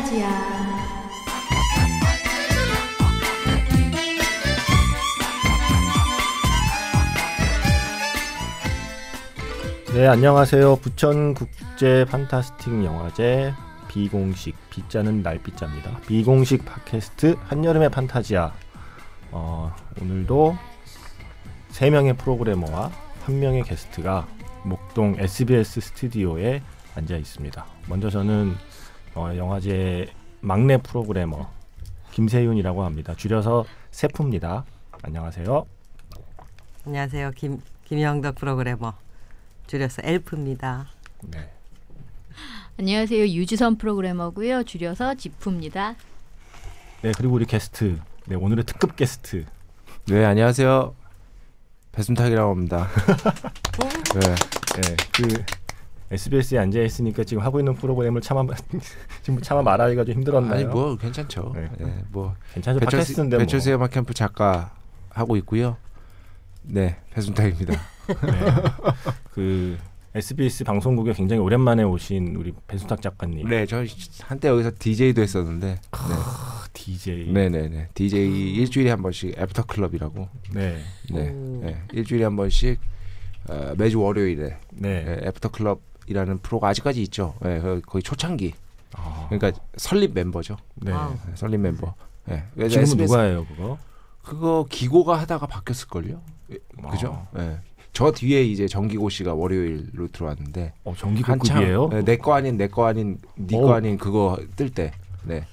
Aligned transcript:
판타지야. 0.00 0.28
네, 9.94 10.06
안녕하세요. 10.06 10.76
부천 10.76 11.34
국제 11.34 12.06
판타스틱 12.08 12.84
영화제 12.84 13.52
비공식 13.88 14.56
비자는 14.70 15.22
날비자입니다. 15.22 15.98
비공식 16.06 16.64
팟캐스트 16.64 17.36
한여름의 17.44 17.90
판타지야. 17.90 18.54
어, 19.32 19.74
오늘도 20.00 20.56
세 21.68 21.90
명의 21.90 22.16
프로그래머와 22.16 22.90
한 23.24 23.40
명의 23.40 23.62
게스트가 23.62 24.26
목동 24.64 25.16
SBS 25.18 25.80
스튜디오에 25.80 26.62
앉아 26.94 27.16
있습니다. 27.16 27.66
먼저 27.86 28.10
저는 28.10 28.56
어, 29.20 29.36
영화제 29.36 30.06
막내 30.40 30.78
프로그래머 30.78 31.50
김세윤이라고 32.12 32.84
합니다. 32.84 33.14
줄여서 33.14 33.66
세프입니다. 33.90 34.64
안녕하세요. 35.02 35.66
안녕하세요. 36.86 37.32
김 37.32 37.60
김영덕 37.84 38.36
프로그래머 38.36 38.94
줄여서 39.66 40.00
엘프입니다. 40.04 40.86
네. 41.24 41.50
안녕하세요. 42.78 43.26
유지선 43.28 43.76
프로그래머고요. 43.76 44.62
줄여서 44.62 45.16
지프입니다. 45.16 45.96
네, 47.02 47.12
그리고 47.14 47.34
우리 47.34 47.44
게스트. 47.44 47.98
네, 48.26 48.36
오늘의 48.36 48.64
특급 48.64 48.96
게스트. 48.96 49.44
네 50.06 50.24
안녕하세요 50.24 50.94
배순탁이라고 51.92 52.50
합니다. 52.50 52.88
네. 54.14 54.34
네, 54.80 54.96
그 55.12 55.59
SBS에 56.10 56.58
앉아 56.58 56.80
있으니까 56.80 57.22
지금 57.24 57.42
하고 57.42 57.60
있는 57.60 57.74
프로그램을 57.74 58.20
차마 58.20 58.44
지금 59.22 59.40
차마 59.40 59.62
말하기가 59.62 60.04
좀 60.04 60.14
힘들었나요? 60.16 60.52
아니 60.52 60.64
뭐 60.64 60.96
괜찮죠. 60.96 61.52
네. 61.54 61.70
네. 61.78 62.04
뭐 62.10 62.34
괜찮죠. 62.54 62.80
배철수 62.80 62.96
팟캐스트인데 62.96 63.36
뭐. 63.36 63.44
배철수 63.44 63.72
음악 63.72 63.90
캠프 63.90 64.12
작가 64.12 64.74
하고 65.10 65.36
있고요. 65.36 65.76
네 66.62 66.96
배순탁입니다. 67.10 67.74
네. 68.06 68.40
그 69.32 69.78
SBS 70.12 70.64
방송국에 70.64 71.12
굉장히 71.12 71.40
오랜만에 71.40 71.84
오신 71.84 72.34
우리 72.34 72.52
배순탁 72.66 73.00
작가님. 73.00 73.48
네, 73.48 73.64
저 73.64 73.84
한때 74.22 74.48
여기서 74.48 74.72
DJ도 74.76 75.22
했었는데. 75.22 75.78
아, 75.92 76.64
DJ. 76.72 77.32
네, 77.32 77.48
네, 77.48 77.68
네. 77.68 77.88
DJ 77.94 78.56
일주일에 78.56 78.90
한 78.90 79.02
번씩 79.02 79.38
After 79.38 79.66
Club이라고. 79.66 80.28
네. 80.52 80.78
네, 81.12 81.30
오. 81.30 81.60
네. 81.62 81.80
일주일에 81.92 82.24
한 82.24 82.34
번씩 82.34 82.80
어, 83.48 83.72
매주 83.78 84.00
월요일에 84.00 84.58
네. 84.72 85.04
네, 85.04 85.20
After 85.28 85.50
Club 85.52 85.80
이라는 86.06 86.38
프로가 86.38 86.68
아직까지 86.68 87.02
있죠. 87.02 87.34
네, 87.40 87.60
거- 87.60 87.80
거의 87.86 88.02
초창기. 88.02 88.54
아, 88.94 89.26
그러니까 89.30 89.60
설립 89.76 90.12
멤버죠. 90.14 90.56
네. 90.76 90.92
Wow. 90.92 91.12
네, 91.12 91.32
설립 91.36 91.58
멤버. 91.60 91.94
네. 92.26 92.44
그래서 92.54 92.70
지금은 92.70 92.82
SBS 92.84 93.06
누가 93.06 93.22
해요, 93.22 93.46
그거? 93.48 93.78
그거 94.22 94.66
기고가 94.68 95.18
하다가 95.20 95.46
바뀌었을 95.46 95.88
걸요. 95.88 96.20
그죠? 96.90 97.26
네. 97.34 97.58
저 97.92 98.12
뒤에 98.12 98.44
이제 98.44 98.68
정기고 98.68 99.08
씨가 99.08 99.34
월요일로 99.34 100.08
들어왔는데 100.08 100.72
어, 100.84 100.94
정기고예요? 100.96 101.88
내거 102.04 102.34
아닌 102.34 102.56
내 102.56 102.68
거 102.68 102.86
아닌 102.86 103.18
네 103.36 103.56
어. 103.56 103.60
거 103.62 103.74
아닌 103.74 103.98
그거 103.98 104.38
뜰 104.56 104.70
때. 104.70 104.92
네. 105.24 105.44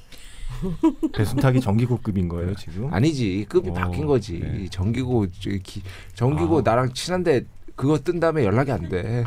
배수탁이 1.13 1.59
정기급인 1.61 2.27
거예요, 2.29 2.55
지금? 2.55 2.91
아니지 2.93 3.45
급이 3.49 3.69
어, 3.69 3.73
바뀐 3.73 4.05
거지. 4.05 4.39
네. 4.39 4.67
정기고 4.69 5.27
기- 5.63 5.81
정기고 6.15 6.59
아. 6.59 6.61
나랑 6.63 6.93
친한데 6.93 7.45
그거 7.77 7.99
뜬 7.99 8.19
다음에 8.19 8.43
연락이 8.43 8.71
안 8.71 8.89
돼. 8.89 9.23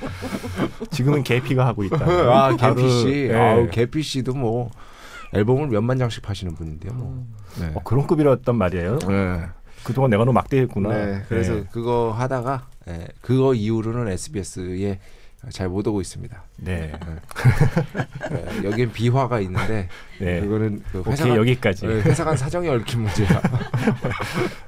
지금은 0.90 1.22
개피가 1.22 1.66
하고 1.66 1.84
있다. 1.84 2.04
아 2.04 2.56
개피 2.56 2.90
씨, 2.90 3.28
네. 3.28 3.34
아우 3.34 3.68
개피 3.70 4.02
씨도 4.02 4.32
뭐 4.32 4.70
앨범을 5.34 5.68
몇만 5.68 5.98
장씩 5.98 6.22
파시는 6.22 6.54
분인데요. 6.54 6.92
뭐. 6.94 7.08
음. 7.08 7.34
네. 7.60 7.70
어, 7.74 7.82
그런 7.84 8.06
급이었단 8.06 8.56
말이에요. 8.56 8.98
네. 9.06 9.42
그동안 9.84 10.10
내가 10.10 10.24
너무 10.24 10.32
막대했구나. 10.34 10.88
네, 10.88 11.22
그래서 11.28 11.54
네. 11.54 11.64
그거 11.70 12.14
하다가 12.16 12.68
예, 12.88 13.06
그거 13.20 13.54
이후로는 13.54 14.08
SBS에 14.12 14.98
잘못 15.48 15.86
오고 15.86 16.02
있습니다. 16.02 16.42
네. 16.58 16.92
예, 18.62 18.64
여긴 18.68 18.92
비화가 18.92 19.40
있는데 19.40 19.88
네. 20.18 20.40
그거는 20.40 20.82
그 20.92 21.02
회사 21.06 21.26
간, 21.26 21.36
여기까지. 21.36 21.86
예, 21.86 21.90
회사 22.02 22.24
간 22.24 22.36
사정이 22.36 22.68
얽힌 22.68 23.00
문제야. 23.00 23.40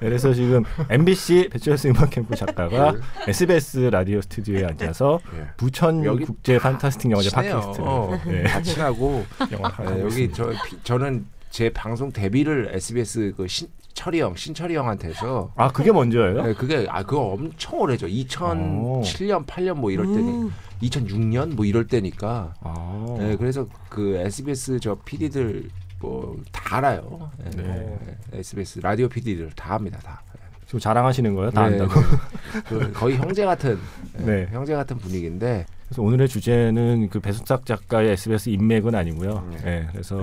그래서 0.00 0.33
지금 0.33 0.65
MBC 0.88 1.50
배철수 1.53 1.88
음악 1.88 2.09
캠프 2.10 2.34
작가가 2.34 2.93
네. 2.93 2.99
SBS 3.28 3.78
라디오 3.93 4.21
스튜디오에 4.22 4.65
앉아서 4.65 5.21
예. 5.37 5.49
부천 5.59 6.05
여기 6.05 6.25
국제 6.25 6.59
판타스틱 6.59 7.10
영화제 7.10 7.28
친해요. 7.28 7.60
팟캐스트를 7.60 7.87
어, 7.89 8.21
네, 8.27 8.43
다 8.44 8.62
친하고 8.62 9.27
영화 9.53 9.69
하고 9.69 9.99
예, 9.99 10.03
여기. 10.04 10.33
저 10.33 10.50
피- 10.66 10.78
저는 10.83 11.27
제 11.50 11.69
방송 11.69 12.10
데뷔를 12.12 12.71
SBS 12.75 13.34
그 13.37 13.47
신 13.47 13.69
철이 13.94 14.20
형 14.20 14.34
신철이 14.34 14.75
형한테서 14.76 15.53
아 15.56 15.69
그게 15.72 15.92
먼저예요? 15.92 16.48
예, 16.48 16.54
그게 16.54 16.86
아 16.88 17.03
그거 17.03 17.32
엄청 17.32 17.80
오래죠. 17.80 18.06
2007년 18.06 19.47
8년 19.47 19.75
뭐 19.75 19.91
이럴 19.91 20.06
때니 20.06 20.30
음. 20.44 20.53
2006년 20.82 21.54
뭐 21.54 21.64
이럴 21.64 21.86
때니까. 21.86 22.54
아, 22.60 23.16
예, 23.20 23.36
그래서 23.36 23.66
그 23.88 24.16
SBS 24.16 24.80
저 24.80 24.97
PD들 25.04 25.69
뭐 26.00 26.36
다 26.50 26.78
알아요. 26.78 27.30
예, 27.47 27.50
네. 27.50 27.98
예, 28.34 28.38
SBS 28.38 28.80
라디오 28.80 29.08
PD들 29.08 29.50
다 29.54 29.75
합니다. 29.75 29.98
다. 30.03 30.22
지금 30.66 30.80
자랑하시는 30.80 31.34
거예요? 31.34 31.50
다 31.50 31.69
네, 31.69 31.78
안다고? 31.80 32.00
네. 32.00 32.62
그 32.66 32.92
거의 32.92 33.16
형제 33.19 33.44
같은 33.44 33.78
예, 34.20 34.24
네. 34.24 34.48
형제 34.50 34.74
같은 34.74 34.97
분위기인데 34.97 35.66
그래서 35.86 36.03
오늘의 36.03 36.28
주제는 36.28 37.09
그 37.10 37.20
배수탁 37.20 37.66
작가의 37.66 38.12
SBS 38.12 38.48
인맥은 38.48 38.94
아니고요. 38.94 39.47
네. 39.50 39.59
네, 39.64 39.88
그래서 39.92 40.20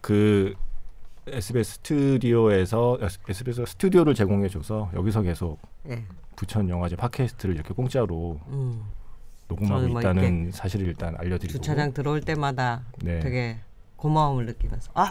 그 0.00 0.52
SBS 1.32 1.74
스튜디오에서 1.74 2.98
SBS가 3.28 3.66
스튜디오를 3.66 4.14
제공해줘서 4.14 4.90
여기서 4.94 5.22
계속 5.22 5.58
예. 5.88 6.04
부천 6.36 6.68
영화제 6.68 6.96
팟캐스트를 6.96 7.54
이렇게 7.54 7.74
공짜로 7.74 8.38
음. 8.48 8.82
녹음하고 9.48 9.88
뭐 9.88 10.00
있다는 10.00 10.50
사실을 10.52 10.86
일단 10.86 11.14
알려드리고 11.18 11.58
주차장 11.58 11.92
들어올 11.92 12.20
때마다 12.20 12.82
네. 13.02 13.18
되게 13.20 13.56
고마움을 13.96 14.46
느끼면서 14.46 14.90
아 14.94 15.10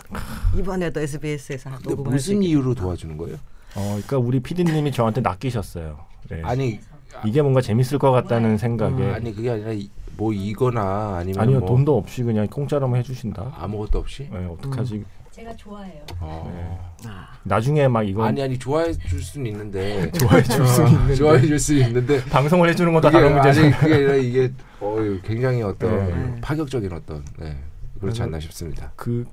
이번에도 0.58 1.00
SBS에서 1.02 1.72
녹음할 1.84 2.20
수 2.20 2.32
무슨 2.32 2.44
이유로 2.44 2.76
도와주는 2.76 3.18
거예요? 3.18 3.36
어, 3.76 3.82
그러니까 3.96 4.18
우리 4.18 4.40
PD님이 4.40 4.92
저한테 4.92 5.22
낚이셨어요. 5.22 6.00
네. 6.30 6.42
아니 6.44 6.80
이게 7.26 7.42
뭔가 7.42 7.62
재밌을 7.62 8.00
것 8.00 8.12
같다는 8.12 8.58
생각에 8.58 9.12
아니 9.12 9.34
그게 9.36 9.50
아니라 9.52 9.72
이- 9.72 9.90
뭐 10.16 10.34
이거나 10.34 11.18
아니면 11.18 11.40
아니요 11.42 11.60
뭐 11.60 11.68
돈도 11.70 11.96
없이 11.98 12.24
그냥 12.24 12.48
공짜로만 12.48 13.00
해주신다. 13.00 13.54
아무것도 13.58 14.00
없이 14.00 14.28
네, 14.32 14.46
어떡하지? 14.46 15.04
제가 15.38 15.56
좋아해요. 15.56 16.02
어. 16.20 16.96
아, 17.06 17.28
나중에 17.44 17.88
막 17.88 18.02
이거 18.02 18.26
아니 18.26 18.42
아니 18.42 18.58
좋아해 18.58 18.92
줄 18.92 19.22
수는 19.22 19.46
있는데 19.52 20.12
좋아해 20.14 20.42
줄 20.42 20.66
수는 20.66 20.92
있는데 20.92 21.16
좋아해 21.16 21.42
줄 21.46 21.60
수는 21.60 21.88
있는데 21.88 22.24
방송을 22.26 22.70
해주는 22.70 22.92
그게 22.92 23.12
다른. 23.12 23.38
아니 23.38 23.72
그게 23.78 23.94
아니라 23.94 24.16
이게 24.16 24.52
어 24.80 24.98
굉장히 25.24 25.62
어떤 25.62 26.08
네. 26.36 26.42
파격적인 26.42 26.92
어떤 26.92 27.24
네, 27.38 27.56
그렇지 28.02 28.24
않나 28.24 28.40
싶습니다. 28.40 28.92
그 28.96 29.26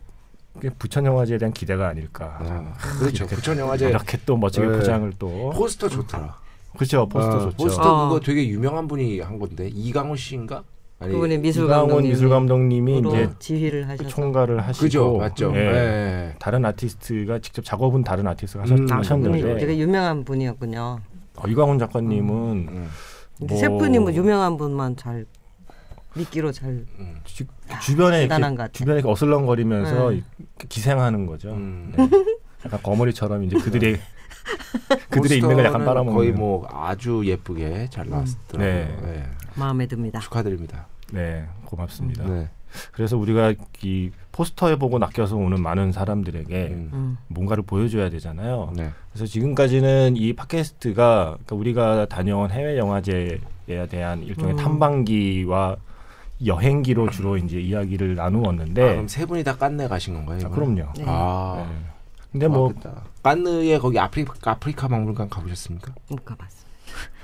부천 0.78 1.06
영화제에 1.06 1.38
대한 1.38 1.54
기대가 1.54 1.88
아닐까. 1.88 2.36
아, 2.38 2.74
그렇죠. 2.98 3.24
이렇게 3.24 3.36
부천 3.36 3.58
영화제 3.58 3.88
이렇게 3.88 4.18
또 4.26 4.36
멋지게 4.36 4.66
네. 4.66 4.76
포장을 4.76 5.10
또 5.18 5.50
포스터 5.56 5.88
좋더라. 5.88 6.36
그렇죠 6.76 7.08
포스터 7.08 7.36
어, 7.36 7.40
좋죠. 7.50 7.56
포스터 7.56 7.82
어. 7.82 8.08
그거 8.08 8.20
되게 8.20 8.46
유명한 8.48 8.86
분이 8.88 9.20
한 9.20 9.38
건데 9.38 9.68
이강호 9.72 10.16
씨인가? 10.16 10.64
아니 11.00 11.12
그분이 11.12 11.38
미술 11.38 11.66
감독님 11.68 12.10
미술 12.10 12.28
감독님이 12.28 12.98
이제 13.00 13.28
지휘를 13.38 13.88
하셔서 13.88 14.08
총괄을 14.08 14.60
하시고 14.60 14.84
그죠 14.84 15.16
맞죠. 15.18 15.52
예. 15.54 15.58
예. 15.60 16.34
다른 16.38 16.64
아티스트가 16.64 17.40
직접 17.40 17.64
작업은 17.64 18.04
다른 18.04 18.26
아티스트가 18.26 18.64
음, 18.64 18.86
아, 18.90 18.98
하셨는데 18.98 19.58
되게 19.58 19.76
유명한 19.78 20.24
분이었군요. 20.24 20.98
어, 21.36 21.48
이광훈 21.48 21.78
작가님은 21.80 22.32
음, 22.34 22.88
근데 23.38 23.54
뭐- 23.54 23.60
셰프님은 23.60 24.14
유명한 24.14 24.56
분만 24.56 24.96
잘 24.96 25.26
미끼로 26.14 26.52
잘 26.52 26.68
음, 26.70 27.16
주, 27.24 27.44
주변에 27.82 28.24
이렇게. 28.24 28.68
주변에 28.72 29.02
어슬렁거리면서 29.04 30.10
네. 30.10 30.16
이- 30.18 30.22
기생하는 30.68 31.26
거죠. 31.26 31.50
음. 31.50 31.92
네. 31.96 32.08
약간 32.64 32.80
거머리처럼 32.82 33.42
이제 33.44 33.58
그들의 33.58 33.98
그들의 35.10 35.38
인맥을 35.38 35.64
약간 35.64 35.84
빨아먹는 35.84 36.14
거의 36.14 36.32
뭐 36.32 36.66
아주 36.70 37.22
예쁘게 37.24 37.88
잘 37.90 38.08
나왔더라고요. 38.08 38.58
네. 38.58 39.16
예. 39.16 39.24
마음에 39.54 39.86
듭니다. 39.86 40.20
축하드립니다. 40.20 40.86
네 41.12 41.46
고맙습니다. 41.64 42.24
네. 42.24 42.50
그래서 42.92 43.16
우리가 43.16 43.54
이 43.82 44.10
포스터에 44.32 44.76
보고 44.76 44.98
낚여서 44.98 45.36
오는 45.36 45.62
많은 45.62 45.92
사람들에게 45.92 46.66
음. 46.72 46.90
음. 46.92 47.18
뭔가를 47.28 47.62
보여줘야 47.62 48.10
되잖아요. 48.10 48.72
네. 48.74 48.90
그래서 49.12 49.26
지금까지는 49.26 50.16
이 50.16 50.32
팟캐스트가 50.32 51.36
그러니까 51.44 51.56
우리가 51.56 52.06
다녀온 52.06 52.50
해외 52.50 52.76
영화제에 52.76 53.38
대한 53.88 54.22
일종의 54.22 54.54
음. 54.54 54.56
탐방기와 54.56 55.76
여행기로 56.44 57.10
주로 57.10 57.36
이제 57.36 57.60
이야기를 57.60 58.16
나누었는데 58.16 58.82
아, 58.82 58.86
그럼 58.92 59.08
세 59.08 59.24
분이 59.24 59.44
다 59.44 59.56
깐네 59.56 59.86
가신 59.86 60.14
건가요? 60.14 60.40
아? 60.44 60.48
그럼요. 60.48 60.92
네. 60.96 61.04
아. 61.06 61.66
네. 61.68 61.93
근데 62.34 62.48
뭐 62.48 62.66
고맙겠다. 62.68 63.04
깐느에 63.22 63.78
거기 63.78 63.96
아프리카 63.96 64.34
아프리카 64.50 64.88
박물관 64.88 65.28
가보셨습니까? 65.30 65.92
못 66.08 66.24
가봤어. 66.24 66.64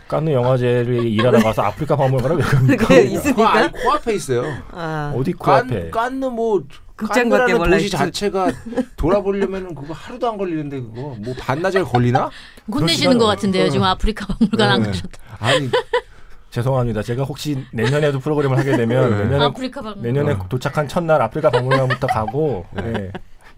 깐느 0.06 0.30
영화제를 0.30 1.04
일하러 1.10 1.40
가서 1.42 1.62
아프리카 1.62 1.96
박물관을 1.96 2.36
왜 2.36 2.42
갑니까? 2.42 2.86
그게 2.86 3.02
있습니까? 3.02 3.54
아니, 3.56 3.72
코앞에 3.72 4.14
있어요. 4.14 4.44
아, 4.70 5.12
어디 5.16 5.32
코앞에? 5.32 5.90
깐, 5.90 6.12
깐느 6.12 6.24
뭐 6.26 6.62
극장밖에 6.94 7.54
몰라 7.54 7.76
도시. 7.76 7.90
자체가 7.90 8.52
돌아보려면은 8.96 9.74
그거 9.74 9.92
하루도 9.94 10.28
안 10.30 10.36
걸리는데 10.36 10.80
그거 10.80 11.16
뭐 11.18 11.34
반나절 11.40 11.84
걸리나? 11.84 12.30
혼내시는 12.72 13.18
것 13.18 13.26
같은데요. 13.26 13.68
지금 13.68 13.84
아프리카 13.86 14.26
박물관 14.28 14.70
안 14.70 14.82
네. 14.82 14.86
가셨다. 14.90 15.18
아니 15.40 15.68
죄송합니다. 16.50 17.02
제가 17.02 17.24
혹시 17.24 17.64
내년에도 17.72 18.20
프로그램을 18.20 18.56
하게 18.58 18.76
되면 18.76 19.10
네. 19.10 19.24
내년에 19.24 19.44
아프리카 19.44 19.82
박물관. 19.82 20.02
내년에 20.12 20.32
어. 20.40 20.46
도착한 20.48 20.86
첫날 20.86 21.20
아프리카 21.22 21.50
박물관부터 21.50 22.06
가고 22.06 22.64
네. 22.76 23.10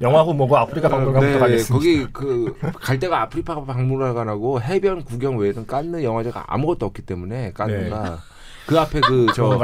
영화고 0.02 0.32
뭐고 0.34 0.56
아프리카 0.56 0.88
박물관부터 0.88 1.32
네, 1.32 1.38
가겠습니다. 1.38 1.72
거기 1.74 2.12
그 2.12 2.54
갈 2.80 2.98
데가 2.98 3.22
아프리카 3.22 3.64
박물관하고 3.64 4.60
해변 4.60 5.04
구경 5.04 5.36
외에는 5.38 5.66
깐느 5.66 6.02
영화제가 6.02 6.44
아무것도 6.48 6.86
없기 6.86 7.02
때문에 7.02 7.52
깐느가 7.52 8.18
그 8.66 8.78
앞에 8.78 9.00
그 9.00 9.26
저? 9.34 9.58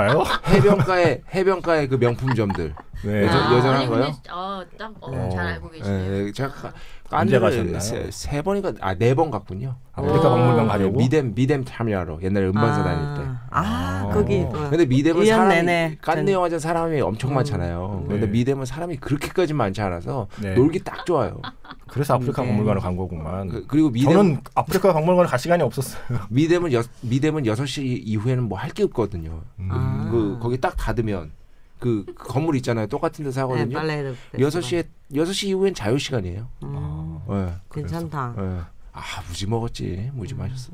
해변가에 0.48 1.22
해변가에 1.34 1.86
그 1.88 1.96
명품점들 1.96 2.74
네. 3.04 3.26
여전- 3.26 3.42
아, 3.42 3.54
여전한 3.56 3.76
아니, 3.80 3.86
근데 3.88 4.00
거요? 4.02 4.12
어, 4.32 4.62
딱 4.78 4.92
어, 5.00 5.10
어, 5.10 5.28
잘 5.30 5.46
알고 5.46 5.70
계시네요. 5.70 6.26
예, 6.26 6.32
제가 6.32 6.48
가- 6.52 6.72
언제 7.10 7.38
가셨나요? 7.38 7.80
세, 7.80 8.10
세 8.10 8.42
번인가 8.42 8.72
아 8.80 8.94
네 8.94 9.14
번 9.14 9.30
갔군요. 9.30 9.76
아프리카 9.92 10.28
어. 10.28 10.36
박물관 10.36 10.68
가려고? 10.68 10.98
미뎀 10.98 11.32
미뎀 11.34 11.64
참여하러 11.64 12.18
옛날에 12.22 12.46
음반사 12.48 12.80
아, 12.80 12.84
다닐 12.84 13.14
때. 13.24 13.30
아, 13.50 13.62
아. 14.08 14.10
거기 14.12 14.42
또 14.52 14.68
근데 14.68 14.84
미뎀은 14.84 15.22
1년 15.22 15.26
사람이 15.28 15.54
내내 15.54 15.98
깐느 16.02 16.26
전- 16.26 16.28
영화제 16.34 16.58
사람이 16.58 17.00
엄청 17.00 17.30
음. 17.30 17.34
많잖아요. 17.36 18.04
네. 18.08 18.14
근데 18.14 18.26
미뎀은 18.26 18.66
사람이 18.66 18.96
그렇게까지 18.98 19.54
많지 19.54 19.80
않아서 19.80 20.26
네. 20.42 20.54
놀기 20.54 20.84
딱 20.84 21.06
좋아요. 21.06 21.40
그래서 21.88 22.14
아프리카 22.14 22.42
네. 22.42 22.48
박물관을 22.48 22.82
간 22.82 22.96
거구만. 22.96 23.48
그, 23.48 23.64
그리고 23.66 23.90
미뎀 23.90 24.12
저는 24.12 24.40
아프리카 24.54 24.92
박물관을 24.92 25.30
갈 25.30 25.38
시간이 25.38 25.62
없었어요. 25.62 26.18
미뎀은 26.28 26.72
여, 26.74 26.82
미뎀은 27.00 27.44
6시 27.44 28.02
이후에는 28.04 28.44
뭐 28.48 28.58
할 28.58 28.70
게 28.72 28.82
없거든요. 28.84 29.40
아. 29.70 30.08
그 30.10 30.38
거기 30.42 30.60
딱 30.60 30.76
닫으면 30.76 31.30
그, 31.78 32.04
그 32.06 32.14
건물 32.14 32.56
있잖아요. 32.56 32.86
똑같은 32.86 33.24
데서 33.24 33.40
네, 33.40 33.40
하거든요. 33.42 33.76
빨래 33.76 34.14
6시에 34.34 34.86
6시 35.12 35.48
이후엔 35.48 35.74
자유 35.74 35.98
시간이에요. 35.98 36.48
음, 36.64 37.20
예. 37.30 37.54
괜찮다. 37.72 38.34
예. 38.38 38.60
아, 38.92 39.02
무지 39.28 39.46
먹었지. 39.46 40.10
무지 40.12 40.34
마셨어. 40.34 40.72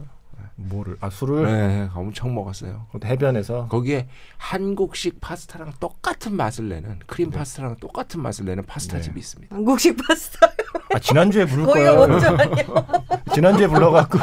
뭐를 0.56 0.96
아 1.00 1.10
술을 1.10 1.44
네, 1.44 1.90
엄청 1.94 2.34
먹었어요. 2.34 2.86
해변에서 3.04 3.68
거기에 3.68 4.08
한국식 4.36 5.20
파스타랑 5.20 5.72
똑같은 5.80 6.36
맛을 6.36 6.68
내는 6.68 7.00
크림 7.06 7.30
파스타랑 7.30 7.76
똑같은 7.76 8.20
맛을 8.20 8.44
내는 8.44 8.64
파스타 8.64 8.98
네. 8.98 9.02
집이 9.02 9.18
있습니다. 9.18 9.54
한국식 9.54 9.96
파스타. 9.96 10.53
아 10.94 10.98
지난주에 10.98 11.44
부를 11.46 11.66
아니야. 11.76 12.64
지난주에 13.34 13.66
불러갖고 13.66 14.18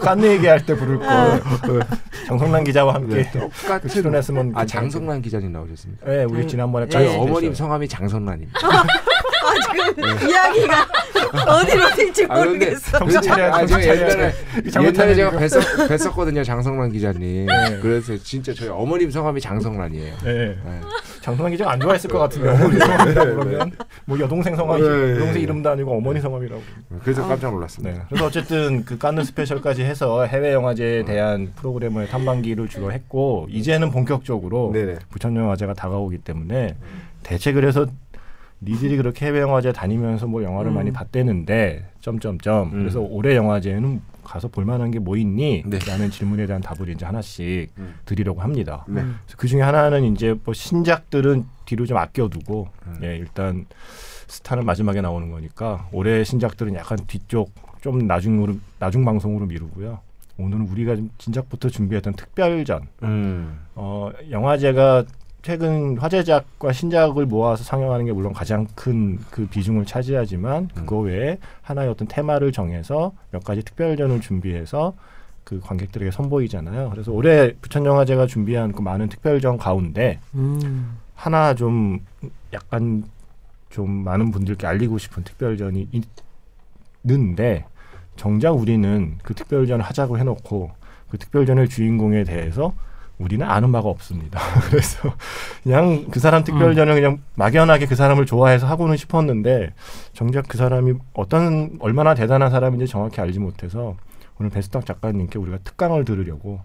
깐느 0.00 0.26
얘기할 0.26 0.64
때 0.66 0.74
부를 0.74 0.98
걸그 0.98 1.80
장성란 2.26 2.64
기자와 2.64 2.94
함께 2.94 3.22
네, 3.22 3.30
똑같은 3.32 3.88
출연했으면 3.88 4.52
아 4.54 4.64
장성란 4.66 5.22
기자님 5.22 5.52
나오셨습니까? 5.52 6.06
네 6.10 6.24
우리 6.24 6.46
지난번에 6.46 6.88
저희 6.88 7.04
네. 7.06 7.12
깐느 7.16 7.30
어머님. 7.30 7.54
성함이 7.54 7.88
장성란입니다. 7.88 8.58
아, 9.46 9.54
지금 9.94 10.28
이야기가 10.28 10.86
어디로 11.46 11.90
튈지 11.94 12.26
아 12.28 12.38
모르겠어. 12.38 12.96
아, 12.96 12.98
정신 12.98 13.20
제가 13.22 13.60
옛날에 13.62 14.32
옛날에 14.82 15.14
제가. 15.14 15.30
뵀었, 15.30 15.88
뵀었거든요 15.88 16.44
장성란 16.44 16.90
기자님. 16.90 17.46
네. 17.46 17.78
그래서 17.80 18.16
진짜 18.16 18.52
저희 18.52 18.68
어머님 18.68 19.08
성함이 19.10 19.40
장성란이에요. 19.40 20.14
네. 20.24 20.32
네. 20.64 20.80
장성란 21.26 21.50
기자 21.50 21.68
안 21.68 21.80
좋아했을 21.80 22.08
것 22.08 22.20
같은데 22.20 22.48
어머니 22.50 22.78
성함이라고 22.78 23.34
그러면 23.34 23.72
뭐 24.04 24.16
여동생 24.20 24.54
성함이 24.54 24.80
네, 24.80 24.88
네, 24.88 25.10
여동생 25.14 25.34
네. 25.34 25.40
이름도 25.40 25.70
아니고 25.70 25.96
어머니 25.96 26.20
성함이라고. 26.20 26.62
그래서 27.02 27.26
깜짝 27.26 27.50
놀랐습니다. 27.50 27.98
네. 27.98 28.04
그래서 28.08 28.26
어쨌든 28.26 28.84
그 28.84 28.96
깐느 28.96 29.24
스페셜까지 29.24 29.82
해서 29.82 30.24
해외 30.24 30.52
영화제에 30.52 31.04
대한 31.04 31.50
프로그램을 31.56 32.06
탐방기를 32.06 32.68
주로 32.68 32.92
했고 32.92 33.48
이제는 33.50 33.90
본격적으로 33.90 34.70
네네. 34.72 34.98
부천 35.10 35.34
영화제가 35.34 35.74
다가오기 35.74 36.18
때문에 36.18 36.76
대체 37.24 37.52
그래서 37.52 37.86
니들이 38.62 38.96
그렇게 38.96 39.26
해외 39.26 39.40
영화제 39.40 39.72
다니면서 39.72 40.28
뭐 40.28 40.44
영화를 40.44 40.70
음. 40.70 40.74
많이 40.76 40.92
봤대는데 40.92 41.86
점점점 42.02 42.70
음. 42.72 42.78
그래서 42.78 43.00
올해 43.00 43.34
영화제는 43.34 44.00
가서 44.26 44.48
볼만한 44.48 44.90
게 44.90 44.98
뭐 44.98 45.16
있니? 45.16 45.62
네. 45.66 45.78
라는 45.86 46.10
질문에 46.10 46.46
대한 46.46 46.60
답을 46.60 46.88
이제 46.88 47.04
하나씩 47.06 47.70
음. 47.78 47.94
드리려고 48.04 48.40
합니다. 48.40 48.84
네. 48.88 49.04
그 49.36 49.46
중에 49.46 49.62
하나는 49.62 50.12
이제 50.12 50.34
뭐 50.44 50.52
신작들은 50.52 51.44
뒤로 51.64 51.86
좀 51.86 51.96
아껴두고 51.96 52.68
음. 52.86 53.00
예, 53.02 53.16
일단 53.16 53.66
스타는 54.26 54.64
마지막에 54.66 55.00
나오는 55.00 55.30
거니까 55.30 55.88
올해 55.92 56.24
신작들은 56.24 56.74
약간 56.74 56.98
뒤쪽 57.06 57.52
좀 57.80 57.98
나중으로 58.06 58.56
나중 58.80 59.04
방송으로 59.04 59.46
미루고요. 59.46 60.00
오늘은 60.38 60.68
우리가 60.68 60.96
좀 60.96 61.10
진작부터 61.18 61.68
준비했던 61.70 62.14
특별전 62.14 62.88
음. 63.04 63.60
어, 63.74 64.10
영화제가 64.30 65.04
최근 65.46 65.96
화제작과 65.96 66.72
신작을 66.72 67.24
모아서 67.26 67.62
상영하는 67.62 68.04
게 68.04 68.10
물론 68.10 68.32
가장 68.32 68.66
큰 68.74 69.24
그 69.30 69.46
비중을 69.46 69.86
차지하지만 69.86 70.66
그거 70.74 70.98
외에 70.98 71.38
하나의 71.62 71.88
어떤 71.88 72.08
테마를 72.08 72.50
정해서 72.50 73.12
몇 73.30 73.44
가지 73.44 73.62
특별전을 73.62 74.20
준비해서 74.20 74.94
그 75.44 75.60
관객들에게 75.60 76.10
선보이잖아요. 76.10 76.90
그래서 76.90 77.12
올해 77.12 77.52
부천영화제가 77.60 78.26
준비한 78.26 78.72
그 78.72 78.82
많은 78.82 79.08
특별전 79.08 79.56
가운데 79.56 80.18
음. 80.34 80.98
하나 81.14 81.54
좀 81.54 82.00
약간 82.52 83.04
좀 83.70 83.88
많은 83.88 84.32
분들께 84.32 84.66
알리고 84.66 84.98
싶은 84.98 85.22
특별전이 85.22 85.88
있는데 87.04 87.66
정작 88.16 88.50
우리는 88.50 89.16
그 89.22 89.32
특별전을 89.32 89.84
하자고 89.84 90.18
해놓고 90.18 90.72
그 91.08 91.18
특별전의 91.18 91.68
주인공에 91.68 92.24
대해서 92.24 92.72
우리는 93.18 93.46
아는 93.48 93.72
바가 93.72 93.88
없습니다. 93.88 94.38
그래서 94.68 95.14
그냥 95.62 96.06
그 96.10 96.20
사람 96.20 96.44
특별전을 96.44 96.94
그냥 96.94 97.18
막연하게 97.34 97.86
그 97.86 97.94
사람을 97.94 98.26
좋아해서 98.26 98.66
하고는 98.66 98.96
싶었는데 98.96 99.72
정작 100.12 100.46
그 100.48 100.58
사람이 100.58 100.94
어떤 101.14 101.76
얼마나 101.80 102.14
대단한 102.14 102.50
사람인지 102.50 102.86
정확히 102.86 103.20
알지 103.20 103.38
못해서 103.38 103.96
오늘 104.38 104.50
베스탁 104.50 104.84
작가님께 104.84 105.38
우리가 105.38 105.58
특강을 105.64 106.04
들으려고 106.04 106.60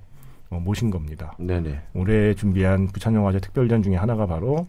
어, 0.49 0.59
모신 0.59 0.91
겁니다. 0.91 1.33
네네. 1.39 1.81
올해 1.93 2.33
준비한 2.35 2.87
부천 2.87 3.15
영화제 3.15 3.39
특별전 3.39 3.83
중에 3.83 3.95
하나가 3.95 4.25
바로 4.25 4.67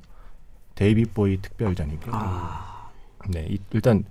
데이빗보이 0.76 1.38
특별전입니다. 1.42 2.10
아. 2.12 2.90
네, 3.28 3.46
이- 3.48 3.58
일단 3.72 4.04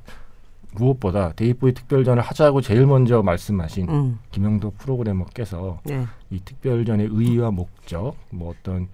무엇보다 0.73 1.33
데이빗 1.33 1.57
보위 1.57 1.73
특별전을 1.73 2.23
하자고 2.23 2.61
제일 2.61 2.85
먼저 2.85 3.21
말씀하신 3.21 3.89
음. 3.89 4.19
김영덕 4.31 4.71
프로그래머께서 4.77 5.79
네. 5.83 6.05
이 6.29 6.39
특별전의 6.43 7.09
의의와 7.11 7.51
목적, 7.51 8.15
뭐 8.29 8.53
어떤 8.57 8.87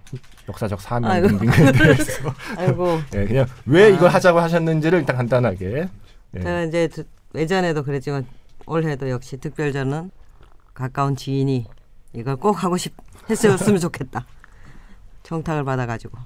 역사적 0.48 0.80
사명 0.80 1.10
아이고. 1.10 1.28
등등에 1.28 1.72
대해서 1.72 2.32
아이고. 2.58 2.98
예, 3.14 3.26
그냥 3.26 3.46
왜 3.66 3.90
이걸 3.90 4.08
아. 4.08 4.14
하자고 4.14 4.40
하셨는지를 4.40 4.98
일단 5.00 5.16
간단하게 5.16 5.88
예, 6.34 6.40
제가 6.40 6.62
이제 6.64 6.88
드- 6.88 7.06
예전에도 7.34 7.82
그랬지만 7.84 8.26
올해도 8.66 9.08
역시 9.10 9.36
특별전은 9.38 10.10
가까운 10.74 11.14
지인이 11.16 11.66
이걸 12.12 12.36
꼭 12.36 12.62
하고 12.64 12.76
싶 12.76 12.94
했으면 13.30 13.78
좋겠다. 13.78 14.26
청탁을 15.22 15.62
받아가지고 15.64 16.18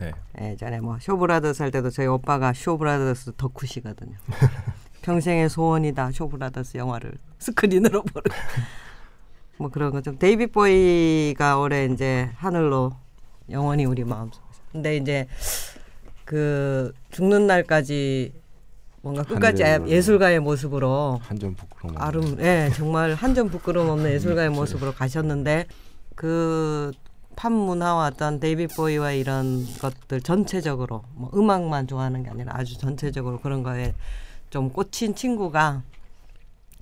네. 0.00 0.12
예전에 0.40 0.80
뭐 0.80 0.98
쇼브라더스 1.00 1.62
할 1.62 1.70
때도 1.70 1.90
저희 1.90 2.06
오빠가 2.06 2.52
쇼브라더스 2.52 3.32
덕후시거든요. 3.36 4.16
평생의 5.02 5.48
소원이다 5.48 6.12
쇼브라더스 6.12 6.76
영화를 6.76 7.12
스크린으로 7.38 8.02
보는. 8.02 8.24
뭐 9.58 9.70
그런 9.70 9.90
거 9.90 10.04
좀 10.04 10.18
데이빗 10.18 10.52
보위가 10.52 11.58
올해 11.58 11.86
이제 11.86 12.30
하늘로 12.36 12.92
영원히 13.50 13.84
우리 13.86 14.04
마음속에. 14.04 14.44
근데 14.70 14.96
이제 14.96 15.26
그 16.24 16.92
죽는 17.10 17.46
날까지 17.46 18.34
뭔가 19.00 19.22
끝까지 19.22 19.62
하늘로. 19.62 19.88
예술가의 19.88 20.40
모습으로 20.40 21.18
한 21.22 21.38
점 21.38 21.54
부끄러움. 21.54 21.96
아름, 22.00 22.36
예, 22.40 22.70
정말 22.76 23.14
한 23.14 23.34
점 23.34 23.48
부끄러움 23.48 23.88
없는 23.90 24.10
예술가의 24.14 24.50
모습으로 24.50 24.92
가셨는데 24.92 25.66
그 26.14 26.92
팝 27.38 27.52
문화와 27.52 28.08
어떤 28.08 28.40
데이빗 28.40 28.74
보위와 28.74 29.12
이런 29.12 29.64
것들 29.80 30.20
전체적으로 30.22 31.04
뭐 31.14 31.30
음악만 31.32 31.86
좋아하는 31.86 32.24
게 32.24 32.30
아니라 32.30 32.52
아주 32.56 32.76
전체적으로 32.76 33.38
그런 33.38 33.62
거에 33.62 33.94
좀 34.50 34.70
꽂힌 34.70 35.14
친구가 35.14 35.84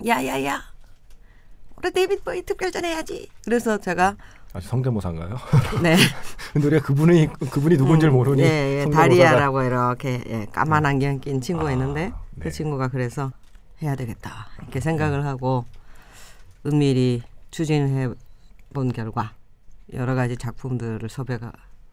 야야야 0.07 0.63
우리 1.77 1.91
데이빗 1.91 2.25
보위 2.25 2.41
특별전 2.41 2.87
해야지. 2.87 3.29
그래서 3.45 3.77
제가 3.77 4.17
아주 4.55 4.67
성대모사인가요? 4.67 5.37
네 5.83 5.95
근데 6.55 6.69
우리가 6.69 6.87
그분이 6.87 7.29
그분이 7.51 7.77
누군지를 7.77 8.13
모르니 8.13 8.41
예, 8.41 8.87
예, 8.87 8.91
다리아라고 8.91 9.63
이렇게 9.63 10.25
예, 10.27 10.47
까만 10.47 10.87
안경 10.87 11.21
낀 11.21 11.43
친구가 11.43 11.69
아, 11.69 11.73
있는데 11.73 12.13
네. 12.35 12.41
그 12.41 12.51
친구가 12.51 12.89
그래서 12.89 13.31
해야 13.83 13.95
되겠다 13.95 14.49
이렇게 14.63 14.81
생각을 14.81 15.27
하고 15.27 15.67
은밀히 16.65 17.23
추진해 17.51 18.09
본 18.73 18.91
결과 18.95 19.36
여러 19.93 20.15
가지 20.15 20.37
작품들을 20.37 21.09
섭외가 21.09 21.53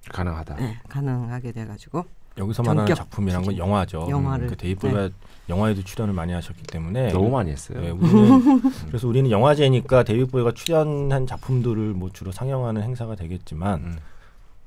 가능하다. 0.09 0.55
네, 0.55 0.79
가능하게 0.89 1.51
돼가지고 1.51 2.05
여기서 2.37 2.63
말하는 2.63 2.95
작품이란 2.95 3.43
건. 3.43 3.57
영화죠. 3.57 4.07
영화를. 4.09 4.47
그 4.47 4.57
데이빗 4.57 4.83
보위가 4.83 5.09
영화에도 5.49 5.83
출연을 5.83 6.13
많이 6.13 6.33
하셨기 6.33 6.63
때문에 6.63 7.11
너무 7.11 7.29
많이 7.29 7.51
했어요. 7.51 7.79
네, 7.79 7.89
우리는 7.91 8.61
그래서 8.87 9.07
우리는 9.07 9.29
영화제니까 9.29 10.03
데이빗 10.03 10.25
보위가 10.25 10.53
출연한 10.53 11.27
작품들을 11.27 11.93
뭐 11.93 12.09
주로 12.11 12.31
상영하는 12.31 12.81
행사가 12.81 13.15
되겠지만 13.15 13.79
음. 13.81 13.97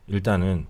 일단은 0.06 0.66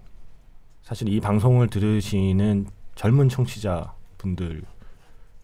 사실 0.83 1.09
이 1.09 1.21
방송을 1.21 1.69
들으시는 1.69 2.67
젊은 2.95 3.29
청취자 3.29 3.93
분들 4.19 4.63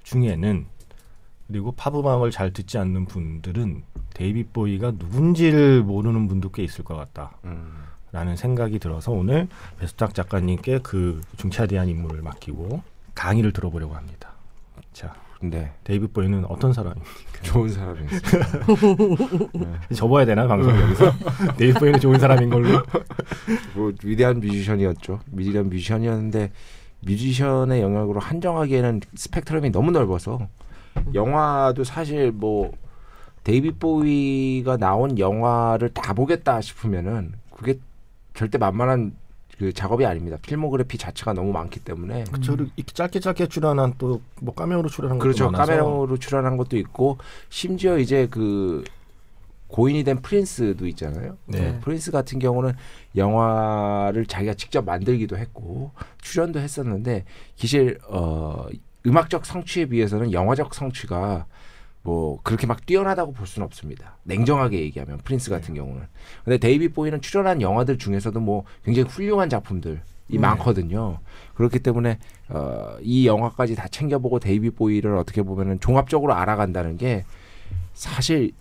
중에는 0.04 0.66
그리고 1.48 1.72
팝 1.72 1.94
음악을 1.94 2.30
잘 2.30 2.52
듣지 2.52 2.78
않는 2.78 3.06
분들은 3.06 3.82
데이빗 4.14 4.44
보위가 4.44 4.92
누군지를 4.92 5.82
모르는 5.82 6.28
분도 6.28 6.50
꽤 6.50 6.62
있을 6.62 6.84
것 6.84 6.96
같다. 6.96 7.36
음. 7.44 7.72
라는 8.12 8.36
생각이 8.36 8.78
들어서 8.78 9.10
오늘 9.10 9.48
배순탁 9.78 10.14
작가님께 10.14 10.80
그 10.82 11.20
중차대한 11.38 11.88
임무를 11.88 12.22
맡기고 12.22 12.82
강의를 13.14 13.52
들어보려고 13.52 13.94
합니다. 13.94 14.32
자, 14.92 15.14
네. 15.40 15.72
데이빗 15.82 16.06
보위는 16.06 16.44
어떤 16.46 16.72
사람입니까? 16.74 17.42
좋은 17.42 17.70
사람이었어요. 17.70 18.42
접어야 19.96 20.26
되나 20.26 20.46
방송 20.46 20.78
여기서? 20.78 21.12
데이빗 21.56 21.78
보위는 21.78 21.98
좋은 21.98 22.18
사람인 22.18 22.50
걸로. 22.50 22.82
뭐 23.74 23.92
위대한 24.04 24.40
뮤지션이었죠. 24.40 25.20
위대한 25.32 25.70
뮤지션이었는데 25.70 26.52
뮤지션의 27.00 27.80
영역으로 27.80 28.20
한정하기에는 28.20 29.00
스펙트럼이 29.14 29.70
너무 29.70 29.90
넓어서 29.90 30.48
영화도 31.14 31.84
사실 31.84 32.32
뭐 32.32 32.72
데이빗 33.44 33.72
보위가 33.72 34.76
나온 34.76 35.18
영화를 35.18 35.90
다 35.90 36.12
보겠다 36.12 36.60
싶으면은 36.60 37.32
그게 37.50 37.78
절대 38.34 38.58
만만한 38.58 39.16
그 39.58 39.72
작업이 39.72 40.04
아닙니다. 40.06 40.38
필모그래피 40.42 40.98
자체가 40.98 41.34
너무 41.34 41.52
많기 41.52 41.78
때문에 41.80 42.24
저를 42.42 42.68
이렇게 42.76 42.92
짧게 42.92 43.20
짧게 43.20 43.46
출연한 43.48 43.94
또 43.98 44.20
뭐 44.40 44.54
카메오로 44.54 44.88
출연한 44.88 45.18
것도 45.18 45.22
그렇죠. 45.22 45.50
많아서 45.50 45.72
카메오로 45.72 46.16
출연한 46.18 46.56
것도 46.56 46.76
있고 46.78 47.18
심지어 47.48 47.98
이제 47.98 48.26
그 48.30 48.82
고인이 49.68 50.04
된 50.04 50.20
프린스도 50.20 50.86
있잖아요. 50.88 51.36
네. 51.46 51.78
프린스 51.80 52.10
같은 52.10 52.38
경우는 52.38 52.72
영화를 53.16 54.26
자기가 54.26 54.54
직접 54.54 54.84
만들기도 54.84 55.36
했고 55.36 55.92
출연도 56.20 56.58
했었는데 56.60 57.24
사실 57.56 57.98
어 58.08 58.66
음악적 59.06 59.44
성취에 59.46 59.86
비해서는 59.86 60.32
영화적 60.32 60.74
성취가 60.74 61.46
뭐 62.02 62.40
그렇게 62.42 62.66
막 62.66 62.84
뛰어나다고 62.84 63.32
볼 63.32 63.46
수는 63.46 63.64
없습니다. 63.66 64.16
냉정하게 64.24 64.80
얘기하면 64.80 65.18
프린스 65.18 65.50
같은 65.50 65.74
경우는. 65.74 66.02
근데 66.44 66.58
데이빗 66.58 66.88
보위는 66.88 67.20
출연한 67.20 67.62
영화들 67.62 67.98
중에서도 67.98 68.38
뭐 68.40 68.64
굉장히 68.84 69.08
훌륭한 69.08 69.48
작품들이 69.48 69.98
많거든요. 70.28 71.18
그렇기 71.54 71.78
때문에 71.78 72.18
어, 72.48 72.96
이 73.00 73.26
영화까지 73.26 73.76
다 73.76 73.86
챙겨보고 73.88 74.40
데이빗 74.40 74.70
보위를 74.70 75.16
어떻게 75.16 75.42
보면은 75.42 75.78
종합적으로 75.78 76.34
알아간다는 76.34 76.96
게 76.96 77.24
사실 77.94 78.52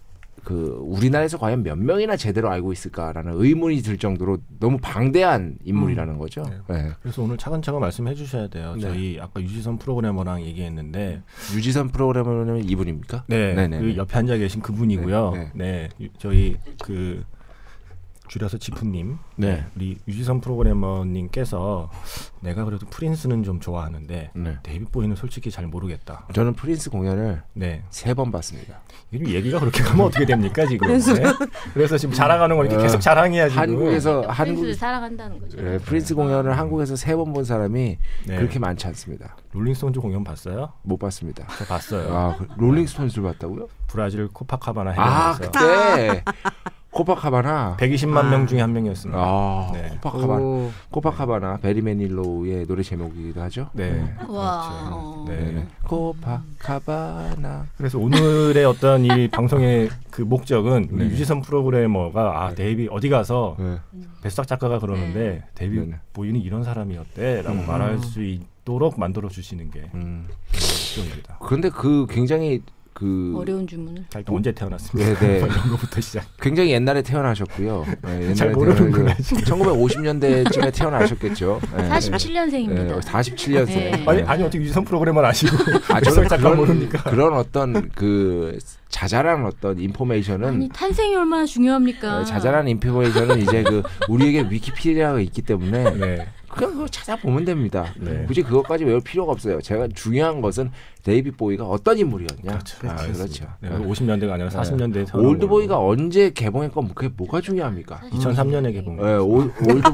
그 0.44 0.78
우리나라에서 0.82 1.38
과연 1.38 1.62
몇 1.62 1.78
명이나 1.78 2.18
제대로 2.18 2.50
알고 2.50 2.74
있을까라는 2.74 3.34
의문이 3.36 3.82
들 3.84 3.98
정도로 3.98 4.40
너무 4.60 4.80
방대한 4.82 5.58
인물이라는 5.64 6.18
거죠. 6.18 6.44
네. 6.44 6.58
네. 6.68 6.90
그래서 7.02 7.22
오늘 7.22 7.38
차근차근 7.38 7.80
말씀해 7.80 8.16
주셔야 8.16 8.48
돼요. 8.48 8.74
네. 8.76 8.82
저희 8.82 9.20
아까 9.20 9.40
유지선 9.40 9.78
프로그래머랑 9.78 10.42
얘기했는데 10.44 11.22
유지선 11.56 11.90
프로그래머는 11.90 12.68
이분입니까? 12.68 13.26
네, 13.28 13.54
네네. 13.54 13.80
그 13.82 13.96
옆에 13.98 14.18
앉아 14.18 14.38
계신 14.38 14.62
그분이고요. 14.62 15.32
네, 15.32 15.52
네, 15.54 15.90
유- 16.02 16.10
저희 16.18 16.58
그 16.82 17.24
줄여서 18.32 18.60
지프님, 18.60 19.18
네. 19.36 19.66
우리 19.76 19.98
유지선 20.08 20.40
프로그래머님께서 20.40 21.90
내가 22.40 22.64
그래도 22.64 22.86
프린스는 22.86 23.44
좀 23.44 23.60
좋아하는데 23.60 24.32
네. 24.34 24.58
데이빗 24.64 24.86
보위는 24.86 25.18
솔직히 25.18 25.52
잘 25.52 25.68
모르겠다. 25.68 26.28
저는 26.34 26.54
프린스 26.54 26.92
공연을 26.92 27.44
네, 27.54 27.84
세 27.90 28.14
번 28.14 28.32
봤습니다. 28.32 28.80
이게 29.12 29.26
좀 29.26 29.34
얘기가 29.34 29.60
그렇게 29.60 29.84
가면 29.84 30.06
어떻게 30.06 30.26
됩니까 30.26 30.66
지금? 30.66 30.88
네? 30.88 31.24
그래서 31.74 31.98
지금 31.98 32.16
자랑하는 32.16 32.56
거니까 32.56 32.78
어, 32.78 32.82
계속 32.82 33.02
자랑해야 33.02 33.50
지금. 33.50 33.62
한국에서 33.64 34.22
프린스를 34.22 34.34
한국 34.34 34.74
사랑한다는 34.76 35.40
거죠. 35.42 35.58
네, 35.62 35.78
프린스 35.80 36.16
공연을 36.16 36.58
한국에서 36.58 36.96
세 36.96 37.16
번 37.16 37.34
본 37.34 37.44
사람이 37.44 37.98
네. 38.28 38.36
그렇게 38.38 38.60
많지 38.60 38.88
않습니다. 38.88 39.36
롤링스톤즈 39.52 40.00
공연 40.00 40.24
봤어요? 40.24 40.72
못 40.84 40.98
봤습니다. 40.98 41.46
저 41.58 41.66
봤어요. 41.66 42.16
아, 42.18 42.38
그 42.38 42.48
롤링스톤즈를 42.58 43.24
봤다고요? 43.24 43.68
브라질 43.88 44.30
코파카바나 44.30 44.94
아, 44.96 45.34
해변에서 45.34 45.52
그때 45.52 46.24
코파카바나 46.92 47.78
120만 47.80 48.30
명 48.30 48.46
중에 48.46 48.60
한 48.60 48.74
명이었습니다. 48.74 49.18
아, 49.20 49.72
네. 49.74 49.98
코파카바나 50.02 50.42
오. 50.42 50.72
코파카바나 50.92 51.58
베리 51.58 51.82
매닐로우의 51.82 52.68
노래 52.68 52.84
제목이기도 52.84 53.42
하죠. 53.44 53.70
네. 53.74 54.14
와. 54.28 55.26
그렇죠. 55.26 55.26
네. 55.30 55.52
네. 55.52 55.68
코파카바나 55.86 57.66
그래서 57.78 57.98
오늘의 57.98 58.66
어떤 58.66 59.06
이 59.06 59.30
방송의 59.30 59.90
그 60.10 60.22
목적은 60.22 60.90
네. 60.92 61.06
유지선 61.06 61.42
프로그래머가 61.42 62.44
아 62.44 62.54
데이빗 62.54 62.90
어디 62.92 63.08
가서 63.08 63.56
네. 63.58 63.78
배순탁 64.22 64.48
작가가 64.48 64.78
그러는데 64.80 65.44
데이빗 65.56 65.80
네, 65.80 65.86
네. 65.86 65.96
보위는 66.12 66.42
이런 66.42 66.64
사람이었대라고 66.64 67.58
음. 67.58 67.68
말할 67.68 68.00
수 68.00 68.22
있도록 68.22 69.00
만들어 69.00 69.30
주시는 69.30 69.72
게 69.72 69.90
음. 69.94 70.28
목적입니다. 70.52 71.38
그런데 71.40 71.70
그 71.70 72.06
굉장히 72.10 72.62
그 72.94 73.34
어려운 73.38 73.66
주문을. 73.68 74.06
자, 74.10 74.20
일단 74.20 74.36
언제 74.36 74.52
태어났습니까? 74.52 75.20
네, 75.20 75.28
네. 75.28 75.38
이런 75.46 75.70
거부터 75.70 76.02
시작. 76.02 76.26
굉장히 76.40 76.72
옛날에 76.72 77.02
태어나셨고요. 77.02 77.86
네, 78.04 78.14
옛날에 78.14 78.34
잘 78.36 78.52
모르는구나, 78.52 79.14
태어나서 79.16 79.36
1950년대쯤에 79.36 80.74
태어나셨겠죠. 80.74 81.62
네. 81.78 81.90
47년생입니다. 81.90 83.02
47년생. 83.02 83.68
네. 83.68 84.04
아니 84.06 84.22
아니 84.24 84.44
어떻게 84.44 84.60
유지선 84.60 84.86
프로그래머 84.86 85.24
아시고 85.24 85.58
아, 85.90 86.02
저는 86.02 86.28
그런, 86.28 86.58
모릅니까? 86.58 87.04
그런 87.04 87.34
어떤 87.34 87.90
그 87.90 88.58
자잘한 88.90 89.46
어떤 89.46 89.80
information은 89.80 90.48
아니 90.48 90.70
탄생이 90.70 91.16
얼마나 91.16 91.46
중요합니까? 91.46 92.20
어, 92.20 92.24
자잘한 92.24 92.68
information은 92.68 93.42
이제 93.42 93.64
그 93.64 93.82
우리에게 94.10 94.48
위키피디아가 94.50 95.20
있기 95.22 95.42
때문에 95.42 95.92
네. 95.96 96.28
그냥 96.56 96.74
그거 96.74 96.88
찾아보면 96.88 97.46
됩니다. 97.46 97.94
네. 97.98 98.26
굳이 98.28 98.42
그것까지 98.44 98.84
외울 98.86 99.02
필요가 99.02 99.32
없어요. 99.32 99.62
제가 99.62 99.88
중요한 99.96 100.42
것은 100.42 100.72
데이빗 101.04 101.32
보위가 101.32 101.66
어떤 101.66 101.98
인물이었냐. 101.98 102.42
그렇죠. 102.52 102.88
아, 102.88 102.96
그렇죠. 102.96 103.46
네, 103.62 103.70
50년대가 103.70 104.32
아니라 104.32 104.50
네. 104.50 104.56
40년대에 104.58 105.12
태어난 105.12 105.26
올드보이가 105.30 105.76
거고. 105.76 105.90
언제 105.92 106.30
개봉했건 106.32 106.94
그게 106.94 107.12
뭐가 107.16 107.42
중요합니까? 107.42 108.02
2003년에 108.12 108.74
개봉. 108.74 108.98
네, 108.98 109.14
올, 109.16 109.52
올드, 109.68 109.88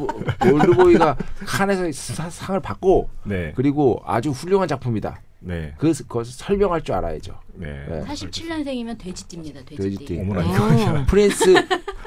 올드보이가 0.53 1.15
칸에서 1.45 1.91
사- 1.91 2.29
상을 2.29 2.59
받고 2.59 3.09
네. 3.25 3.53
그리고 3.55 4.01
아주 4.05 4.31
훌륭한 4.31 4.67
작품이다. 4.67 5.21
네. 5.39 5.73
그, 5.77 5.93
그것을 5.93 6.33
설명할 6.33 6.81
줄 6.81 6.95
알아야죠. 6.95 7.33
네. 7.53 7.67
네. 7.87 8.01
47년생이면 8.05 8.97
돼지띠입니다. 8.97 9.61
돼지띠. 9.65 9.83
돼지띠. 10.05 10.19
어머나 10.21 10.41
어. 10.41 10.73
이거 10.73 11.05
프린스 11.07 11.53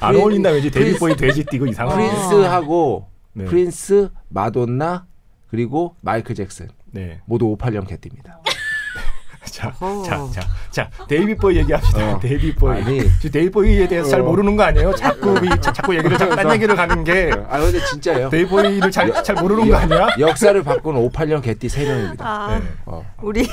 안 0.00 0.16
어울린다 0.16 0.50
왠지 0.50 0.70
데이빗 0.70 0.92
프린스- 0.94 0.98
보위 0.98 1.16
돼지띠고 1.16 1.66
이상한. 1.68 1.96
프린스하고 1.96 3.06
네. 3.32 3.44
프린스, 3.44 4.10
마돈나 4.28 5.06
그리고 5.50 5.96
마이클 6.02 6.34
잭슨 6.34 6.68
네. 6.92 7.20
모두 7.26 7.56
58년 7.56 7.86
개띠입니다. 7.86 8.40
자. 9.46 9.72
자, 10.06 10.28
자, 10.32 10.40
자, 10.70 10.90
데이빗 11.08 11.34
보위 11.34 11.56
얘기합시다. 11.56 12.14
어. 12.16 12.20
데이빗 12.20 12.54
보위. 12.54 12.76
아니. 12.76 13.00
지금 13.18 13.30
데이빗 13.32 13.50
보위에 13.50 13.88
대해서 13.88 14.08
잘 14.10 14.20
어. 14.20 14.24
모르는 14.24 14.54
거 14.56 14.62
아니에요? 14.64 14.94
자꾸 14.94 15.34
이, 15.44 15.48
자- 15.60 15.72
자꾸 15.72 15.96
얘기를 15.96 16.16
자꾸 16.18 16.36
딴 16.36 16.52
얘기를 16.52 16.76
가는 16.76 17.02
게 17.04 17.30
아 17.48 17.58
근데 17.58 17.80
진짜예요. 17.86 18.28
데이빗 18.30 18.48
보위를 18.50 18.90
잘 18.90 19.10
잘 19.24 19.36
모르는 19.36 19.68
거 19.68 19.76
아니야? 19.76 20.08
역사를 20.18 20.62
바꾼 20.62 20.94
58년 21.10 21.42
개띠 21.42 21.66
3명입니다. 21.68 22.20
아, 22.20 22.58
네. 22.60 22.66
어. 22.86 23.04
우리 23.22 23.46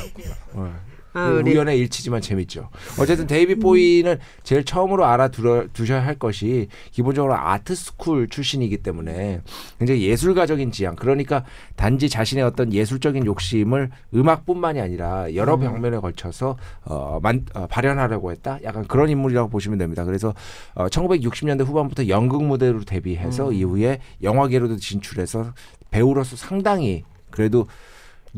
어. 0.54 0.76
아, 1.14 1.30
그 1.30 1.50
우연의 1.50 1.80
일치지만 1.80 2.22
재밌죠. 2.22 2.70
어쨌든 3.00 3.28
데이빗 3.28 3.56
보위는 3.56 4.20
제일 4.44 4.64
처음으로 4.64 5.06
알아두셔야 5.06 6.06
할 6.06 6.16
것이 6.16 6.68
기본적으로 6.92 7.36
art 7.36 7.76
school 7.76 8.28
출신이기 8.30 8.78
때문에 8.78 9.42
굉장히 9.80 10.04
예술가적인 10.04 10.72
지향. 10.72 10.96
그러니까 10.96 11.44
단지 11.76 12.10
자신의 12.10 12.44
어떤 12.44 12.74
예술적인 12.74 13.26
욕심을 13.26 13.90
음악뿐만이 14.14 14.80
아니라 14.80 15.34
여러 15.36 15.58
방면에 15.58 15.98
걸쳐서 15.98 16.58
어, 16.86 17.20
만, 17.22 17.46
어, 17.54 17.68
발현하려고 17.68 18.32
했다. 18.32 18.60
약간 18.64 18.86
그런 18.88 19.10
인물이라고 19.10 19.50
보시면 19.50 19.78
됩니다. 19.78 20.04
그래서 20.04 20.34
어, 20.76 20.88
1960년대 20.88 21.66
후반부터 21.66 22.08
연극 22.08 22.44
무대로 22.44 22.84
데뷔해서 22.84 23.52
이후에 23.52 24.00
영화계로도 24.22 24.78
진출해서 24.78 25.54
배우로서 25.90 26.36
상당히 26.36 27.04
그래도 27.32 27.68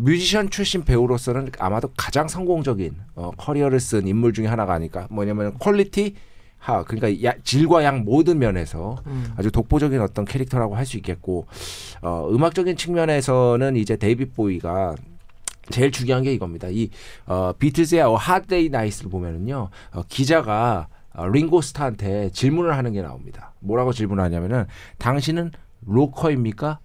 뮤지션 0.04 0.50
출신 0.50 0.84
배우로서는 0.84 1.52
아마도 1.60 1.90
가장 1.98 2.28
성공적인 2.28 2.96
어, 3.16 3.32
커리어를 3.38 3.80
쓴 3.80 4.08
인물 4.08 4.34
중에 4.34 4.48
하나가 4.48 4.74
아닐까. 4.74 5.08
뭐냐면 5.10 5.58
quality 5.60 6.16
하 6.58 6.84
그러니까 6.84 7.24
야, 7.26 7.34
질과 7.44 7.86
양 7.86 8.04
모든 8.04 8.38
면에서 8.38 8.98
음. 9.08 9.34
아주 9.38 9.50
독보적인 9.50 10.02
어떤 10.02 10.26
캐릭터라고 10.26 10.76
할 10.76 10.86
수 10.86 10.98
있겠고 10.98 11.48
어, 12.02 12.28
음악적인 12.32 12.76
측면에서는 12.76 13.76
이제 13.78 13.96
데이빗 13.96 14.36
보위가 14.36 14.96
제일 15.70 15.92
중요한 15.92 16.24
게 16.24 16.34
이겁니다. 16.34 16.68
이 16.70 16.90
어, 17.28 17.54
비틀즈의 17.58 18.02
어, 18.02 18.18
Day 18.48 18.66
Night를 18.66 19.10
보면은요 19.10 19.70
어, 19.94 20.02
기자가 20.10 20.88
어, 21.14 21.28
링고 21.28 21.62
스타한테 21.62 22.30
질문을 22.32 22.76
하는 22.76 22.92
게 22.92 23.02
나옵니다. 23.02 23.54
뭐라고 23.60 23.94
질문하냐면은 23.94 24.66
당신은 24.98 25.52
로커입니까? 25.86 26.80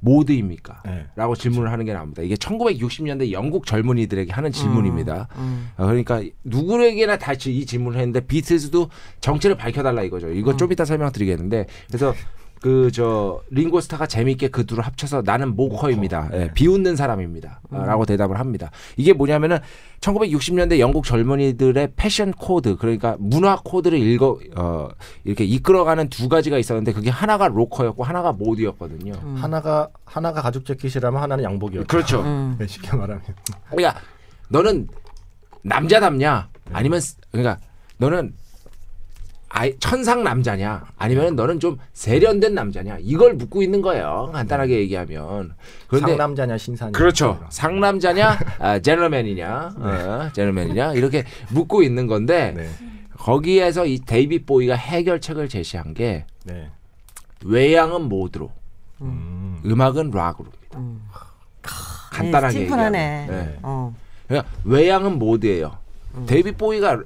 mod입니까? 0.00 0.82
네. 0.84 1.06
라고 1.14 1.34
질문을 1.34 1.70
하는 1.70 1.84
게 1.84 1.92
나옵니다. 1.92 2.22
이게 2.22 2.34
1960년대 2.34 3.30
영국 3.32 3.66
젊은이들에게 3.66 4.32
하는 4.32 4.50
질문입니다. 4.52 5.28
음. 5.36 5.70
어, 5.76 5.86
그러니까 5.86 6.22
누구에게나 6.44 7.18
다 7.18 7.30
이 7.30 7.36
질문을 7.38 7.98
했는데 7.98 8.20
비틀즈도 8.20 8.90
정체를 9.20 9.56
밝혀달라 9.56 10.02
이거죠. 10.02 10.30
이거 10.30 10.56
좀 10.56 10.72
이따 10.72 10.84
설명드리겠는데 10.84 11.66
그래서 11.88 12.14
그 12.60 12.90
저 12.92 13.40
링고스타가 13.50 14.06
재미있게 14.06 14.48
그 14.48 14.66
둘을 14.66 14.84
합쳐서 14.84 15.22
나는 15.24 15.56
mocker입니다. 15.56 16.22
mocker. 16.24 16.34
예, 16.36 16.38
네. 16.46 16.52
비웃는 16.54 16.94
사람입니다. 16.96 17.60
어, 17.70 17.82
라고 17.84 18.04
대답을 18.04 18.38
합니다. 18.38 18.70
이게 18.98 19.12
뭐냐면은 19.14 19.58
1960년대 20.00 20.78
영국 20.78 21.04
젊은이들의 21.04 21.92
패션 21.96 22.32
코드 22.32 22.76
그러니까 22.76 23.16
문화 23.18 23.58
코드를 23.64 23.98
읽어 23.98 24.38
어, 24.56 24.88
이렇게 25.24 25.44
이끌어가는 25.44 26.08
두 26.10 26.28
가지가 26.28 26.58
있었는데 26.58 26.92
그게 26.92 27.08
하나가 27.10 27.48
로커였고 27.48 28.04
하나가 28.04 28.32
모드였거든요. 28.32 29.12
하나가 29.36 29.88
하나가 30.04 30.42
가죽 30.42 30.66
재킷이라면 30.66 31.20
하나는 31.22 31.44
양복이었죠. 31.44 31.86
그렇죠. 31.86 32.20
음. 32.22 32.56
네, 32.58 32.66
쉽게 32.66 32.94
말하면. 32.96 33.22
그러니까 33.70 34.00
너는 34.48 34.88
남자답냐 35.62 36.48
아니면 36.72 37.00
쓰- 37.00 37.16
그러니까 37.30 37.58
너는 37.98 38.34
아이, 39.52 39.76
천상 39.78 40.22
남자냐 40.22 40.84
아니면 40.96 41.34
너는 41.34 41.58
좀 41.58 41.76
세련된 41.92 42.54
남자냐 42.54 42.98
이걸 43.00 43.34
묻고 43.34 43.62
있는 43.62 43.82
거예요 43.82 44.30
간단하게 44.32 44.78
얘기하면 44.78 45.54
그런데 45.88 46.12
상남자냐 46.12 46.56
신사냐. 46.56 46.92
그렇죠 46.92 47.44
상남자냐 47.50 48.38
아, 48.60 48.78
제너맨이냐 48.78 49.72
어, 49.76 50.28
제너맨이냐 50.32 50.94
이렇게 50.94 51.24
묻고 51.50 51.82
있는 51.82 52.06
건데 52.06 52.54
네. 52.56 52.68
거기에서 53.18 53.86
이 53.86 53.98
데이빗 53.98 54.46
보위가 54.46 54.74
해결책을 54.76 55.48
제시한 55.48 55.94
게 55.94 56.24
네. 56.44 56.70
외양은 57.44 58.02
mod로 58.02 58.50
음. 59.00 59.60
음악은 59.66 60.12
락으로입니다 60.12 60.78
음. 60.78 61.02
간단하게 62.10 62.54
네. 62.54 62.60
얘기하면 62.62 62.92
네. 62.92 63.58
어. 63.62 63.94
그러니까 64.28 64.48
외양은 64.64 65.18
mod예요. 65.18 65.76
데이빗 66.26 66.56
보위가 66.56 67.02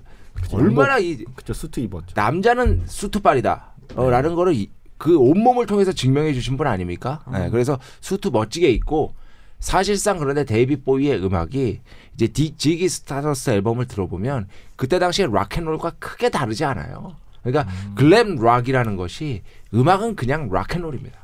얼마나 0.52 0.98
이 0.98 1.24
그쵸 1.34 1.52
수트 1.52 1.80
입었죠. 1.80 2.14
남자는 2.14 2.82
수트빨이다. 2.86 3.72
어, 3.96 4.10
라는 4.10 4.34
거를 4.34 4.54
이- 4.54 4.70
그 4.98 5.18
온몸을 5.18 5.66
통해서 5.66 5.92
증명해 5.92 6.32
주신 6.34 6.56
분 6.56 6.66
아닙니까? 6.66 7.22
네, 7.30 7.50
그래서 7.50 7.78
수트 8.00 8.28
멋지게 8.28 8.70
입고 8.70 9.12
사실상 9.58 10.18
그런데 10.18 10.44
데이빗 10.44 10.84
보위의 10.84 11.22
음악이 11.24 11.80
이제 12.14 12.26
디, 12.28 12.54
Ziggy 12.56 12.88
Stardust 12.88 13.50
앨범을 13.50 13.86
들어보면 13.86 14.46
그때 14.76 14.98
당시에 14.98 15.26
락앤롤과 15.30 15.92
크게 15.98 16.28
다르지 16.30 16.64
않아요. 16.64 17.16
그러니까 17.42 17.70
glam 17.94 18.36
rock이라는 18.36 18.96
것이 18.96 19.42
음악은 19.74 20.16
그냥 20.16 20.48
락앤롤입니다. 20.50 21.18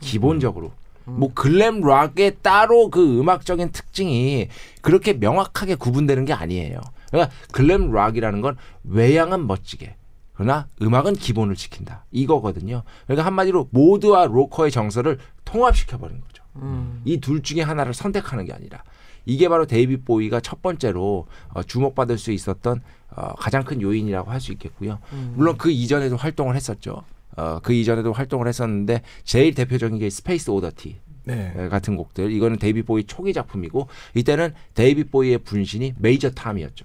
기본적으로. 0.00 0.72
뭐 1.06 1.30
glam 1.34 1.80
rock의 1.82 2.36
따로 2.42 2.88
그 2.90 3.20
음악적인 3.20 3.72
특징이 3.72 4.48
그렇게 4.80 5.12
명확하게 5.12 5.74
구분되는 5.74 6.24
게 6.24 6.32
아니에요. 6.32 6.80
그러니까 7.14 7.34
glam 7.52 7.92
rock이라는 7.92 8.40
건 8.40 8.56
외양은 8.82 9.46
멋지게 9.46 9.96
그러나 10.32 10.66
음악은 10.82 11.14
기본을 11.14 11.54
지킨다 11.54 12.04
이거거든요. 12.10 12.82
그러니까 13.06 13.24
한마디로 13.24 13.68
mod와 13.70 14.26
로커의 14.26 14.72
정서를 14.72 15.18
통합시켜 15.44 15.96
버린 15.98 16.20
거죠. 16.20 16.42
음. 16.56 17.00
이둘 17.04 17.42
중에 17.42 17.62
하나를 17.62 17.94
선택하는 17.94 18.44
게 18.44 18.52
아니라 18.52 18.82
이게 19.26 19.48
바로 19.48 19.64
데이빗 19.64 20.04
보위가 20.04 20.40
첫 20.40 20.60
번째로 20.60 21.26
어, 21.50 21.62
주목받을 21.62 22.18
수 22.18 22.32
있었던 22.32 22.82
어, 23.16 23.34
가장 23.36 23.62
큰 23.62 23.80
요인이라고 23.80 24.30
할 24.30 24.40
수 24.40 24.50
있겠고요. 24.52 24.98
물론 25.34 25.56
그 25.56 25.70
이전에도 25.70 26.16
활동을 26.16 26.56
했었죠. 26.56 27.04
어, 27.36 27.60
그 27.62 27.72
이전에도 27.72 28.12
활동을 28.12 28.48
했었는데 28.48 29.02
제일 29.22 29.54
대표적인 29.54 29.98
게 29.98 30.10
Space 30.10 30.50
Oddity 30.50 30.96
네. 31.26 31.68
같은 31.70 31.96
곡들. 31.96 32.30
이거는 32.32 32.58
데이빗 32.58 32.84
보위 32.86 33.04
초기 33.04 33.32
작품이고 33.32 33.88
이때는 34.14 34.52
데이빗 34.74 35.10
보위의 35.10 35.38
분신이 35.38 35.94
Major 35.98 36.30
Tom이었죠. 36.30 36.84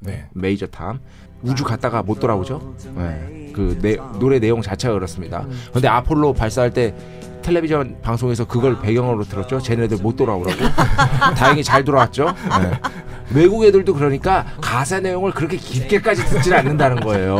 네. 0.00 0.28
Major 0.32 0.66
Tom. 0.66 1.00
우주 1.42 1.64
갔다가 1.64 2.02
못 2.02 2.18
돌아오죠. 2.18 2.74
네. 2.96 3.52
그 3.54 3.78
내, 3.80 3.96
노래 4.18 4.38
내용 4.38 4.62
자체가 4.62 4.94
그렇습니다. 4.94 5.46
근데 5.72 5.88
아폴로 5.88 6.32
발사할 6.32 6.70
때 6.72 6.94
텔레비전 7.42 7.98
방송에서 8.02 8.44
그걸 8.44 8.80
배경으로 8.80 9.22
들었죠. 9.22 9.60
쟤네들 9.60 9.98
못 9.98 10.16
돌아오라고. 10.16 10.58
다행히 11.36 11.62
잘 11.62 11.84
돌아왔죠. 11.84 12.26
네. 12.60 12.80
외국 13.34 13.64
애들도 13.64 13.94
그러니까 13.94 14.46
가사 14.60 15.00
내용을 15.00 15.32
그렇게 15.32 15.56
깊게까지 15.56 16.24
듣질 16.26 16.54
않는다는 16.54 17.00
거예요. 17.00 17.34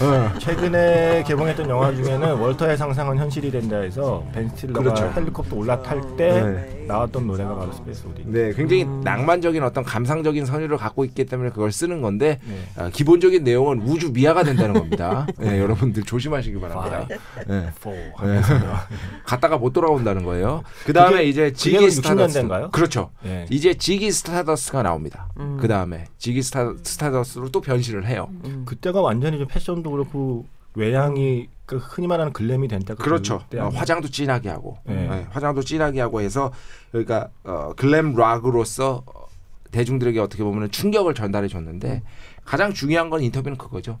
어. 0.00 0.32
최근에 0.38 1.24
개봉했던 1.26 1.68
영화 1.68 1.94
중에는 1.94 2.34
월터의 2.34 2.76
상상은 2.76 3.16
현실이 3.18 3.50
된다 3.50 3.78
해서 3.78 4.24
벤 4.32 4.48
스틸러가 4.50 4.80
그렇죠. 4.80 5.12
헬리콥터 5.14 5.56
올라탈 5.56 6.00
때 6.16 6.42
네. 6.42 6.84
나왔던 6.86 7.26
노래가 7.26 7.54
바로 7.54 7.72
Space 7.72 8.06
Oddity. 8.06 8.22
네, 8.26 8.52
굉장히 8.54 8.84
낭만적인 8.84 9.62
어떤 9.62 9.84
감상적인 9.84 10.46
선율을 10.46 10.76
갖고 10.76 11.04
있기 11.04 11.26
때문에 11.26 11.50
그걸 11.50 11.72
쓰는 11.72 12.00
건데 12.00 12.40
네. 12.46 12.54
아, 12.76 12.90
기본적인 12.90 13.44
내용은 13.44 13.82
우주 13.82 14.12
미아가 14.12 14.42
된다는 14.42 14.74
겁니다. 14.74 15.26
네, 15.38 15.60
여러분들 15.60 16.04
조심하시기 16.04 16.58
바랍니다. 16.60 17.06
네. 17.46 17.68
포. 17.80 17.90
네. 17.90 18.40
갔다가 19.24 19.58
못 19.58 19.72
돌아온다는 19.72 20.24
거예요. 20.24 20.62
그 20.84 20.92
다음에 20.92 21.24
이제 21.24 21.52
Ziggy 21.52 21.76
Stardust. 21.76 22.48
그렇죠. 22.72 23.10
네. 23.22 23.46
이제 23.50 23.74
Ziggy 23.74 24.10
Stardust가 24.10 24.82
나옵니다. 24.82 25.17
음. 25.38 25.58
그 25.60 25.68
다음에 25.68 26.04
Ziggy 26.18 26.42
Star, 26.42 26.72
Stardust로 26.82 27.50
또 27.50 27.60
변신을 27.60 28.06
해요. 28.06 28.28
음. 28.44 28.64
그때가 28.66 29.00
완전히 29.00 29.38
좀 29.38 29.46
패션도 29.46 29.90
그렇고 29.90 30.46
외양이 30.74 31.48
그 31.66 31.76
흔히 31.76 32.06
말하는 32.06 32.32
glam이 32.32 32.68
된 32.68 32.80
때가 32.80 33.02
그렇죠. 33.02 33.40
그때 33.40 33.60
어? 33.60 33.68
화장도 33.68 34.08
진하게 34.08 34.48
하고, 34.48 34.78
네. 34.84 34.94
네, 34.94 35.26
화장도 35.30 35.62
진하게 35.62 36.00
하고 36.00 36.20
해서 36.20 36.52
그러니까 36.90 37.28
어, 37.44 37.72
glam 37.76 38.14
rock으로서 38.14 39.02
어, 39.06 39.26
대중들에게 39.70 40.18
어떻게 40.18 40.42
보면 40.42 40.70
충격을 40.70 41.14
전달해 41.14 41.48
줬는데 41.48 42.02
가장 42.44 42.72
중요한 42.72 43.10
건 43.10 43.22
인터뷰는 43.22 43.58
그거죠. 43.58 43.98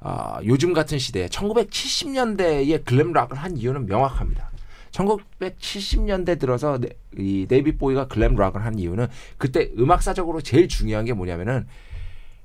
아, 0.00 0.40
요즘 0.44 0.72
같은 0.72 0.98
시대에 0.98 1.26
1970년대에 1.26 2.84
glam 2.84 3.12
rock을 3.12 3.36
한 3.36 3.56
이유는 3.56 3.86
명확합니다. 3.86 4.49
1970년대 4.92 6.38
들어서 6.38 6.78
네, 6.78 6.88
이 7.16 7.46
데이빗 7.48 7.78
보위가 7.78 8.08
glam 8.08 8.34
rock을 8.36 8.64
한 8.64 8.78
이유는 8.78 9.06
그때 9.38 9.70
음악사적으로 9.78 10.40
제일 10.40 10.68
중요한 10.68 11.04
게 11.04 11.12
뭐냐면은 11.12 11.66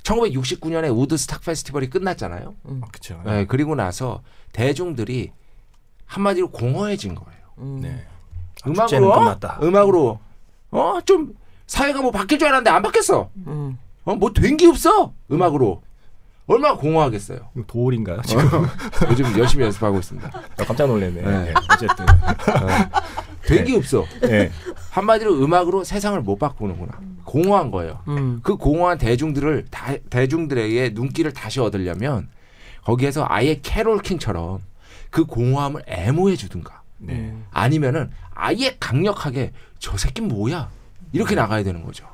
1969년에 0.03 0.95
우드스탁 0.95 1.41
페스티벌이 1.43 1.89
끝났잖아요. 1.89 2.53
아, 2.63 2.87
그렇죠. 2.91 3.21
네, 3.25 3.45
그리고 3.45 3.73
나서 3.75 4.21
대중들이 4.51 5.31
한마디로 6.05 6.51
공허해진 6.51 7.15
거예요. 7.15 7.39
음. 7.57 7.79
네. 7.81 8.05
음악으로 8.67 9.11
끝났다. 9.13 9.59
음악으로 9.63 10.19
어 10.71 10.99
좀 11.05 11.33
사회가 11.67 12.01
뭐 12.01 12.11
바뀔 12.11 12.37
줄 12.37 12.47
알았는데 12.47 12.69
안 12.69 12.81
바뀌었어. 12.83 13.29
음. 13.47 13.77
어뭐 14.03 14.33
된 14.33 14.55
게 14.57 14.67
없어. 14.67 15.13
음악으로 15.31 15.81
얼마나 16.47 16.75
공허하겠어요. 16.75 17.39
도올인가요? 17.67 18.21
지금 18.23 18.43
요즘 19.09 19.37
열심히 19.37 19.65
연습하고 19.65 19.97
있습니다. 19.97 20.29
아, 20.59 20.63
깜짝 20.63 20.87
놀랐네. 20.87 21.21
네. 21.21 21.43
네. 21.45 21.53
어쨌든. 21.73 22.05
된게 23.45 23.75
없어. 23.75 24.05
네. 24.21 24.51
한마디로 24.91 25.43
음악으로 25.43 25.83
세상을 25.83 26.19
못 26.21 26.37
바꾸는구나. 26.37 26.99
공허한 27.23 27.71
거예요. 27.71 27.99
음. 28.07 28.39
그 28.43 28.57
공허한 28.57 28.97
대중들을 28.97 29.65
다, 29.71 29.95
대중들에게 30.09 30.91
눈길을 30.93 31.33
다시 31.33 31.59
얻으려면 31.59 32.29
거기에서 32.83 33.25
아예 33.27 33.59
캐롤 33.61 34.01
킹처럼 34.01 34.61
그 35.09 35.25
공허함을 35.25 35.83
애모해 35.87 36.35
주든가 36.35 36.83
네. 36.99 37.35
아니면은 37.51 38.11
아예 38.33 38.77
강력하게 38.79 39.51
저 39.79 39.97
새끼 39.97 40.21
뭐야 40.21 40.69
이렇게 41.11 41.33
나가야 41.35 41.63
되는 41.63 41.83
거죠. 41.83 42.05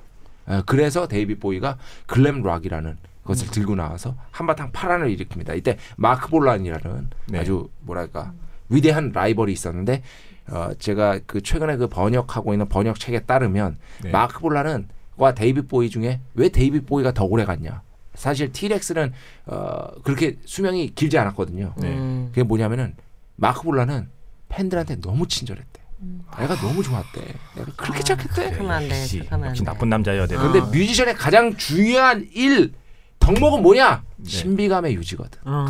에, 0.48 0.62
그래서 0.66 1.08
데이빗 1.08 1.40
보위가 1.40 1.78
glam 2.08 2.42
rock이라는 2.42 2.98
것을 3.24 3.50
들고 3.50 3.76
나와서 3.76 4.16
한바탕 4.32 4.72
파란을 4.72 5.16
일으킵니다. 5.16 5.56
이때 5.58 5.78
마크 5.96 6.30
볼란이라는 6.30 7.10
네. 7.28 7.40
아주 7.40 7.70
뭐랄까 7.82 8.34
위대한 8.70 9.12
라이벌이 9.14 9.52
있었는데 9.54 10.02
어, 10.50 10.72
제가 10.80 11.20
그 11.26 11.42
최근에 11.42 11.78
그 11.78 11.88
번역하고 11.88 12.54
있는 12.54 12.68
번역 12.68 13.00
책에 13.00 13.22
따르면 13.22 13.78
네. 14.04 14.12
마크 14.12 14.40
볼란은 14.40 14.90
과 15.18 15.36
데이빗 15.36 15.68
보위 15.68 15.90
중에 15.90 16.20
왜 16.34 16.50
데이빗 16.50 16.88
보위가 16.88 17.12
더 17.12 17.26
오래 17.26 17.46
갔냐? 17.46 17.84
사실 18.16 18.52
티렉스는 18.52 19.14
어, 19.46 19.88
그렇게 20.04 20.38
수명이 20.46 20.96
길지 20.96 21.18
않았거든요. 21.20 21.76
네. 21.78 21.90
음. 21.90 22.28
그게 22.30 22.42
뭐냐면은 22.42 22.96
마크 23.36 23.62
볼란은 23.62 24.10
팬들한테 24.50 25.00
너무 25.00 25.28
친절했대. 25.28 25.82
애가 26.40 26.56
너무 26.56 26.82
좋았대. 26.82 27.22
애가 27.56 27.72
그렇게 27.78 28.02
착했대. 28.02 28.58
돼. 28.90 29.00
역시, 29.02 29.20
착하면 29.20 29.44
안 29.44 29.50
역시 29.52 29.64
돼. 29.64 29.66
나쁜 29.66 29.90
남자여야 29.90 30.26
돼. 30.26 30.36
근데 30.36 30.60
아. 30.60 30.66
뮤지션의 30.66 31.14
가장 31.14 31.56
중요한 31.56 32.28
일 32.34 32.74
덕목은 33.22 33.62
뭐냐? 33.62 34.04
네. 34.18 34.30
신비감의 34.30 34.96
유지거든. 34.96 35.40
어. 35.46 35.66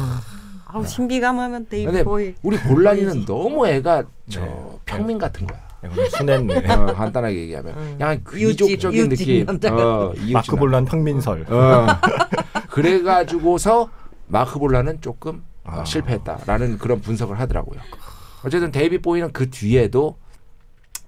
아우 0.65 0.85
신비감하면 0.87 1.67
데이빗 1.67 2.03
보위. 2.05 2.33
우리 2.41 2.57
볼란이는 2.57 3.25
너무 3.25 3.67
애가 3.67 4.05
저 4.29 4.41
네. 4.41 4.55
평민 4.85 5.17
같은 5.17 5.45
거야. 5.45 5.59
네, 5.83 6.09
순했네. 6.09 6.71
어, 6.73 6.85
간단하게 6.93 7.35
얘기하면 7.41 7.77
음. 7.77 7.97
약간 7.99 8.23
귀족적인 8.31 9.09
느낌. 9.09 9.45
어, 9.49 10.13
이웃집 10.15 10.33
마크 10.33 10.49
남- 10.51 10.59
볼란 10.59 10.85
평민설. 10.85 11.45
어. 11.51 11.87
그래가지고서 12.69 13.89
마크 14.27 14.59
볼란은 14.59 15.01
조금 15.01 15.43
어, 15.65 15.81
아. 15.81 15.85
실패했다라는 15.85 16.77
그런 16.77 17.01
분석을 17.01 17.39
하더라고요. 17.39 17.79
어쨌든 18.45 18.71
데이빗 18.71 18.99
보위는 19.01 19.31
그 19.33 19.49
뒤에도 19.49 20.17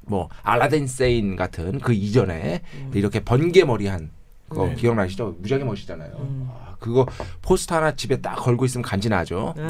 뭐 0.06 0.28
Aladdin 0.44 0.88
Sane 0.88 1.36
같은 1.38 1.80
그 1.80 1.94
이전에 1.94 2.62
이렇게 2.94 3.22
번개 3.24 3.64
머리한 3.64 4.12
거 4.54 4.68
네. 4.68 4.76
기억나시죠? 4.76 5.36
무지하게 5.40 5.64
멋있잖아요. 5.66 6.12
아, 6.50 6.76
그거 6.80 7.06
포스터 7.42 7.76
하나 7.76 7.96
집에 7.96 8.22
딱 8.22 8.36
걸고 8.36 8.66
있으면 8.66 8.84
간지나죠. 8.84 9.54
음. 9.58 9.68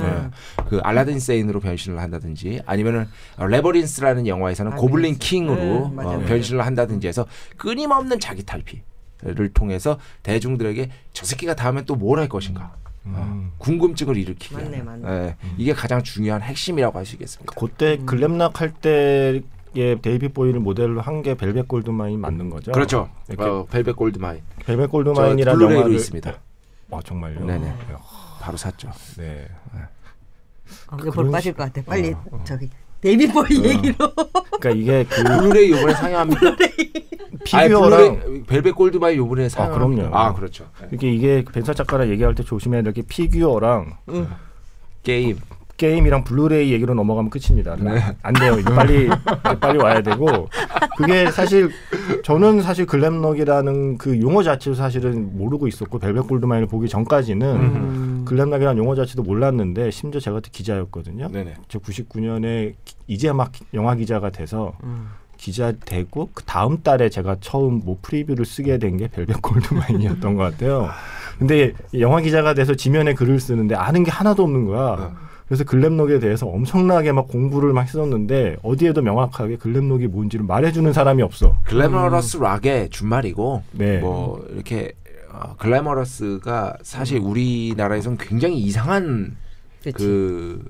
네. 0.58 0.64
그 0.68 0.80
Aladdin 0.84 1.20
Sane으로 1.20 1.60
변신을 1.60 2.00
한다든지 2.00 2.62
아니면은 2.66 3.08
어, 3.38 3.46
Labyrinth라는 3.48 4.28
영화에서는 4.28 4.74
아, 4.74 4.76
Goblin. 4.76 5.18
King으로 5.20 5.92
네. 5.96 6.04
어, 6.04 6.20
변신을 6.26 6.66
한다든지 6.66 7.08
해서 7.08 7.26
끊임없는 7.58 8.20
자기 8.20 8.44
탈피를 8.44 9.54
통해서 9.54 10.00
대중들에게 10.24 10.90
저 11.14 11.26
새끼가 11.26 11.56
다음엔 11.56 11.86
또뭘 11.86 12.20
할 12.20 12.28
것인가 12.30 12.76
음. 13.06 13.52
궁금증을 13.58 14.16
일으키게 14.18 14.56
맞네. 14.56 14.82
맞네. 14.82 15.08
예, 15.10 15.36
이게 15.58 15.74
가장 15.74 16.02
중요한 16.04 16.42
핵심이라고 16.42 16.98
할 16.98 17.06
수 17.06 17.16
있겠습니다. 17.16 17.54
그때 17.58 17.98
glam 18.06 18.34
rock 18.34 18.62
할 18.62 18.72
때 18.74 19.42
의 19.76 20.00
데이빗 20.02 20.28
보위를 20.30 20.60
모델로 20.60 21.02
한 21.02 21.24
게 21.24 21.36
Velvet 21.36 21.68
Goldmine 21.68 22.20
맞는 22.20 22.50
거죠? 22.50 22.72
그렇죠. 22.74 23.10
어, 23.38 23.66
Velvet 23.72 23.96
Goldmine 23.96 24.42
Velvet 24.66 24.86
저 24.88 24.92
Goldmine이라는 24.92 25.62
영화를 25.72 25.94
있습니다. 25.96 26.34
아 26.92 27.00
정말요? 27.04 27.40
네네. 27.46 27.60
네. 27.60 27.76
바로 28.40 28.58
샀죠. 28.58 28.92
네. 29.18 29.48
어, 30.92 30.96
이거 31.00 31.12
그런 31.12 31.14
볼 31.14 31.32
빠질 31.32 31.52
식- 31.52 31.58
것 31.58 31.64
같아. 31.64 31.82
빨리 31.86 32.12
어, 32.14 32.24
어. 32.32 32.42
저기 32.44 32.70
데이빗 33.02 33.28
보위 33.32 33.64
얘기로. 33.64 33.96
그러니까 34.60 34.70
이게 34.72 35.04
그 35.06 35.24
블루레이 35.24 35.72
요번에 35.72 35.94
상영합니까? 35.94 36.48
아니, 36.50 37.68
피규어랑 37.70 38.20
블루레이, 38.20 38.44
Velvet 38.44 38.76
Goldmine 38.76 39.18
요번에 39.18 39.50
상영합니다. 39.50 40.04
그럼요. 40.10 40.16
아 40.18 40.34
그렇죠. 40.34 40.66
네. 40.82 40.88
이게 40.94 41.12
이게 41.12 41.44
배순탁 41.52 41.74
작가랑 41.74 42.10
얘기할 42.10 42.36
때 42.36 42.44
조심해야 42.44 42.82
될 42.84 42.94
게 42.94 43.02
피규어랑 43.02 43.98
응. 44.10 44.28
게임. 45.04 45.38
게임이랑 45.78 46.24
블루레이 46.24 46.72
얘기로 46.72 46.94
넘어가면 46.94 47.30
끝입니다. 47.30 47.76
네. 47.78 48.00
안 48.22 48.34
돼요. 48.34 48.58
이제 48.60 48.70
빨리 48.74 49.06
이제 49.06 49.60
빨리 49.60 49.78
와야 49.80 50.02
되고 50.02 50.48
그게 50.98 51.30
사실 51.32 51.72
저는 52.24 52.62
사실 52.62 52.86
glam 52.86 53.16
rock이라는 53.16 53.98
그 53.98 54.22
용어 54.22 54.44
자체도 54.44 54.76
사실은 54.76 55.36
모르고 55.38 55.68
있었고 55.68 55.98
Velvet 56.00 56.28
Goldmine을 56.28 56.68
보기 56.68 56.88
전까지는 56.88 57.48
음. 57.56 58.26
glam 58.26 58.41
rock이라는 58.41 58.82
용어 58.82 58.96
자체도 58.96 59.24
몰랐는데 59.24 59.90
심지어 59.92 60.22
제가 60.22 60.36
그때 60.38 60.50
기자였거든요. 60.52 61.30
네네. 61.30 61.56
저 61.68 61.80
99년에 61.80 62.76
이제 63.08 63.32
막 63.32 63.52
영화 63.74 63.96
기자가 63.96 64.30
돼서 64.30 64.74
음. 64.84 65.08
기자 65.38 65.74
되고 65.86 66.30
그 66.34 66.44
다음 66.44 66.84
달에 66.84 67.10
제가 67.10 67.38
처음 67.42 67.82
뭐 67.84 67.98
프리뷰를 68.02 68.46
쓰게 68.46 68.78
된 68.78 68.98
게 68.98 69.08
Velvet 69.08 69.42
Goldmine이었던 69.42 70.36
것 70.36 70.44
같아요. 70.44 70.90
근데 71.40 71.74
영화 72.00 72.22
기자가 72.22 72.54
돼서 72.54 72.76
지면에 72.76 73.16
글을 73.16 73.40
쓰는데 73.40 73.74
아는 73.76 74.04
게 74.04 74.12
하나도 74.12 74.44
없는 74.44 74.66
거야. 74.68 75.12
그래서 75.48 75.64
글램록에 75.66 76.20
대해서 76.20 76.48
엄청나게 76.48 77.12
막 77.12 77.28
공부를 77.28 77.74
막 77.74 77.82
했었는데 77.84 78.58
어디에도 78.64 79.02
명확하게 79.02 79.58
글램록이 79.58 80.08
뭔지를 80.08 80.46
말해주는 80.46 80.92
사람이 80.94 81.22
없어. 81.22 81.58
글래머러스 81.66 82.38
락의 82.38 82.90
준말이고 82.90 83.64
네. 83.74 83.98
뭐 84.00 84.44
이렇게 84.54 84.94
어, 85.32 85.56
글래머러스가 85.58 86.78
사실 86.82 87.20
우리나라에선 87.20 88.18
굉장히 88.18 88.60
이상한 88.60 89.36
그치. 89.84 89.98
그 89.98 90.64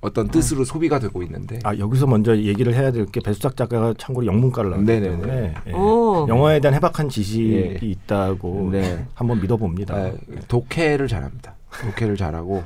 어떤 0.00 0.28
뜻으로 0.28 0.64
소비가 0.64 0.98
되고 0.98 1.22
있는데 1.22 1.58
아 1.64 1.74
여기서 1.78 2.06
먼저 2.06 2.36
얘기를 2.36 2.74
해야 2.74 2.92
될 2.92 3.06
게 3.06 3.20
배수작 3.20 3.56
작가가 3.56 3.94
참고로 3.96 4.26
영문과를 4.26 4.70
나왔기 4.70 4.86
네네네. 4.86 5.10
때문에 5.22 5.54
예. 5.68 5.72
오. 5.72 6.26
영화에 6.28 6.60
대한 6.60 6.74
해박한 6.74 7.08
지식이 7.08 7.52
예. 7.54 7.78
있다고 7.80 8.68
네. 8.70 9.06
한번 9.14 9.40
믿어봅니다. 9.40 9.94
아, 9.94 10.12
독해를 10.46 11.08
잘합니다. 11.08 11.54
독해를 11.82 12.16
잘하고 12.16 12.62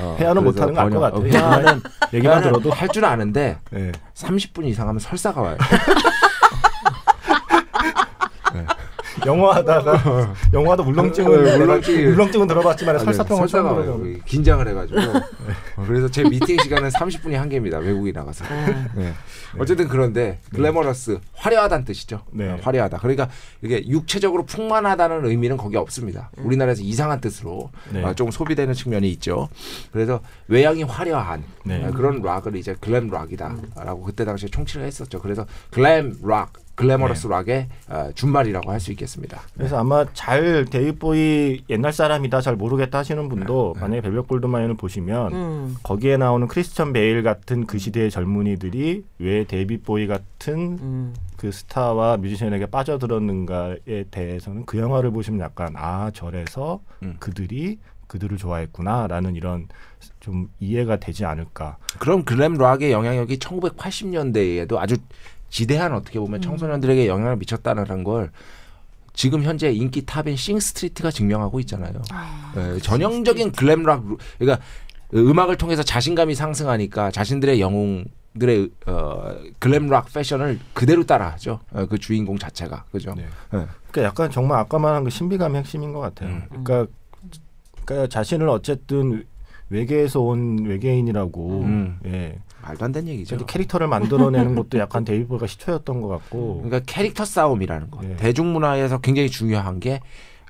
어, 0.00 0.16
회화는 0.18 0.44
못하는 0.44 0.74
거 0.74 0.80
알 0.80 0.90
것 0.90 1.00
같아요. 1.00 1.20
어, 1.20 1.24
회화는 1.24 1.82
얘기만 2.14 2.38
회화는 2.38 2.42
들어도 2.42 2.70
할 2.70 2.88
줄 2.88 3.04
아는데 3.04 3.58
예. 3.74 3.92
30분 4.14 4.66
이상 4.66 4.88
하면 4.88 4.98
설사가 4.98 5.40
와요. 5.40 5.56
영화하다가 9.26 10.34
영화도 10.52 10.84
물렁증을 10.84 11.44
네, 11.44 11.58
내가 11.58 11.76
물렁증이- 11.78 12.10
물렁증은 12.10 12.46
들어봤지만 12.46 12.98
설사병을 12.98 13.48
처음 13.48 13.62
설사가 13.64 13.82
들어요. 13.82 14.16
긴장을 14.24 14.66
해가지고 14.68 15.00
어, 15.76 15.84
그래서 15.86 16.08
제 16.10 16.22
미팅 16.24 16.58
시간은 16.58 16.90
30분이 16.90 17.32
한계입니다. 17.34 17.78
외국인 17.78 18.12
나가서. 18.14 18.44
네. 18.94 19.12
어쨌든 19.58 19.88
그런데 19.88 20.38
glamorous 20.54 21.18
화려하다는 21.34 21.84
뜻이죠. 21.84 22.22
네. 22.32 22.50
어, 22.50 22.58
화려하다. 22.62 22.98
그러니까 22.98 23.28
이게 23.62 23.86
육체적으로 23.86 24.44
풍만하다는 24.44 25.26
의미는 25.26 25.56
거기 25.56 25.76
없습니다. 25.76 26.30
우리나라에서 26.38 26.82
이상한 26.82 27.20
뜻으로 27.20 27.70
네. 27.90 28.02
어, 28.02 28.14
좀 28.14 28.30
소비되는 28.30 28.72
측면이 28.74 29.10
있죠. 29.12 29.48
그래서 29.92 30.20
외양이 30.48 30.82
화려한 30.82 31.44
네. 31.64 31.84
어, 31.86 31.90
그런 31.90 32.22
rock을 32.22 32.56
이제 32.56 32.74
glam 32.80 33.10
rock이다라고 33.10 34.02
그때 34.02 34.24
당시에 34.24 34.48
총치를 34.48 34.86
했었죠. 34.86 35.20
그래서 35.20 35.46
glam 35.70 36.16
rock, 36.22 36.52
glamorous 36.74 37.26
네. 37.26 37.34
rock의 37.34 37.68
어, 37.88 38.10
준말이라고 38.14 38.70
할 38.70 38.82
수 38.82 38.90
있겠습니다. 38.90 39.40
그래서 39.54 39.78
아마 39.78 40.04
잘 40.12 40.64
데이빗 40.68 41.26
보위 41.26 41.64
옛날 41.70 41.92
사람이다 41.92 42.40
잘 42.40 42.56
모르겠다 42.56 42.98
하시는 42.98 43.28
분도 43.28 43.74
만약에 43.78 44.00
Velvet 44.00 44.26
Goldmine을 44.26 44.76
보시면 44.76 45.32
음. 45.32 45.76
거기에 45.84 46.16
나오는 46.16 46.48
크리스천 46.48 46.92
베일 46.92 47.22
같은 47.22 47.66
그 47.66 47.78
시대의 47.78 48.10
젊은이들이 48.10 49.04
왜 49.20 49.44
데이빗 49.44 49.84
보위 49.84 50.08
같은 50.08 50.78
음. 50.80 51.14
그 51.36 51.52
스타와 51.52 52.16
뮤지션에게 52.16 52.66
빠져들었는가에 52.66 54.04
대해서는 54.10 54.66
그 54.66 54.78
영화를 54.78 55.12
보시면 55.12 55.40
약간 55.40 55.74
아 55.76 56.10
저래서 56.12 56.80
음. 57.02 57.16
그들이 57.20 57.78
그들을 58.08 58.36
좋아했구나라는 58.36 59.36
이런 59.36 59.68
좀 60.20 60.50
이해가 60.60 60.96
되지 60.96 61.24
않을까. 61.24 61.78
그럼 61.98 62.24
glam 62.24 62.54
rock의 62.54 62.92
영향력이 62.92 63.38
1980년대에도 63.38 64.76
아주 64.76 64.96
지대한 65.52 65.92
어떻게 65.92 66.18
보면 66.18 66.40
청소년들에게 66.40 67.06
영향을 67.06 67.36
미쳤다는 67.36 68.04
걸 68.04 68.32
지금 69.12 69.42
현재 69.42 69.70
인기 69.70 70.06
탑인 70.06 70.34
Sing 70.34 70.59
Street가 70.59 71.10
증명하고 71.10 71.60
있잖아요. 71.60 71.92
예, 72.56 72.78
전형적인 72.80 73.52
glam 73.52 73.82
rock 73.82 74.02
그러니까 74.38 74.64
음악을 75.14 75.58
통해서 75.58 75.82
자신감이 75.82 76.34
상승하니까 76.34 77.10
자신들의 77.10 77.60
영웅들의 77.60 78.70
어, 78.86 79.34
glam 79.58 79.88
rock 79.88 80.10
패션을 80.10 80.58
그대로 80.72 81.04
따라하죠. 81.04 81.60
어, 81.70 81.84
그 81.84 81.98
주인공 81.98 82.38
자체가 82.38 82.84
그죠. 82.90 83.12
네. 83.14 83.24
예. 83.24 83.66
그러니까 83.90 84.02
약간 84.04 84.30
정말 84.30 84.58
아까 84.58 84.78
말한 84.78 85.04
그 85.04 85.10
신비감이 85.10 85.58
핵심인 85.58 85.92
것 85.92 86.00
같아요. 86.00 86.30
음. 86.30 86.46
그러니까, 86.48 86.86
그러니까 87.84 88.08
자신을 88.08 88.48
어쨌든 88.48 89.26
외계에서 89.68 90.20
온 90.20 90.64
외계인이라고 90.64 91.60
음. 91.60 91.98
예. 92.06 92.38
말도 92.62 92.84
안 92.84 92.92
되는 92.92 93.08
얘기죠. 93.12 93.36
저렇게 93.36 93.52
캐릭터를 93.52 93.88
만들어내는 93.88 94.54
것도 94.54 94.78
약간 94.78 95.04
데이빗 95.04 95.25
보위가 95.25 95.46
시초였던 95.46 96.00
것 96.00 96.08
같고 96.08 96.62
그러니까 96.62 96.80
캐릭터 96.86 97.24
싸움이라는 97.24 97.90
거. 97.90 98.00
예. 98.04 98.16
대중문화에서 98.16 98.98
굉장히 99.00 99.28
중요한 99.28 99.80
게 99.80 100.00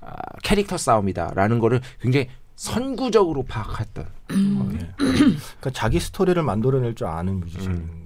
아, 0.01 0.15
캐릭터 0.43 0.77
싸움이다라는 0.77 1.59
거를 1.59 1.81
굉장히 2.01 2.29
선구적으로 2.57 3.45
파악했던. 3.45 4.07
예. 4.33 4.93
그러니까 4.99 5.71
자기 5.73 5.99
스토리를 5.99 6.41
만들어낼 6.43 6.95
줄 6.95 7.07
아는 7.07 7.41
뮤지션. 7.41 7.73
음. 7.73 8.02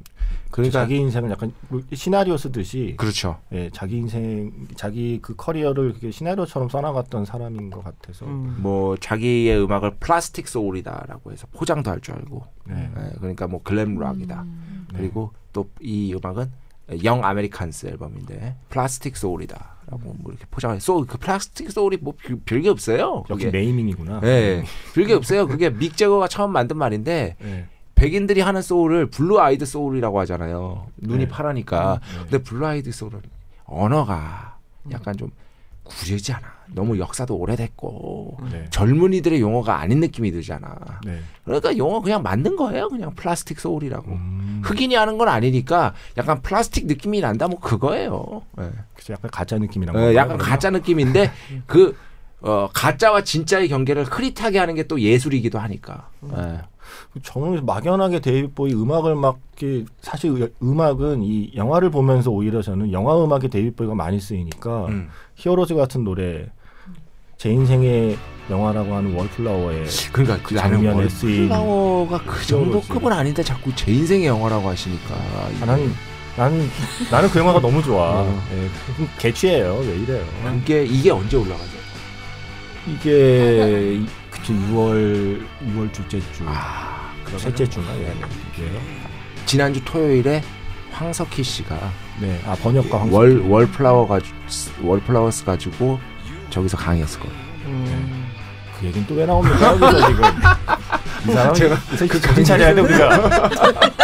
그러니까 0.56 0.80
자기 0.80 0.96
인생을 0.96 1.30
약간 1.30 1.52
뭐 1.68 1.80
시나리오 1.92 2.36
쓰듯이 2.36 2.94
그렇죠. 2.96 3.38
예, 3.52 3.70
자기 3.72 3.98
인생, 3.98 4.50
자기 4.74 5.18
그 5.22 5.36
커리어를 5.36 5.92
그게 5.92 6.10
시나리오처럼 6.10 6.68
써나갔던 6.68 7.24
사람인 7.26 7.70
것 7.70 7.84
같아서. 7.84 8.26
음. 8.26 8.56
뭐 8.60 8.96
자기의 8.96 9.60
음악을 9.62 9.96
plastic 10.00 10.48
soul이다라고 10.48 11.32
해서 11.32 11.46
포장도 11.52 11.90
할 11.90 12.00
줄 12.00 12.14
알고. 12.14 12.42
네. 12.66 12.90
예, 12.96 13.10
그러니까 13.18 13.46
뭐 13.46 13.60
glam 13.62 13.98
rock이다. 13.98 14.44
그리고 14.96 15.32
또 15.52 15.68
이 15.80 16.14
음악은 16.14 16.50
Young 17.04 17.24
Americans 17.24 17.86
앨범인데 17.88 18.56
plastic 18.68 19.16
soul이다라고 19.16 19.98
뭐 20.18 20.30
이렇게 20.32 20.44
포장해. 20.50 20.78
소그 20.78 21.18
plastic 21.18 21.70
soul이 21.72 21.98
뭐 22.00 22.14
별- 22.16 22.38
별게 22.44 22.68
없어요. 22.68 23.24
역시 23.28 23.46
그게. 23.46 23.58
naming이구나. 23.58 24.20
예, 24.24 24.62
별게 24.94 25.12
없어요. 25.14 25.46
그게 25.48 25.68
믹 25.70 25.96
재거가 25.96 26.28
처음 26.28 26.52
만든 26.52 26.76
말인데 26.78 27.36
예. 27.42 27.66
백인들이 27.96 28.40
하는 28.42 28.62
소울을 28.62 29.06
blue-eyed 29.10 29.64
soul이라고 29.66 30.20
하잖아요. 30.20 30.86
눈이 30.98 31.24
네. 31.24 31.28
파라니까. 31.28 32.00
네. 32.02 32.18
근데 32.30 32.38
blue-eyed 32.42 32.92
soul은 32.92 33.20
언어가 33.64 34.58
약간 34.92 35.16
좀 35.16 35.30
구리지 35.82 36.32
않아. 36.32 36.46
너무 36.74 36.98
역사도 36.98 37.34
오래됐고 37.36 38.38
네. 38.50 38.66
젊은이들의 38.70 39.40
용어가 39.40 39.78
아닌 39.80 40.00
느낌이 40.00 40.30
들잖아. 40.32 40.76
네. 41.04 41.20
그러니까 41.44 41.76
용어 41.76 42.00
그냥 42.00 42.22
만든 42.22 42.56
거예요. 42.56 42.88
그냥 42.88 43.14
plastic 43.14 43.58
soul이라고. 43.60 44.10
음, 44.12 44.62
흑인이 44.64 44.94
하는 44.94 45.16
건 45.16 45.28
아니니까 45.28 45.94
약간 46.18 46.42
플라스틱 46.42 46.86
느낌이 46.86 47.20
난다. 47.20 47.48
뭐 47.48 47.58
그거예요. 47.60 48.42
예. 48.60 48.70
그래서 48.94 49.12
약간 49.14 49.30
가짜 49.30 49.58
느낌이란 49.58 49.94
어, 49.94 49.98
건가요, 49.98 50.14
약간 50.16 50.36
그러면? 50.36 50.46
가짜 50.46 50.70
느낌인데 50.70 51.30
그 51.66 51.96
어, 52.40 52.68
가짜와 52.72 53.22
진짜의 53.24 53.68
경계를 53.68 54.04
흐릿하게 54.04 54.58
하는 54.58 54.74
게 54.74 54.82
또 54.88 55.00
예술이기도 55.00 55.58
하니까. 55.58 56.10
예. 56.36 56.60
저는 57.22 57.64
막연하게 57.64 58.20
데이빗 58.20 58.54
보위 58.54 58.72
음악을 58.74 59.14
막 59.14 59.38
사실 60.02 60.30
의- 60.40 60.50
음악은 60.62 61.22
이 61.22 61.50
영화를 61.54 61.90
보면서 61.90 62.30
오히려 62.30 62.60
저는 62.62 62.92
영화 62.92 63.22
음악에 63.22 63.48
데이빗 63.48 63.76
보위가 63.76 63.94
많이 63.94 64.20
쓰이니까 64.20 64.86
음. 64.86 65.08
Heroes 65.36 65.74
같은 65.74 66.04
노래 66.04 66.46
제 67.38 67.50
인생의 67.50 68.16
영화라고 68.50 68.94
하는 68.94 69.14
월플라워의 69.14 69.86
그러니까 70.12 70.38
그 70.46 70.54
나는 70.54 70.82
장면에 70.82 71.08
쓰인 71.08 71.50
월플라워가 71.50 72.18
그 72.24 72.46
정도 72.46 72.80
급은 72.82 73.12
아닌데 73.12 73.42
자꾸 73.42 73.74
제 73.74 73.92
인생의 73.92 74.26
영화라고 74.26 74.68
하시니까 74.68 75.14
아, 75.14 75.50
나는 75.66 75.92
나는 76.36 76.68
나는 77.10 77.30
그 77.30 77.38
영화가 77.38 77.60
너무 77.60 77.82
좋아. 77.82 78.20
어. 78.20 78.42
예, 78.52 78.94
좀 78.96 79.08
개취해요. 79.18 79.76
왜 79.80 79.96
이래요? 80.00 80.24
그게 80.44 80.84
이게 80.84 81.10
언제 81.10 81.36
올라가죠? 81.38 81.76
이게 82.86 84.00
그쵸 84.30 84.52
6월 84.52 85.40
6월 85.74 85.90
둘째 85.92 86.20
주 86.20 86.44
아, 86.46 87.05
셋째 87.38 87.66
주나 87.68 87.86
예. 87.98 88.14
이게요. 88.52 88.80
지난주 89.46 89.82
토요일에 89.84 90.42
황석희 90.92 91.42
씨가 91.42 91.76
네, 92.20 92.40
아 92.46 92.54
번역가 92.54 93.00
황월 93.00 93.40
월플라워 93.48 94.06
가지고 94.08 94.36
월플라워스 94.82 95.44
가지고 95.44 95.98
저기서 96.50 96.76
강의했을 96.76 97.20
거예요. 97.20 97.34
음. 97.66 98.26
그 98.78 98.86
얘기는 98.86 99.06
또 99.06 99.14
왜 99.14 99.26
나옵니까 99.26 99.74
지금 100.06 100.24
이 101.28 101.32
사람 101.32 101.54
제가 101.54 101.76
이 101.92 101.96
새끼 101.96 102.20
정신 102.20 102.44
차려야 102.44 102.74
돼 102.74 102.80
우리가. 102.80 103.50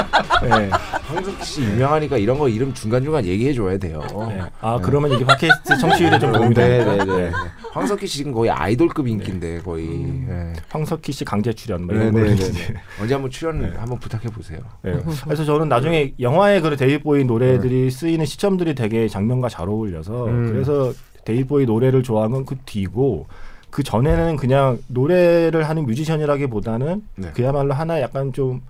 네. 0.43 0.71
황석희 0.71 1.45
씨 1.45 1.63
유명하니까 1.63 2.17
이런 2.19 2.39
거 2.39 2.49
이름 2.49 2.73
중간 2.75 3.03
중간 3.03 3.25
얘기해 3.25 3.53
줘야 3.53 3.77
돼요. 3.79 4.03
네. 4.29 4.41
아 4.61 4.79
그러면 4.83 5.13
이게 5.13 5.25
팟캐스트 5.25 5.79
청취율에 5.79 6.19
좀 6.19 6.33
도움이 6.33 6.55
됩니까? 6.55 6.97
네네네. 7.05 7.31
황석희 7.73 8.07
씨 8.07 8.19
지금 8.19 8.33
거의 8.33 8.51
아이돌급 8.51 9.07
인기인데 9.09 9.61
거의. 9.61 9.87
음. 9.89 10.27
네. 10.29 10.53
황석희 10.71 11.13
씨 11.13 11.25
강제 11.25 11.53
출연 11.53 11.87
뭐 11.87 11.95
이런. 11.95 12.15
언제 13.01 13.15
한번 13.15 13.31
출연 13.31 13.61
네. 13.61 13.73
한번 13.77 13.99
부탁해 13.99 14.29
보세요. 14.29 14.61
네. 14.83 14.99
그래서 15.25 15.45
저는 15.45 15.69
나중에 15.69 16.13
영화에 16.21 16.61
그 16.61 16.77
데이빗 16.77 17.03
보위 17.03 17.25
노래들이 17.25 17.91
쓰이는 17.91 18.25
시점들이 18.27 18.75
되게 18.75 19.09
장면과 19.09 19.49
잘 19.49 19.69
어울려서 19.69 20.27
음. 20.27 20.51
그래서 20.53 20.93
데이빗 21.25 21.45
보위 21.45 21.65
노래를 21.67 22.03
좋아한 22.03 22.31
건 22.33 22.45
그 22.45 22.57
뒤고 22.67 23.27
그 23.71 23.83
전에는 23.83 24.37
그냥 24.37 24.79
노래를 24.89 25.67
하는 25.69 25.87
뮤지션이라기보다는 25.87 27.03
네. 27.17 27.31
그야말로 27.33 27.73
하나 27.73 28.01
약간 28.03 28.33
좀 28.33 28.61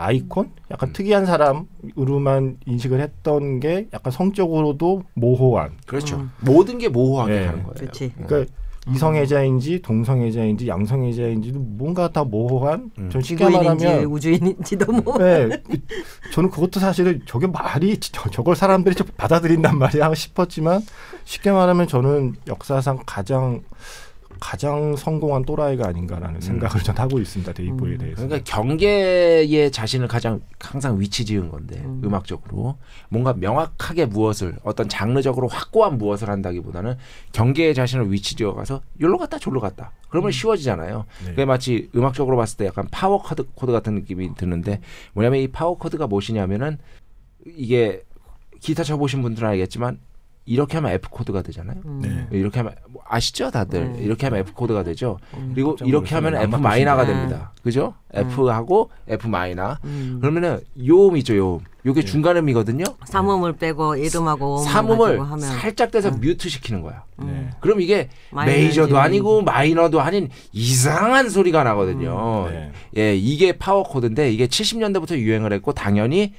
아이콘, 0.00 0.50
약간 0.70 0.88
음. 0.88 0.92
특이한 0.92 1.26
사람으로만 1.26 2.58
인식을 2.66 3.00
했던 3.00 3.60
게 3.60 3.88
약간 3.92 4.10
성적으로도 4.12 5.02
모호한. 5.14 5.72
그렇죠. 5.86 6.16
음. 6.16 6.30
모든 6.40 6.78
게 6.78 6.88
모호하게 6.88 7.32
네. 7.32 7.46
가는 7.46 7.62
거예요. 7.62 7.74
그렇지. 7.74 8.12
그러니까 8.26 8.52
이성애자인지 8.90 9.82
동성애자인지 9.82 10.66
양성애자인지 10.66 11.52
뭔가 11.52 12.10
다 12.10 12.24
모호한. 12.24 12.90
음. 12.98 13.10
전 13.10 13.20
쉽게 13.20 13.44
지구인인지 13.46 13.84
말하면 13.84 14.04
우주인인지도 14.10 14.90
뭐. 14.92 15.18
네, 15.18 15.48
그- 15.48 15.78
저는 16.32 16.50
그것도 16.50 16.80
사실은 16.80 17.20
저게 17.26 17.46
말이 17.46 17.98
저, 18.00 18.30
저걸 18.30 18.56
사람들이 18.56 18.94
좀 18.94 19.06
받아들인단 19.18 19.76
말이야 19.78 20.14
싶었지만 20.14 20.80
쉽게 21.24 21.52
말하면 21.52 21.86
저는 21.88 22.36
역사상 22.46 23.00
가장 23.04 23.62
가장 24.40 24.96
성공한 24.96 25.44
또라이가 25.44 25.86
아닌가라는 25.86 26.40
생각을 26.40 26.82
전 26.82 26.96
하고 26.96 27.20
있습니다 27.20 27.52
데이보이에 27.52 27.98
대해서. 27.98 28.26
그러니까 28.26 28.42
경계에 28.44 29.70
자신을 29.70 30.08
가장 30.08 30.40
항상 30.58 30.98
위치 30.98 31.24
지은 31.24 31.50
건데 31.50 31.80
음. 31.84 32.00
음. 32.02 32.14
악적으로 32.14 32.78
뭔가 33.10 33.34
명확하게 33.34 34.06
무엇을 34.06 34.56
어떤 34.62 34.88
장르적으로 34.88 35.46
확고한 35.46 35.98
무엇을 35.98 36.30
한다기보다는 36.30 36.96
경계에 37.32 37.74
자신을 37.74 38.10
위치 38.10 38.34
지어가서 38.34 38.80
여기로 39.00 39.18
갔다 39.18 39.38
저기로 39.38 39.60
갔다 39.60 39.92
그러면 40.08 40.32
쉬워지잖아요. 40.32 41.04
네. 41.24 41.30
그게 41.30 41.44
마치 41.44 41.90
음악적으로 41.94 42.36
봤을 42.36 42.56
때 42.56 42.66
약간 42.66 42.88
power 42.90 43.22
chord, 43.22 43.46
코드 43.54 43.70
같은 43.72 43.94
느낌이 43.94 44.34
드는데 44.34 44.80
뭐냐면 45.12 45.40
이 45.40 45.48
파워 45.48 45.78
코드가 45.78 46.06
무엇이냐면은 46.06 46.78
이게 47.44 48.02
기타 48.60 48.82
쳐보신 48.82 49.22
분들은 49.22 49.48
알겠지만 49.48 49.98
이렇게 50.50 50.78
하면 50.78 50.90
F 50.90 51.08
코드가 51.10 51.42
되잖아요. 51.42 51.76
음. 51.84 52.00
네. 52.02 52.26
이렇게 52.36 52.58
하면 52.58 52.74
뭐 52.88 53.00
아시죠 53.08 53.52
다들 53.52 53.82
음. 53.82 53.96
이렇게 54.00 54.26
하면 54.26 54.40
F 54.40 54.52
코드가 54.52 54.82
되죠. 54.82 55.16
음. 55.34 55.52
그리고 55.54 55.76
이렇게 55.84 56.12
하면. 56.16 56.34
F 56.34 56.56
안 56.56 56.60
마이너가. 56.60 57.06
됩니다. 57.06 57.52
그죠? 57.62 57.94
F하고 58.12 58.90
F 59.06 59.28
마이너. 59.28 59.76
음. 59.84 60.18
그러면은 60.20 60.58
요음 60.84 61.16
있죠 61.18 61.36
요음. 61.36 61.60
요게 61.86 62.00
네. 62.00 62.06
중간 62.06 62.36
음이거든요. 62.36 62.82
삼음을 63.04 63.58
빼고 63.58 63.94
일음하고 63.94 64.62
오음을 64.62 64.68
삼음을 64.68 65.40
살짝 65.40 65.92
떼서 65.92 66.08
음. 66.08 66.20
mute 66.20 66.48
시키는 66.48 66.82
거야. 66.82 67.04
음. 67.20 67.26
네. 67.26 67.50
그럼 67.60 67.80
이게. 67.80 68.08
메이저도 68.34 68.98
아니고 68.98 69.42
마이너도 69.42 70.00
아닌 70.00 70.30
이상한 70.52 71.30
소리가 71.30 71.62
나거든요. 71.62 72.48
네. 72.50 72.72
예, 72.96 73.14
이게 73.14 73.56
파워 73.56 73.84
코드인데 73.84 74.32
이게 74.32 74.48
70년대부터 74.48 75.16
유행을 75.16 75.52
했고 75.52 75.72
당연히 75.72 76.34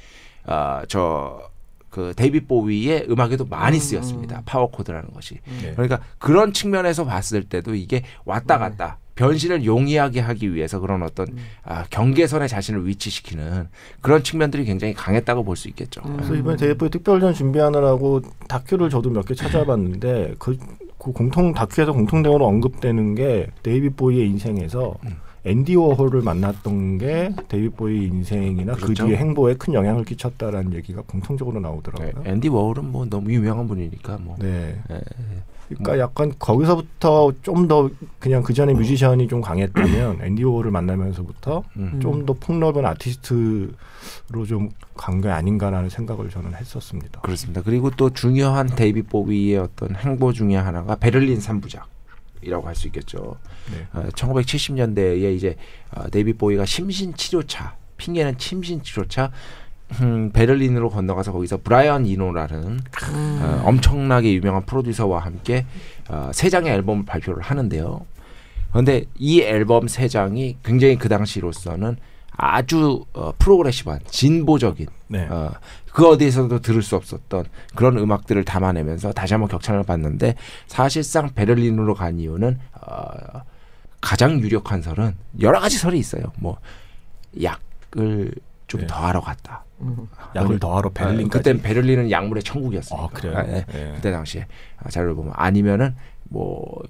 아저 0.46 1.50
그 1.92 2.14
데이빗 2.16 2.46
보위의 2.48 3.06
음악에도 3.10 3.46
많이 3.46 3.78
음, 3.78 3.80
쓰였습니다. 3.80 4.42
파워 4.46 4.72
코드라는 4.72 5.12
것이. 5.14 5.36
네. 5.62 5.74
그러니까 5.74 6.00
그런 6.18 6.54
측면에서 6.54 7.06
봤을 7.06 7.44
때도 7.44 7.76
이게 7.76 8.02
왔다 8.26 8.58
갔다 8.58 8.98
변신을 9.16 9.66
용이하게 9.66 10.22
하기 10.22 10.54
위해서 10.56 10.80
그런 10.80 11.04
어떤 11.04 11.28
아, 11.64 11.84
경계선에 11.90 12.48
자신을 12.48 12.88
위치시키는 12.88 13.68
그런 14.02 14.24
측면들이 14.24 14.64
굉장히 14.64 14.94
강했다고 14.94 15.44
볼 15.44 15.58
수 15.58 15.68
있겠죠. 15.68 16.02
음. 16.06 16.16
그래서 16.16 16.34
이번에 16.36 16.56
데이빗 16.58 16.77
보위 16.77 16.90
특별전 16.90 17.34
준비하느라고 17.34 18.22
다큐를 18.48 18.90
저도 18.90 19.10
몇 19.12 19.26
개 19.26 19.36
찾아봤는데 19.36 20.36
그, 20.40 20.58
그 20.98 21.12
공통 21.12 21.54
다큐에서 21.54 21.92
공통적으로 21.92 22.48
언급되는 22.48 23.16
게 23.16 23.48
데이빗 23.64 23.90
보위의 23.90 24.28
인생에서 24.30 24.96
음. 25.06 25.18
앤디 25.46 25.76
워홀을 25.76 26.22
만났던 26.22 26.98
게 27.00 27.34
데이빗 27.48 27.70
보위 27.70 28.06
인생이나 28.06 28.74
그 28.76 28.82
그렇죠. 28.82 29.08
뒤에 29.08 29.18
행보에 29.18 29.56
큰 29.56 29.74
영향을 29.74 30.06
끼쳤다라는 30.06 30.74
얘기가 30.74 31.02
공통적으로 31.08 31.60
나오더라고요. 31.60 32.24
네, 32.24 32.32
앤디 32.32 32.50
워홀은 32.50 32.92
뭐 32.92 33.06
너무 33.06 33.32
유명한 33.32 33.68
분이니까 33.68 34.20
뭐. 34.22 34.36
네. 34.40 34.76
네. 34.90 35.02
그러니까 35.70 36.00
약간 36.00 36.34
거기서부터 36.38 37.32
좀 37.44 37.68
더 37.70 37.90
그냥 38.20 38.44
그 38.44 38.54
전에 38.54 38.74
뮤지션이 38.74 39.28
좀 39.30 39.40
강했다면 39.40 40.20
앤디 40.26 40.44
워홀을 40.44 40.70
만나면서부터 40.70 41.64
음. 41.78 42.00
좀더 42.02 42.34
폭넓은 42.34 42.86
아티스트로 42.86 44.46
좀 44.48 44.70
간 44.98 45.22
게 45.22 45.30
아닌가라는 45.30 45.90
생각을 45.90 46.30
저는 46.30 46.54
했었습니다. 46.54 47.22
그렇습니다. 47.22 47.62
그리고 47.64 47.90
또 47.90 48.12
중요한 48.12 48.68
데이빗 48.68 49.02
보위의 49.02 49.58
어떤 49.58 49.96
행보 49.96 50.32
중에 50.32 50.56
하나가 50.56 50.96
베를린 50.96 51.40
삼부작 51.40 51.88
이라고 52.42 52.68
할 52.68 52.76
수 52.76 52.88
있겠죠. 52.88 53.38
네. 53.72 53.88
어, 53.94 54.08
1970년대에 54.14 55.36
이제 55.36 55.56
어, 55.92 56.10
데이빗 56.10 56.34
보위가 56.34 56.66
심신 56.66 57.14
치료차 57.14 57.76
핑계는 57.98 58.36
심신 58.38 58.82
치료차 58.82 59.32
음, 60.02 60.32
베를린으로 60.32 60.90
건너가서 60.90 61.34
거기서 61.34 61.60
브라이언 61.64 62.06
이노라는 62.06 62.64
음. 62.64 63.40
어, 63.42 63.62
엄청나게 63.66 64.34
유명한 64.34 64.66
프로듀서와 64.66 65.20
함께 65.20 65.66
어, 66.10 66.32
세 66.34 66.50
장의 66.50 66.72
앨범을 66.72 67.06
발표를 67.06 67.44
하는데요. 67.44 68.06
그런데 68.72 69.04
이 69.18 69.42
앨범 69.42 69.88
세 69.90 70.08
장이 70.08 70.58
굉장히 70.64 70.96
그 70.98 71.10
당시로서는 71.10 71.98
아주 72.44 73.06
어, 73.14 73.32
프로그레시브한 73.38 74.00
진보적인 74.08 74.88
네. 75.10 75.28
어, 75.28 75.52
그 75.94 76.08
어디에서도 76.08 76.60
들을 76.62 76.82
수 76.82 76.96
없었던 76.96 77.46
그런 77.76 78.00
음악들을 78.00 78.44
담아내면서 78.44 79.14
다시 79.14 79.36
한번 79.36 79.48
격찬을 79.48 79.84
받는데 79.84 80.34
사실상 80.66 81.30
베를린으로 81.36 81.94
간 81.94 82.20
이유는 82.20 82.60
어, 82.82 83.42
가장 84.02 84.40
유력한 84.40 84.82
설은 84.82 85.16
여러 85.40 85.60
가지 85.60 85.78
설이 85.78 86.00
있어요. 86.00 86.24
뭐 86.40 86.58
약을 87.40 88.34
좀 88.66 88.82
네. 88.82 88.88
더하러 88.88 89.22
갔다. 89.22 89.64
음. 89.82 90.08
약을 90.36 90.58
더 90.58 90.78
하러 90.78 90.90
베를린까지. 90.90 91.30
그때 91.30 91.62
베를린은 91.62 92.10
약물의 92.10 92.42
천국이었어요. 92.42 93.02
아 93.02 93.08
그래요. 93.10 93.40
네. 93.44 93.66
네. 93.72 93.92
그때 93.96 94.12
당시에 94.12 94.48
아, 94.78 94.90
자료를 94.90 95.14
보면 95.14 95.34
아니면은 95.36 95.96
뭐 96.24 96.82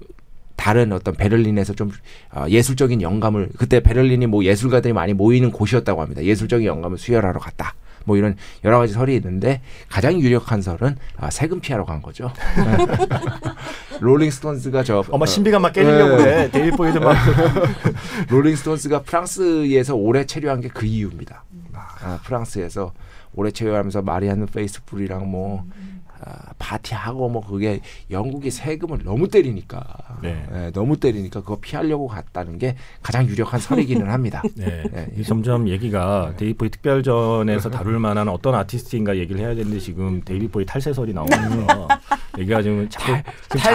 다른 0.62 0.92
어떤 0.92 1.16
베를린에서 1.16 1.72
좀 1.74 1.90
아, 2.30 2.48
예술적인 2.48 3.02
영감을 3.02 3.48
그때 3.58 3.80
베를린이 3.80 4.28
뭐 4.28 4.44
예술가들이 4.44 4.92
많이 4.92 5.12
모이는 5.12 5.50
곳이었다고 5.50 6.00
합니다. 6.00 6.22
예술적인 6.22 6.64
영감을 6.64 6.98
수혈하러 6.98 7.40
갔다. 7.40 7.74
뭐 8.04 8.16
이런 8.16 8.36
여러 8.62 8.78
가지 8.78 8.92
설이 8.92 9.16
있는데 9.16 9.60
가장 9.88 10.20
유력한 10.20 10.62
설은 10.62 10.98
아, 11.16 11.30
세금 11.30 11.58
피하러 11.58 11.84
간 11.84 12.00
거죠. 12.00 12.32
롤링스톤스가 14.00 14.84
저 14.84 15.02
어마 15.10 15.24
어, 15.24 15.26
신비감 15.26 15.62
막 15.62 15.72
깨려고 15.72 16.16
네. 16.18 16.22
그래. 16.22 16.50
데이빗 16.52 16.76
보위도 16.76 17.00
막. 17.00 17.16
롤링스톤스가 18.30 19.02
프랑스에서 19.02 19.96
오래 19.96 20.24
체류한 20.24 20.60
게 20.60 20.68
그 20.72 20.86
이유입니다. 20.86 21.42
아, 21.74 22.20
프랑스에서 22.24 22.92
오래 23.34 23.50
체류하면서 23.50 24.02
마리안느 24.02 24.46
페이스풀이랑 24.46 25.28
뭐 25.28 25.64
아, 25.68 25.91
파티하고 26.58 27.28
뭐 27.28 27.44
그게 27.44 27.80
영국이 28.10 28.50
세금을 28.50 29.00
너무 29.04 29.28
때리니까 29.28 29.82
네. 30.22 30.44
예, 30.54 30.70
너무 30.72 30.96
때리니까 30.98 31.40
그거 31.40 31.58
피하려고 31.60 32.06
갔다는 32.08 32.58
게 32.58 32.76
가장 33.02 33.26
유력한 33.26 33.58
설이기는 33.60 34.08
합니다. 34.08 34.42
네. 34.54 34.84
네. 34.92 35.08
이 35.16 35.22
점점 35.22 35.68
얘기가 35.68 36.34
데이빗 36.36 36.58
보위 36.58 36.70
특별전에서 36.70 37.70
다룰 37.70 37.98
만한 37.98 38.28
어떤 38.28 38.54
아티스트인가 38.54 39.16
얘기를 39.16 39.40
해야 39.40 39.54
되는데 39.54 39.78
지금 39.78 40.22
데이빗 40.24 40.48
보위 40.48 40.64
탈세설이 40.64 41.12
나오면서 41.12 41.88
얘기가 42.38 42.62
지금 42.62 42.88
탈- 42.88 43.22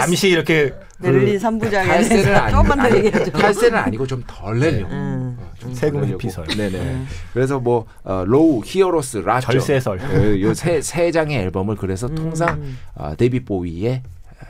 잠시 0.00 0.28
이렇게 0.30 0.72
베를린 1.02 1.34
그 1.34 1.38
삼부작에 1.38 1.86
탈세는 1.86 2.22
대해서 2.24 2.40
아니, 2.42 2.52
조금만 2.54 2.88
더 2.90 2.96
얘기하죠. 2.96 3.30
탈세는 3.32 3.78
아니고 3.78 4.06
좀 4.06 4.22
덜 4.26 4.58
내려고. 4.58 4.92
음. 4.92 5.36
어, 5.38 5.50
좀 5.58 5.74
세금 5.74 6.00
덜 6.00 6.08
내려고. 6.08 6.22
회피설. 6.24 6.46
네네. 6.48 6.78
음. 6.78 7.06
그래서 7.32 7.60
뭐 7.60 7.86
어, 8.04 8.24
Low, 8.26 8.62
Heroes, 8.64 9.18
Lodger. 9.18 9.52
절세설. 9.52 10.40
요세 10.42 10.80
세 10.82 11.10
장의 11.12 11.38
앨범을 11.38 11.76
그래서 11.76 12.08
통상 12.08 12.60
음. 12.60 12.78
어, 12.94 13.14
데이빗 13.16 13.44
보위의 13.44 14.02
어, 14.02 14.46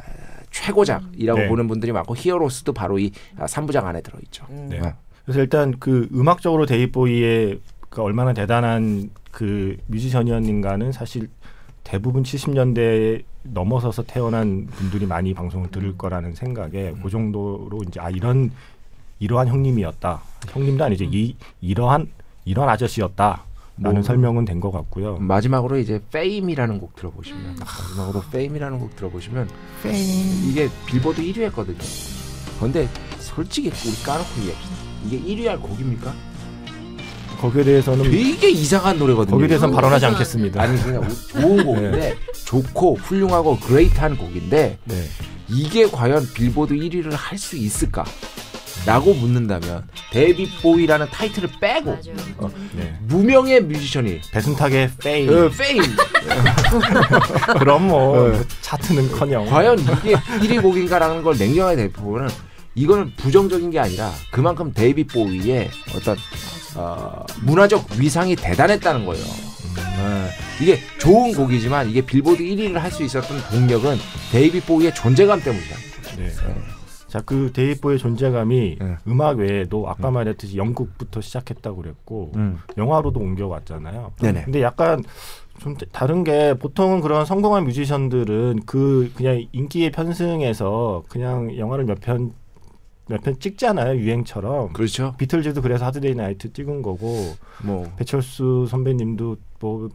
최고작이라고 0.51 1.39
네. 1.41 1.49
보는 1.49 1.69
분들이 1.69 1.93
많고 1.93 2.15
Heroes도 2.17 2.73
바로 2.73 2.99
이 2.99 3.13
아, 3.39 3.47
3부작 3.47 3.85
안에 3.85 4.01
들어 4.01 4.19
있죠. 4.25 4.47
음. 4.51 4.69
네. 4.71 4.81
그래서 5.25 5.41
일단 5.41 5.75
그 5.79 6.09
음악적으로 6.15 6.65
데이빗 6.65 7.13
보위의 7.13 7.61
그 7.91 8.03
얼마나 8.03 8.33
대단한 8.33 9.11
그 9.31 9.77
뮤지션이었는가는 9.87 10.93
사실 10.93 11.29
대부분 11.85 12.23
70년대에 12.23 13.23
넘어서서 13.53 14.03
태어난 14.05 14.67
분들이 14.67 15.07
많이 15.07 15.35
방송을 15.35 15.71
들을 15.71 15.97
거라는 15.97 16.35
생각에 16.35 16.95
그 17.03 17.11
정도로 17.11 17.81
이제 17.89 18.01
아 18.01 18.11
이런 18.11 18.51
이러한 19.21 19.49
형님이었다. 19.49 20.21
형님도 20.49 20.85
아니죠. 20.85 21.05
이 21.05 21.35
이러한 21.61 22.09
이런 22.45 22.69
아저씨였다 22.69 23.45
라는 23.81 23.95
뭐- 24.01 24.03
설명은 24.03 24.45
된 24.45 24.61
것 24.61 24.71
같고요. 24.71 25.19
마지막으로 25.19 25.79
이제 25.79 26.01
Fame이라는 26.13 26.79
곡 26.81 26.95
들어보시면 26.97 27.57
마지막으로 27.61 28.23
Fame이라는 28.31 28.79
곡 28.79 28.97
들어보시면 28.97 29.49
이게 30.49 30.69
빌보드 30.87 31.23
1위 31.23 31.43
했거든요. 31.47 31.79
근데 32.61 32.89
솔직히 33.19 33.69
우리 33.69 34.03
까놓고 34.05 34.41
얘기합시다. 34.41 34.77
이게 35.07 35.21
1위 35.21 35.47
할 35.47 35.61
곡입니까? 35.61 36.13
거기에 37.41 37.65
대해서는 37.65 38.11
되게 38.11 38.51
이상한 38.51 38.99
노래거든요. 38.99 39.33
거기에 39.35 39.49
대해서는 39.49 39.75
발언하지 39.75 40.07
않겠습니다. 40.07 40.61
아니 40.61 40.81
그냥 40.83 41.09
좋은 41.31 41.65
곡인데 41.65 42.17
좋고 42.45 42.97
훌륭하고 42.97 43.59
great한 43.61 44.17
곡인데 44.17 44.79
네. 44.85 45.05
이게 45.49 45.87
과연 45.89 46.27
빌보드 46.35 46.75
1위를 46.75 47.13
할 47.13 47.39
수 47.39 47.57
있을까? 47.57 48.05
라고 48.87 49.13
묻는다면 49.13 49.87
데이빗 50.13 50.49
보위라는 50.63 51.09
타이틀을 51.11 51.51
빼고. 51.61 51.99
어, 52.39 52.51
네. 52.75 52.97
무명의 53.03 53.61
뮤지션이 53.63 54.21
배순탁의 54.31 54.91
Fa- 55.03 55.29
어, 55.29 55.51
Fame 55.51 55.83
그럼 57.59 57.89
뭐 57.89 58.29
네. 58.31 58.41
차트는커녕 58.61 59.47
과연 59.47 59.79
이게 59.81 60.15
1위 60.15 60.63
곡인가라는 60.63 61.23
걸 61.23 61.37
냉정하게 61.37 61.77
대보면 61.89 62.31
이거는 62.75 63.13
부정적인 63.17 63.71
게 63.71 63.79
아니라 63.81 64.11
그만큼 64.31 64.73
데이빗 64.73 65.05
보위의 65.05 65.71
어떤 65.97 66.17
어, 66.79 67.25
문화적 67.43 67.87
위상이 67.99 68.37
대단했다는 68.37 69.05
거예요. 69.05 69.25
어, 69.25 70.29
이게 70.63 70.79
좋은 71.01 71.35
곡이지만 71.35 71.91
이게 71.91 72.01
빌보드 72.01 72.43
1위를 72.43 72.75
할 72.75 72.91
수 72.93 73.03
있었던 73.03 73.37
동력은 73.51 73.97
데이빗 74.33 74.61
보위의 74.61 74.95
존재감 74.95 75.41
때문이다. 75.41 75.77
네. 76.17 76.31
자, 77.09 77.21
그 77.25 77.51
데이빗 77.53 77.76
보위의 77.76 77.99
존재감이 77.99 78.77
네. 78.81 78.97
음악 79.09 79.39
외에도 79.39 79.89
아까 79.89 80.11
말했듯이 80.11 80.57
영국부터 80.59 81.21
시작했다고 81.21 81.77
그랬고 81.83 82.33
음. 82.37 82.59
영화로도 82.77 83.19
옮겨왔잖아요. 83.19 84.13
네네. 84.21 84.45
근데 84.45 84.63
약간 84.63 85.03
좀 85.59 85.75
다른 85.91 86.23
게 86.23 86.55
보통은 86.55 87.01
그런 87.01 87.25
성공한 87.25 87.65
뮤지션들은 87.65 88.61
그 88.67 89.11
그냥 89.17 89.43
인기의 89.53 89.91
편승에서 89.91 91.05
그냥 91.09 91.57
영화를 91.57 91.85
몇편 91.87 92.33
몇 93.09 93.23
편 93.23 93.39
찍잖아요 93.41 93.99
유행처럼 93.99 94.73
그렇죠. 94.73 95.15
비틀즈도 95.19 95.63
그래서 95.63 95.87
하드데이 95.87 96.15
나이트 96.15 96.53
찍은 96.53 96.83
거고 96.83 97.35
뭐 97.65 97.91
배철수 97.97 98.67
선배님도 98.69 99.37
뭐 99.61 99.89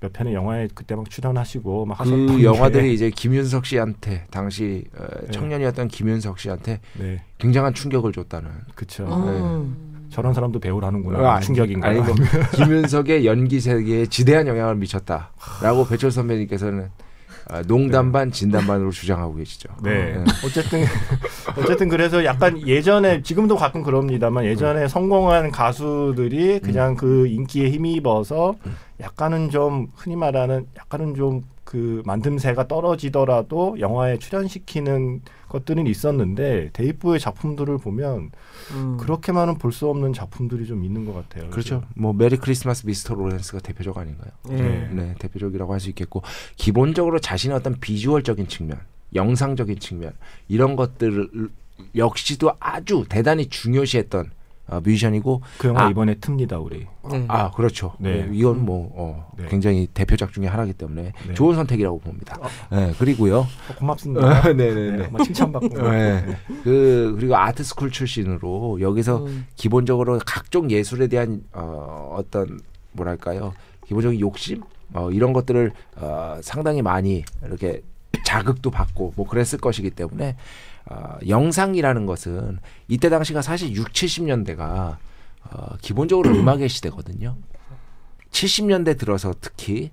몇 0.00 0.12
편의 0.12 0.32
영화에 0.32 0.68
그때 0.74 0.94
막 0.94 1.10
출연하시고 1.10 1.86
막그 1.86 2.02
하셨던 2.04 2.42
영화들이 2.42 2.94
이제 2.94 3.10
김윤석 3.10 3.66
씨한테 3.66 4.26
당시 4.30 4.84
어, 4.96 5.04
네. 5.24 5.30
청년이었던 5.32 5.88
김윤석 5.88 6.38
씨한테 6.38 6.78
네 6.98 7.20
굉장한 7.38 7.74
충격을 7.74 8.12
줬다는. 8.12 8.48
그쵸 8.76 9.04
음. 9.06 10.06
저런 10.10 10.32
사람도 10.34 10.60
배우라는구나 10.60 11.18
어, 11.18 11.26
아니, 11.32 11.44
충격인가요? 11.44 12.00
아니, 12.02 12.12
뭐, 12.12 12.14
김윤석의 12.54 13.26
연기 13.26 13.58
세계에 13.60 14.06
지대한 14.06 14.46
영향을 14.46 14.76
미쳤다라고 14.76 15.86
배철 15.88 16.12
선배님께서는 16.12 16.84
아, 16.84 17.07
농담 17.66 18.12
반 18.12 18.30
진담 18.30 18.66
반으로 18.66 18.90
주장하고 18.90 19.34
계시죠. 19.36 19.68
네. 19.82 20.14
네. 20.14 20.24
어쨌든 20.44 20.84
어쨌든 21.56 21.88
그래서 21.88 22.24
약간 22.24 22.66
예전에 22.66 23.22
지금도 23.22 23.56
가끔 23.56 23.82
그럽니다만 23.82 24.44
예전에 24.44 24.88
성공한 24.88 25.50
가수들이 25.50 26.60
그냥 26.60 26.94
그 26.94 27.26
인기에 27.26 27.70
힘입어서 27.70 28.56
약간은 29.00 29.50
좀 29.50 29.88
흔히 29.96 30.16
말하는 30.16 30.66
약간은 30.76 31.14
좀 31.14 31.42
그 31.68 32.02
만듦새가 32.06 32.66
떨어지더라도 32.66 33.76
영화에 33.78 34.16
출연시키는 34.16 35.20
것들은 35.48 35.86
있었는데 35.86 36.70
데이프의 36.72 37.20
작품들을 37.20 37.78
보면 37.78 38.30
음. 38.72 38.96
그렇게만은 38.98 39.56
볼 39.58 39.72
수 39.72 39.88
없는 39.88 40.12
작품들이 40.12 40.66
좀 40.66 40.84
있는 40.84 41.04
것 41.04 41.14
같아요. 41.14 41.50
그렇죠. 41.50 41.84
뭐 41.94 42.12
메리 42.12 42.36
크리스마스 42.36 42.84
미스터 42.86 43.14
로렌스가 43.14 43.60
대표적 43.60 43.96
아닌가요? 43.96 44.30
네. 44.48 44.88
네, 44.92 45.14
대표적이라고 45.18 45.72
할 45.72 45.78
수 45.80 45.88
있겠고 45.90 46.22
기본적으로 46.56 47.20
자신의 47.20 47.56
어떤 47.56 47.78
비주얼적인 47.78 48.48
측면, 48.48 48.80
영상적인 49.14 49.78
측면 49.78 50.12
이런 50.48 50.74
것들 50.74 51.18
을 51.20 51.48
역시도 51.94 52.52
아주 52.58 53.04
대단히 53.08 53.46
중요시했던 53.46 54.32
어, 54.68 54.80
뮤지션이고 54.80 55.42
그 55.58 55.68
영화 55.68 55.86
아. 55.86 55.90
이번에 55.90 56.14
틉니다 56.16 56.62
우리. 56.62 56.86
네. 57.10 57.24
아 57.28 57.50
그렇죠. 57.50 57.94
네. 57.98 58.26
네, 58.26 58.28
이건 58.32 58.64
뭐 58.64 58.92
어, 58.94 59.32
네. 59.38 59.46
굉장히 59.48 59.86
대표작 59.92 60.32
중에 60.32 60.46
하나이기 60.46 60.74
때문에 60.74 61.12
네. 61.26 61.34
좋은 61.34 61.54
선택이라고 61.54 61.98
봅니다. 61.98 62.38
네, 62.70 62.92
그리고요. 62.98 63.38
어, 63.40 63.74
고맙습니다. 63.78 64.52
네네네. 64.52 65.08
뭐 65.08 65.24
칭찬받고. 65.24 65.90
네. 65.90 66.36
그 66.64 67.14
그리고 67.18 67.36
art 67.36 67.64
school 67.64 67.90
출신으로 67.90 68.80
여기서 68.80 69.24
음. 69.24 69.46
기본적으로 69.56 70.18
각종 70.24 70.70
예술에 70.70 71.06
대한 71.06 71.42
어, 71.52 72.14
어떤 72.18 72.60
뭐랄까요 72.92 73.54
기본적인 73.86 74.20
욕심 74.20 74.62
어, 74.92 75.10
이런 75.10 75.32
것들을 75.32 75.72
어, 75.96 76.38
상당히 76.42 76.82
많이 76.82 77.24
이렇게 77.44 77.82
자극도 78.24 78.70
받고 78.70 79.14
뭐 79.16 79.26
그랬을 79.26 79.58
것이기 79.58 79.90
때문에 79.90 80.36
어, 80.90 81.18
영상이라는 81.26 82.06
것은 82.06 82.58
이때 82.88 83.08
당시가 83.08 83.42
사실 83.42 83.74
6, 83.74 83.92
70년대가 83.92 84.96
어, 85.50 85.76
기본적으로 85.80 86.30
음악의 86.36 86.68
시대거든요. 86.68 87.36
70년대 88.30 88.98
들어서 88.98 89.34
특히 89.40 89.90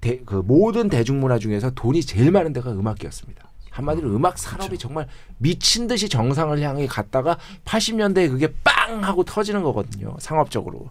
대, 0.00 0.20
그 0.24 0.36
모든 0.36 0.88
대중문화 0.88 1.38
중에서 1.38 1.70
돈이 1.70 2.02
제일 2.02 2.30
많은 2.30 2.52
데가 2.52 2.70
음악이었습니다. 2.72 3.48
한마디로 3.70 4.14
음악 4.14 4.38
산업이 4.38 4.76
정말 4.78 5.06
미친 5.38 5.86
듯이 5.86 6.08
정상을 6.08 6.60
향해 6.60 6.86
갔다가 6.86 7.38
80년대에 7.64 8.28
그게 8.28 8.52
빵 8.64 9.04
하고 9.04 9.24
터지는 9.24 9.62
거거든요. 9.62 10.16
상업적으로. 10.18 10.90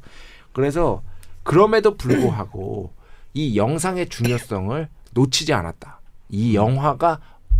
그래서 0.53 1.01
그럼에도 1.43 1.95
불구하고 1.95 2.93
이 3.33 3.57
영상의 3.57 4.09
중요성을 4.09 4.87
놓치지 5.11 5.53
않았다. 5.53 5.99
이 6.29 6.55
영화가 6.55 7.19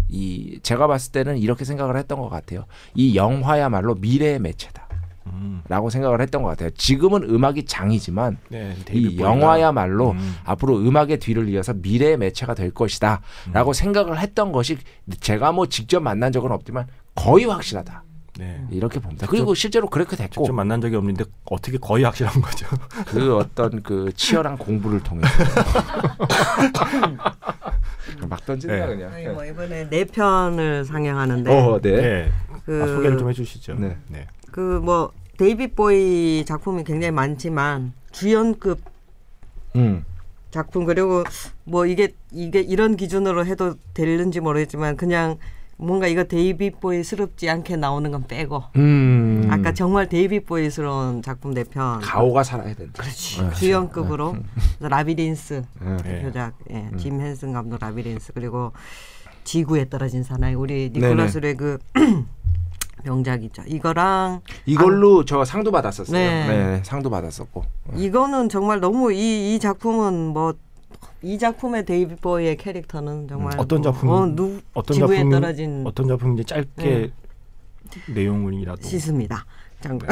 이 0.09 0.59
제가 0.63 0.87
봤을 0.87 1.11
때는 1.11 1.37
이렇게 1.37 1.65
생각을 1.65 1.97
했던 1.97 2.19
것 2.19 2.29
같아요. 2.29 2.65
이 2.95 3.15
영화야말로 3.15 3.95
미래의 3.95 4.39
매체다. 4.39 4.87
음. 5.33 5.61
라고 5.67 5.89
생각을 5.89 6.21
했던 6.21 6.41
것 6.41 6.49
같아요. 6.49 6.69
지금은 6.71 7.23
음악이 7.23 7.65
장이지만 7.65 8.37
네, 8.49 8.75
이 8.91 9.19
영화야말로 9.19 10.11
음. 10.11 10.35
앞으로 10.45 10.77
음악의 10.77 11.19
뒤를 11.19 11.49
이어서 11.49 11.73
미래의 11.73 12.17
매체가 12.17 12.53
될 12.53 12.71
것이다 12.71 13.21
라고 13.51 13.73
생각을 13.73 14.19
했던 14.19 14.51
것이 14.51 14.77
제가 15.19 15.51
뭐 15.51 15.67
직접 15.67 15.99
만난 16.01 16.31
적은 16.31 16.51
없지만 16.51 16.87
거의 17.15 17.45
확실하다 17.45 18.03
네. 18.37 18.65
이렇게 18.69 18.99
봅니다 18.99 19.27
그리고 19.27 19.53
실제로 19.53 19.87
그렇게 19.87 20.15
됐고 20.15 20.43
직접 20.43 20.53
만난 20.53 20.79
적이 20.81 20.97
없는데 20.97 21.25
어떻게 21.45 21.77
거의 21.77 22.03
확실한 22.03 22.41
거죠. 22.41 22.67
그 23.07 23.35
어떤 23.35 23.81
그 23.83 24.11
치열한 24.15 24.57
공부를 24.57 25.01
통해서 25.01 25.33
막 28.27 28.45
던진다 28.45 28.75
네. 28.75 28.85
그냥 28.95 29.13
아니, 29.13 29.27
뭐 29.27 29.45
이번에 29.45 29.89
네 29.89 30.05
편을 30.05 30.85
상영하는데 30.85 31.51
어, 31.51 31.79
네. 31.81 31.91
네. 31.91 32.31
그, 32.65 32.83
아, 32.83 32.87
소개를 32.87 33.17
좀 33.17 33.29
해주시죠. 33.29 33.75
네. 33.75 33.97
네. 34.07 34.27
그뭐 34.51 35.11
데이빗 35.37 35.75
보이 35.75 36.43
작품이 36.45 36.83
굉장히 36.83 37.11
많지만 37.11 37.93
주연급 38.11 38.79
음. 39.75 40.03
작품 40.51 40.85
그리고 40.85 41.23
뭐 41.63 41.85
이게 41.85 42.13
이게 42.31 42.61
이런 42.61 42.95
기준으로 42.95 43.45
해도 43.45 43.75
되는지 43.93 44.39
모르겠지만 44.39 44.97
그냥 44.97 45.37
뭔가 45.77 46.07
이거 46.07 46.23
데이빗 46.23 46.79
보위스럽지 46.79 47.49
않게 47.49 47.75
나오는 47.75 48.09
건 48.09 48.25
빼고 48.27 48.63
음. 48.77 49.47
아까 49.51 49.73
정말 49.73 50.09
데이빗 50.09 50.47
보위스러운 50.47 51.21
작품 51.21 51.53
네편 51.53 52.01
가오가 52.01 52.43
살아야 52.43 52.73
된다 52.73 52.93
그렇지 53.01 53.41
네. 53.43 53.53
주연급으로 53.53 54.31
그래서 54.31 54.89
Labyrinth 54.89 55.63
네. 55.79 55.97
네. 55.97 56.03
대표작 56.03 56.53
예, 56.71 56.89
짐 56.97 57.21
헨슨 57.21 57.53
감독 57.53 57.79
Labyrinth 57.79 58.33
그리고 58.33 58.71
지구에 59.43 59.87
떨어진 59.87 60.23
사나이 60.23 60.55
우리 60.55 60.89
니콜라스의 60.93 61.55
그 61.55 61.77
명작이죠 63.05 63.61
이거랑 63.67 64.41
이걸로 64.65 65.25
저 65.25 65.45
상도 65.45 65.71
받았었어요 65.71 66.17
네. 66.17 66.47
네. 66.47 66.81
상도 66.83 67.11
받았었고 67.11 67.63
이거는 67.95 68.49
정말 68.49 68.79
너무 68.79 69.13
이, 69.13 69.53
이 69.53 69.59
작품은 69.59 70.33
뭐 70.33 70.55
이 71.23 71.37
작품의 71.39 71.85
데이빗 71.85 72.21
보이의 72.21 72.57
캐릭터는 72.57 73.27
정말 73.27 73.53
음, 73.55 73.59
어떤 73.59 73.81
뭐, 73.81 73.91
작품- 73.91 74.09
어, 74.09 74.25
누, 74.27 74.61
어떤 74.73 74.95
지구에 74.95 75.17
작품 75.17 75.31
떨어진 75.31 75.83
어떤 75.85 76.07
작품인지 76.07 76.45
짧게 76.45 76.83
네. 76.83 77.11
내용이라도 78.13 78.81
씻습니다. 78.83 79.45
장관. 79.81 80.09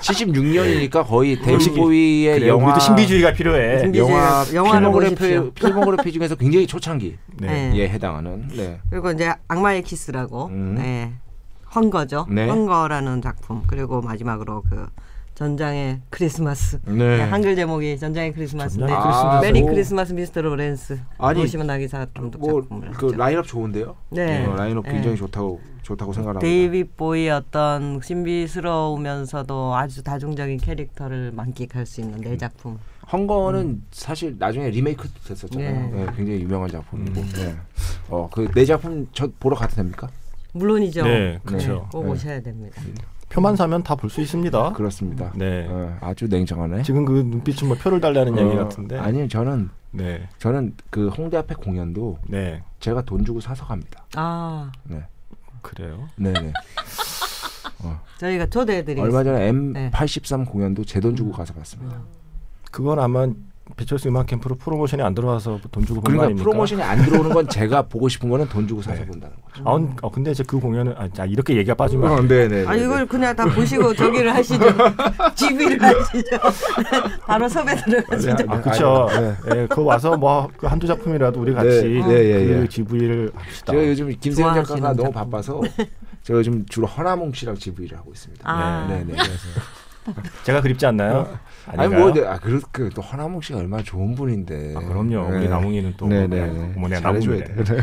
76년이니까 0.00 1.02
거의 1.06 1.36
데이비 1.40 1.64
그래, 1.70 1.76
보이의 1.80 2.38
그래, 2.38 2.48
영화 2.48 2.66
우리도 2.66 2.80
신비주의가 2.80 3.32
필요해. 3.32 3.82
신비- 3.82 3.98
영화 3.98 4.44
신비주의 4.44 4.92
보십시오. 4.92 5.16
필모그래피 5.18 5.54
필모그래피 5.60 6.12
중에서 6.12 6.34
굉장히 6.36 6.66
초창기에 6.66 7.16
네. 7.38 7.70
네. 7.70 7.88
해당하는 7.88 8.48
네. 8.48 8.80
그리고 8.90 9.10
이제 9.10 9.32
악마의 9.48 9.82
키스라고 9.82 10.46
음. 10.46 10.74
네. 10.76 11.12
Hunger죠. 11.74 12.26
네. 12.30 12.48
Hunger라는 12.48 13.20
작품. 13.22 13.62
그리고 13.66 14.00
마지막으로 14.00 14.62
그 14.68 14.86
전장의 15.38 16.00
크리스마스. 16.10 16.80
네. 16.84 17.18
네, 17.18 17.20
한글 17.22 17.54
제목이 17.54 17.96
전장의 17.96 18.32
크리스마스인데 18.32 18.88
전장의 18.92 19.04
크리스마스. 19.04 19.46
Merry 19.46 19.62
오. 19.62 19.66
Christmas 19.66 20.12
Mr. 20.12 20.42
Lawrence. 20.42 20.98
아니, 21.16 21.40
보시면 21.42 21.68
나기사 21.68 22.06
감독 22.12 22.40
뭐 22.40 22.60
작품을 22.60 22.90
그 22.90 23.06
했죠. 23.06 23.16
라인업 23.16 23.46
좋은데요? 23.46 23.94
네. 24.10 24.44
어, 24.46 24.56
라인업 24.56 24.84
네. 24.84 24.94
굉장히 24.94 25.16
좋다고 25.16 25.60
좋다고 25.82 26.12
생각합니다. 26.12 26.44
데이빗 26.44 26.96
보위의 26.96 27.30
어떤 27.30 28.00
신비스러우면서도 28.02 29.76
아주 29.76 30.02
다중적인 30.02 30.58
캐릭터를 30.58 31.30
만끽할 31.30 31.86
수 31.86 32.00
있는 32.00 32.20
네 32.20 32.36
작품. 32.36 32.76
Hunger는 33.12 33.84
사실 33.92 34.34
나중에 34.40 34.70
리메이크 34.70 35.08
됐었잖아요. 35.24 35.70
네. 35.70 36.04
네, 36.04 36.06
굉장히 36.16 36.40
유명한 36.40 36.68
작품이고. 36.68 37.20
음. 37.20 37.30
네. 37.36 37.54
어, 38.08 38.28
그 38.32 38.48
내 38.56 38.64
작품 38.64 39.06
저 39.12 39.28
보러 39.38 39.54
가도 39.54 39.76
됩니까? 39.76 40.08
물론이죠. 40.52 41.04
네, 41.04 41.38
그렇죠. 41.44 41.88
꼭 41.92 42.06
네. 42.06 42.10
오셔야 42.10 42.40
됩니다. 42.42 42.82
표만 43.28 43.56
사면 43.56 43.82
다 43.82 43.94
볼 43.94 44.08
수 44.10 44.20
있습니다. 44.20 44.72
그렇습니다. 44.72 45.32
네. 45.34 45.66
어, 45.68 45.96
아주 46.00 46.26
냉정하네. 46.28 46.82
지금 46.82 47.04
그 47.04 47.12
눈빛은 47.12 47.68
뭐 47.68 47.76
표를 47.76 48.00
달라는 48.00 48.38
얘기 48.38 48.56
같은데. 48.56 48.96
어, 48.98 49.02
아니 49.02 49.28
저는 49.28 49.68
네. 49.90 50.28
저는 50.38 50.74
그 50.90 51.08
홍대 51.08 51.36
앞에 51.36 51.54
공연도 51.54 52.18
네. 52.26 52.62
제가 52.80 53.02
돈 53.02 53.24
주고 53.24 53.40
사서 53.40 53.64
갑니다. 53.66 54.04
아, 54.16 54.70
네. 54.84 55.02
그래요. 55.62 56.08
네, 56.16 56.32
네. 56.32 56.52
저희가 58.18 58.46
초대해 58.46 58.82
드리겠습니다. 58.84 59.18
얼마 59.18 59.22
전에 59.24 59.52
네. 59.52 59.90
M83 59.90 60.48
공연도 60.48 60.84
제 60.84 60.98
돈 61.00 61.14
주고 61.14 61.30
가서 61.32 61.54
봤습니다. 61.54 62.00
그건 62.72 62.98
아마 62.98 63.26
배철수 63.76 64.08
음악 64.08 64.26
캠프로 64.26 64.56
프로모션이 64.56 65.02
안 65.02 65.14
들어와서 65.14 65.60
돈 65.70 65.84
주고 65.84 66.00
본거 66.00 66.02
그러니까 66.02 66.24
아닙니까? 66.26 66.42
프로모션이 66.44 66.82
안 66.82 67.02
들어오는 67.04 67.32
건 67.32 67.48
제가 67.48 67.82
보고 67.88 68.08
싶은 68.08 68.28
거는 68.28 68.48
돈 68.48 68.66
주고 68.66 68.82
사서 68.82 69.00
네. 69.00 69.06
본다는 69.06 69.36
거죠. 69.44 69.62
아, 69.68 69.76
은- 69.76 69.94
어, 70.02 70.10
근데 70.10 70.30
이제 70.32 70.42
그 70.46 70.58
공연은 70.58 70.94
아, 70.96 71.08
자, 71.08 71.24
이렇게 71.24 71.54
얘기가 71.56 71.74
빠지면 71.74 72.12
안 72.12 72.28
네, 72.28 72.48
네. 72.48 72.64
아 72.66 72.74
이걸 72.74 73.06
그냥 73.06 73.34
다 73.36 73.44
보시고 73.44 73.94
저기를 73.94 74.34
하시죠. 74.34 74.64
GV를 75.36 75.82
하시죠. 75.82 76.36
바로 77.26 77.48
섭외 77.48 77.74
들어가시죠. 77.76 78.36
네, 78.36 78.44
아, 78.48 78.60
그렇죠. 78.60 79.08
네. 79.10 79.34
예, 79.56 79.66
그거 79.66 79.82
와서 79.82 80.16
뭐그 80.16 80.66
한두 80.66 80.86
작품이라도 80.86 81.40
우리 81.40 81.52
같이 81.54 81.68
네, 81.68 82.06
네, 82.06 82.14
예, 82.24 82.46
그 82.46 82.62
예. 82.62 82.68
GV를 82.68 83.30
합시다. 83.34 83.72
제가 83.72 83.86
요즘 83.88 84.08
김세현 84.18 84.54
작가가 84.64 84.92
너무. 84.92 85.12
바빠서 85.12 85.60
제가 86.22 86.40
요즘 86.40 86.64
주로 86.66 86.86
허나몽 86.86 87.32
씨랑 87.32 87.54
GV를 87.56 87.96
하고 87.98 88.10
있습니다. 88.12 88.42
아. 88.50 88.86
네, 88.88 88.98
네. 89.06 89.12
그래서 89.12 89.32
제가 90.44 90.60
그립지 90.60 90.86
않나요? 90.86 91.28
아니 91.66 91.80
아닌가요? 91.80 92.00
뭐, 92.00 92.12
네, 92.12 92.26
아, 92.26 92.38
그, 92.38 92.60
그, 92.72 92.88
또 92.94 93.02
허나몽 93.02 93.40
씨가 93.42 93.58
얼마나 93.58 93.82
좋은 93.82 94.14
분인데. 94.14 94.74
아, 94.76 94.80
그럼요. 94.80 95.30
네. 95.30 95.36
우리 95.38 95.48
나몽이는 95.48 95.94
또 95.96 96.06
네, 96.08 96.26
뭐, 96.26 96.88
네, 96.88 96.96
네. 96.96 97.00
잘해줘야 97.00 97.38
나몽이네. 97.40 97.64
돼. 97.64 97.76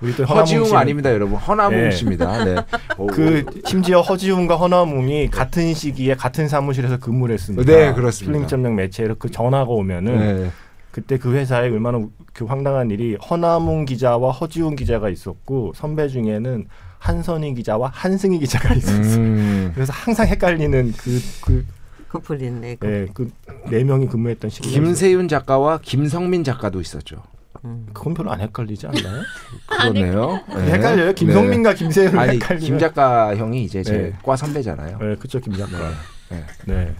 우리 0.00 0.14
또 0.16 0.24
허지웅 0.24 0.74
아닙니다, 0.76 1.10
여러분. 1.12 1.36
허나몽 1.36 1.78
네. 1.78 1.90
씨입니다. 1.90 2.44
네. 2.44 2.56
오, 2.96 3.06
그 3.08 3.44
심지어 3.66 4.00
허지웅과 4.00 4.56
허나몽이 4.56 5.28
같은 5.28 5.74
시기에 5.74 6.14
같은 6.14 6.48
사무실에서 6.48 6.98
근무를 6.98 7.34
했습니다. 7.34 7.70
네, 7.70 7.92
그렇습니다. 7.92 8.32
필링 8.32 8.48
점령 8.48 8.76
매체로 8.76 9.14
그 9.16 9.30
전화가 9.30 9.70
오면은 9.70 10.18
네. 10.44 10.50
그때 10.90 11.18
그 11.18 11.34
회사에 11.34 11.68
얼마나 11.68 11.98
우- 11.98 12.10
그 12.32 12.44
황당한 12.46 12.90
일이 12.90 13.14
허나몽 13.16 13.84
기자와 13.84 14.32
허지웅 14.32 14.74
기자가 14.76 15.08
있었고 15.08 15.72
선배 15.76 16.08
중에는 16.08 16.66
한선희 17.00 17.54
기자와 17.54 17.90
한승희 17.92 18.38
기자가 18.38 18.74
있었어요. 18.74 19.16
음. 19.16 19.72
그래서 19.74 19.92
항상 19.92 20.28
헷갈리는 20.28 20.92
그 20.96 21.66
커플인데. 22.10 22.76
그, 22.78 23.08
그그네 23.12 23.84
명이 23.84 24.06
근무했던 24.06 24.50
시기. 24.50 24.70
김세윤 24.70 25.26
작가와 25.28 25.80
김성민 25.82 26.44
작가도 26.44 26.80
있었죠. 26.80 27.22
음. 27.64 27.86
그건 27.92 28.14
별로 28.14 28.30
안 28.30 28.40
헷갈리지 28.40 28.86
않나요? 28.86 29.22
그러네요. 29.68 30.40
네. 30.48 30.72
헷갈려요. 30.72 31.12
김성민과 31.14 31.74
김세윤 31.74 32.18
아니 32.18 32.34
헷갈리면. 32.34 32.66
김 32.66 32.78
작가 32.78 33.34
형이 33.34 33.64
이제 33.64 33.82
네. 33.82 34.12
제과 34.12 34.36
선배잖아요. 34.36 34.98
네, 34.98 35.16
그쵸 35.16 35.40
김 35.40 35.54
작가. 35.54 35.90
네. 36.30 36.44
네. 36.66 36.94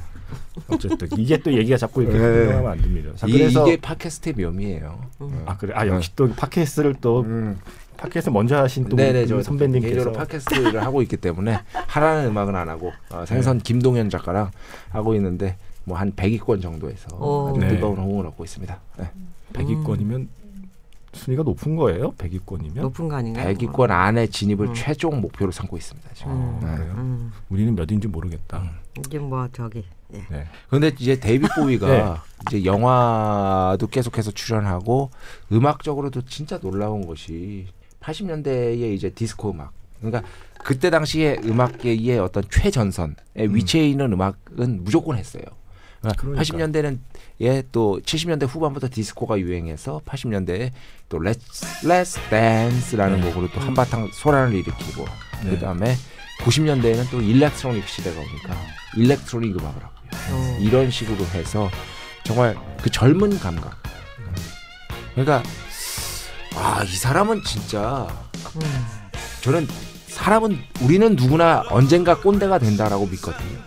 어쨌든 0.69 1.09
이게 1.19 1.37
또 1.39 1.53
얘기가 1.53 1.77
자꾸 1.77 2.03
이렇게 2.03 2.19
네. 2.19 2.25
흥정하면 2.25 2.73
안 2.73 2.83
됩니다. 2.83 3.11
자, 3.17 3.27
이, 3.27 3.33
그래서 3.33 3.67
이게 3.67 3.81
팟캐스트의 3.81 4.35
묘미예요. 4.35 5.01
음. 5.23 5.43
아 5.47 5.57
그래 5.57 5.73
아 5.75 5.87
역시 5.87 6.13
또 6.15 6.29
팟캐스트를 6.31 6.97
또 7.01 7.23
음. 7.23 7.59
팟캐스트 8.01 8.31
먼저 8.31 8.57
하신 8.59 8.89
또 8.89 8.97
네네 8.97 9.27
저 9.27 9.43
선배님께서 9.43 9.95
개인적으로 9.95 10.13
팟캐스트를 10.19 10.83
하고 10.83 11.03
있기 11.03 11.17
때문에 11.19 11.61
하라는 11.73 12.27
음악은 12.31 12.57
안 12.57 12.69
하고 12.69 12.93
어, 13.11 13.25
생선 13.27 13.59
네. 13.59 13.63
김동현 13.63 14.09
작가랑 14.11 14.51
하고 14.91 15.15
있는데 15.15 15.57
뭐 15.85 15.99
한 15.99 16.13
100위권 16.13 16.63
정도에서 16.63 17.15
오. 17.17 17.51
아주 17.51 17.61
네. 17.61 17.69
뜨거운 17.69 17.99
호응을 17.99 18.27
얻고 18.29 18.45
있습니다. 18.45 18.81
네. 18.99 19.11
100위권이면 19.53 20.29
순위가 21.13 21.43
높은 21.43 21.75
거예요? 21.77 22.13
100위권이면? 22.13 22.81
높은 22.81 23.09
거 23.09 23.17
아닌가요? 23.17 23.53
100위권 23.53 23.91
안에 23.91 24.29
진입을 24.29 24.69
음. 24.69 24.75
최종 24.75 25.21
목표로 25.21 25.51
삼고 25.51 25.77
있습니다. 25.77 26.09
지금. 26.15 26.33
음. 26.33 26.61
네. 26.63 26.77
그래요? 26.77 26.95
음. 26.97 27.33
우리는 27.49 27.75
몇인지 27.75 28.09
모르겠다. 28.09 28.63
이게 28.99 29.19
뭐 29.19 29.49
저기. 29.53 29.85
예. 30.15 30.25
네. 30.31 30.47
근데 30.69 30.93
이제 30.99 31.19
데이빗 31.19 31.47
보위가 31.57 31.87
네. 31.89 32.15
이제 32.47 32.65
영화도 32.65 33.89
계속해서 33.89 34.31
출연하고 34.31 35.11
음악적으로도 35.53 36.23
진짜 36.23 36.59
놀라운 36.59 37.07
것이 37.07 37.67
80년대의 38.01 38.95
이제 38.95 39.11
디스코 39.11 39.51
음악. 39.51 39.73
그러니까 40.01 40.23
그때 40.65 40.91
당시에 40.91 41.39
음악계의 41.45 42.19
어떤 42.19 42.43
최전선에 42.51 43.15
위치해 43.37 43.87
있는 43.87 44.13
음악은 44.13 44.85
무조건 44.85 45.17
했어요. 45.17 45.43
그러니까 46.01 46.23
그러니까. 46.23 46.43
80년대는 46.43 46.99
예또 47.41 48.01
70년대 48.05 48.47
후반부터 48.47 48.89
디스코가 48.91 49.39
유행해서 49.39 50.01
80년대에 50.07 50.71
또 51.09 51.19
Let's 51.19 51.85
Let's 51.85 52.19
Dance라는 52.31 53.21
네. 53.21 53.29
곡으로 53.29 53.51
또 53.53 53.61
한바탕 53.61 54.09
소란을 54.13 54.55
일으키고 54.55 55.05
네. 55.45 55.51
그다음에 55.51 55.95
90년대에는 56.41 57.11
또 57.11 57.21
electronic 57.21 57.87
시대가 57.87 58.19
오니까 58.19 58.57
electronic 58.97 59.59
음악을 59.59 59.83
하고요. 59.83 60.01
어. 60.33 60.59
이런 60.61 60.91
식으로 60.91 61.25
해서 61.35 61.71
정말 62.25 62.57
그 62.83 62.91
젊은 62.91 63.39
감각. 63.39 63.79
그러니까 65.15 65.43
아 66.57 66.83
이 66.85 66.87
사람은 66.97 67.43
진짜 67.45 68.07
음. 68.57 68.61
저는 69.43 69.67
사람은 70.09 70.59
우리는 70.83 71.15
누구나 71.17 71.63
언젠가 71.71 72.19
꼰대가 72.19 72.59
된다라고 72.59 73.07
믿거든요. 73.07 73.59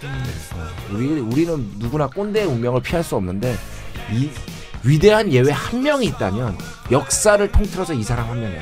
어, 0.56 0.94
우리 0.94 1.08
우리는 1.20 1.70
누구나 1.80 2.08
꼰대의 2.08 2.46
운명을 2.48 2.82
피할 2.82 3.04
수 3.04 3.16
없는데 3.16 3.56
이 4.12 4.30
위대한 4.84 5.32
예외 5.32 5.52
한 5.52 5.82
명이 5.82 6.06
있다면 6.08 6.58
역사를 6.92 7.52
통틀어서 7.52 7.94
이 7.94 8.04
사람 8.04 8.30
한 8.30 8.40
명이야. 8.42 8.62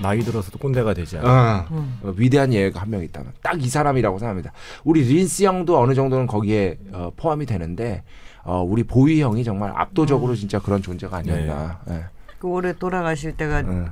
나이 0.00 0.20
들어서도 0.20 0.58
꼰대가 0.58 0.94
되지 0.94 1.18
않아. 1.18 1.28
음. 1.70 1.98
어, 2.02 2.14
위대한 2.16 2.52
예외가 2.52 2.80
한 2.80 2.88
명 2.90 3.02
있다면 3.02 3.32
딱 3.42 3.58
이 3.60 3.68
사람이라고 3.68 4.18
생각합니다. 4.18 4.52
우리 4.84 5.02
프린스 5.02 5.42
형도 5.44 5.78
어느 5.78 5.94
정도는 5.94 6.26
거기에 6.26 6.78
어, 6.92 7.10
포함이 7.16 7.44
되는데 7.46 8.02
어, 8.44 8.62
우리 8.62 8.82
보위 8.84 9.20
형이 9.20 9.44
정말 9.44 9.72
압도적으로 9.76 10.34
진짜 10.34 10.58
그런 10.58 10.80
존재가 10.82 11.18
아니었나. 11.18 11.80
예. 11.90 12.04
그 12.38 12.46
올해 12.48 12.72
돌아가실 12.72 13.36
때가 13.36 13.60
응, 13.66 13.90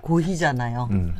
고희잖아요. 0.00 0.88
응. 0.92 1.14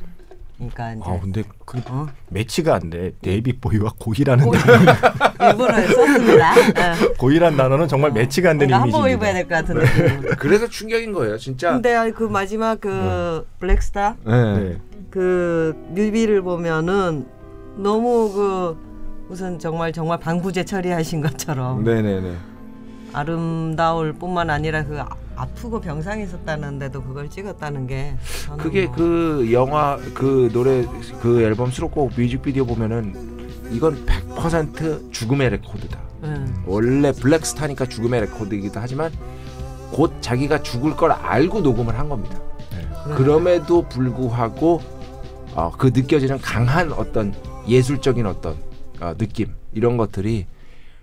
그러니까 0.57 0.92
이제 0.94 1.02
아 1.04 1.20
근데 1.20 1.42
그 1.66 1.78
어? 1.88 2.07
매치가 2.30 2.74
안 2.76 2.88
돼. 2.88 3.12
데이빗 3.20 3.59
보위와 3.61 3.93
고희라는 3.98 4.42
고희. 4.46 4.59
단어. 4.59 5.50
일본어에 5.50 5.86
썼습니다. 5.88 6.54
예. 6.59 7.09
고희란 7.18 7.59
단어는 7.59 7.88
정말 7.88 8.12
매치가 8.12 8.50
안 8.50 8.59
되는 8.59 8.74
뭔가 8.78 8.96
한번 8.96 9.11
입어야. 9.11 9.34
될 9.34 9.42
것 9.46 9.54
같은 9.54 9.74
느낌. 9.76 10.30
그래서 10.38 10.66
충격인 10.66 11.12
거예요, 11.12 11.36
진짜. 11.36 11.72
근데 11.72 12.11
그 12.12 12.22
마지막 12.24 12.80
그 12.80 13.46
블랙스타 13.61 14.16
네. 14.24 14.32
네. 14.59 14.76
그 15.11 15.74
뮤비를 15.90 16.40
보면은 16.40 17.26
너무 17.76 18.32
그 18.32 18.78
무슨 19.28 19.59
정말 19.59 19.92
정말 19.92 20.18
방부제 20.18 20.64
처리하신 20.64 21.20
것처럼 21.20 21.84
네네네. 21.84 22.34
아름다울 23.17 24.12
뿐만 24.12 24.51
아니라 24.51 24.85
그 24.85 25.01
아- 25.01 25.09
아프고 25.37 25.81
병상에 25.81 26.23
있었다는데도 26.25 27.03
그걸 27.03 27.29
찍었다는 27.31 27.87
게 27.87 28.14
저는 28.47 28.62
그게 28.62 28.85
뭐 28.87 28.95
그 28.97 29.49
영화 29.53 29.97
그 30.14 30.51
노래 30.53 30.85
그 31.21 31.43
앨범 31.43 31.71
수록곡 31.71 32.12
뮤직비디오 32.17 32.64
보면은 32.67 33.14
이건 33.73 34.05
100% 34.07 35.12
죽음의 35.12 35.51
레코드다. 35.51 35.99
음, 36.25 36.62
원래 36.67 37.11
블랙스타니까 37.12 37.87
죽음의 37.87 38.21
레코드이기도 38.23 38.81
하지만 38.81 39.11
곧 39.93 40.12
자기가 40.21 40.62
죽을 40.62 40.95
걸 40.97 41.12
알고 41.12 41.61
녹음을 41.61 41.99
한 41.99 42.09
겁니다. 42.09 42.39
네. 42.71 43.14
그럼에도 43.14 43.83
불구하고 43.89 44.81
어, 45.55 45.73
그 45.77 45.91
느껴지는 45.95 46.39
강한 46.39 46.93
어떤 46.93 47.35
예술적인 47.67 48.27
어떤 48.27 48.57
어, 49.01 49.14
느낌 49.17 49.55
이런 49.73 49.97
것들이 49.97 50.47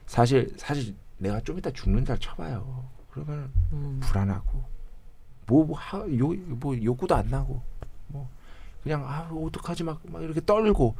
사실 0.05 0.53
사실 0.57 0.95
내가 1.17 1.39
좀 1.41 1.57
이따 1.57 1.69
죽는다 1.71 2.17
쳐봐요. 2.17 2.85
그러면 3.11 3.51
음. 3.73 3.99
불안하고 4.03 4.63
뭐뭐 5.47 5.65
뭐, 5.67 5.77
하- 5.77 5.99
요, 6.17 6.29
뭐 6.47 6.75
욕구도 6.83 7.15
안 7.15 7.29
나고 7.29 7.61
뭐 8.07 8.29
그냥 8.83 9.05
아 9.07 9.29
어떡하지 9.31 9.83
막, 9.83 10.01
막 10.05 10.21
이렇게 10.23 10.41
떨고 10.45 10.95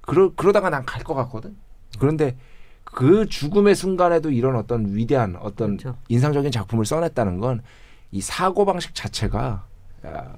그러 0.00 0.32
그러다가 0.34 0.70
난 0.70 0.84
갈 0.86 1.04
것 1.04 1.14
같거든. 1.14 1.56
그런데 1.98 2.36
그 2.84 3.26
죽음의 3.26 3.74
순간에도 3.74 4.30
이런 4.30 4.56
어떤 4.56 4.94
위대한 4.94 5.36
어떤 5.36 5.76
그렇죠. 5.76 5.98
인상적인 6.08 6.50
작품을 6.50 6.84
써냈다는 6.86 7.38
건 7.38 7.62
이 8.10 8.22
사고 8.22 8.64
방식 8.64 8.94
자체가 8.94 9.66
아, 10.02 10.34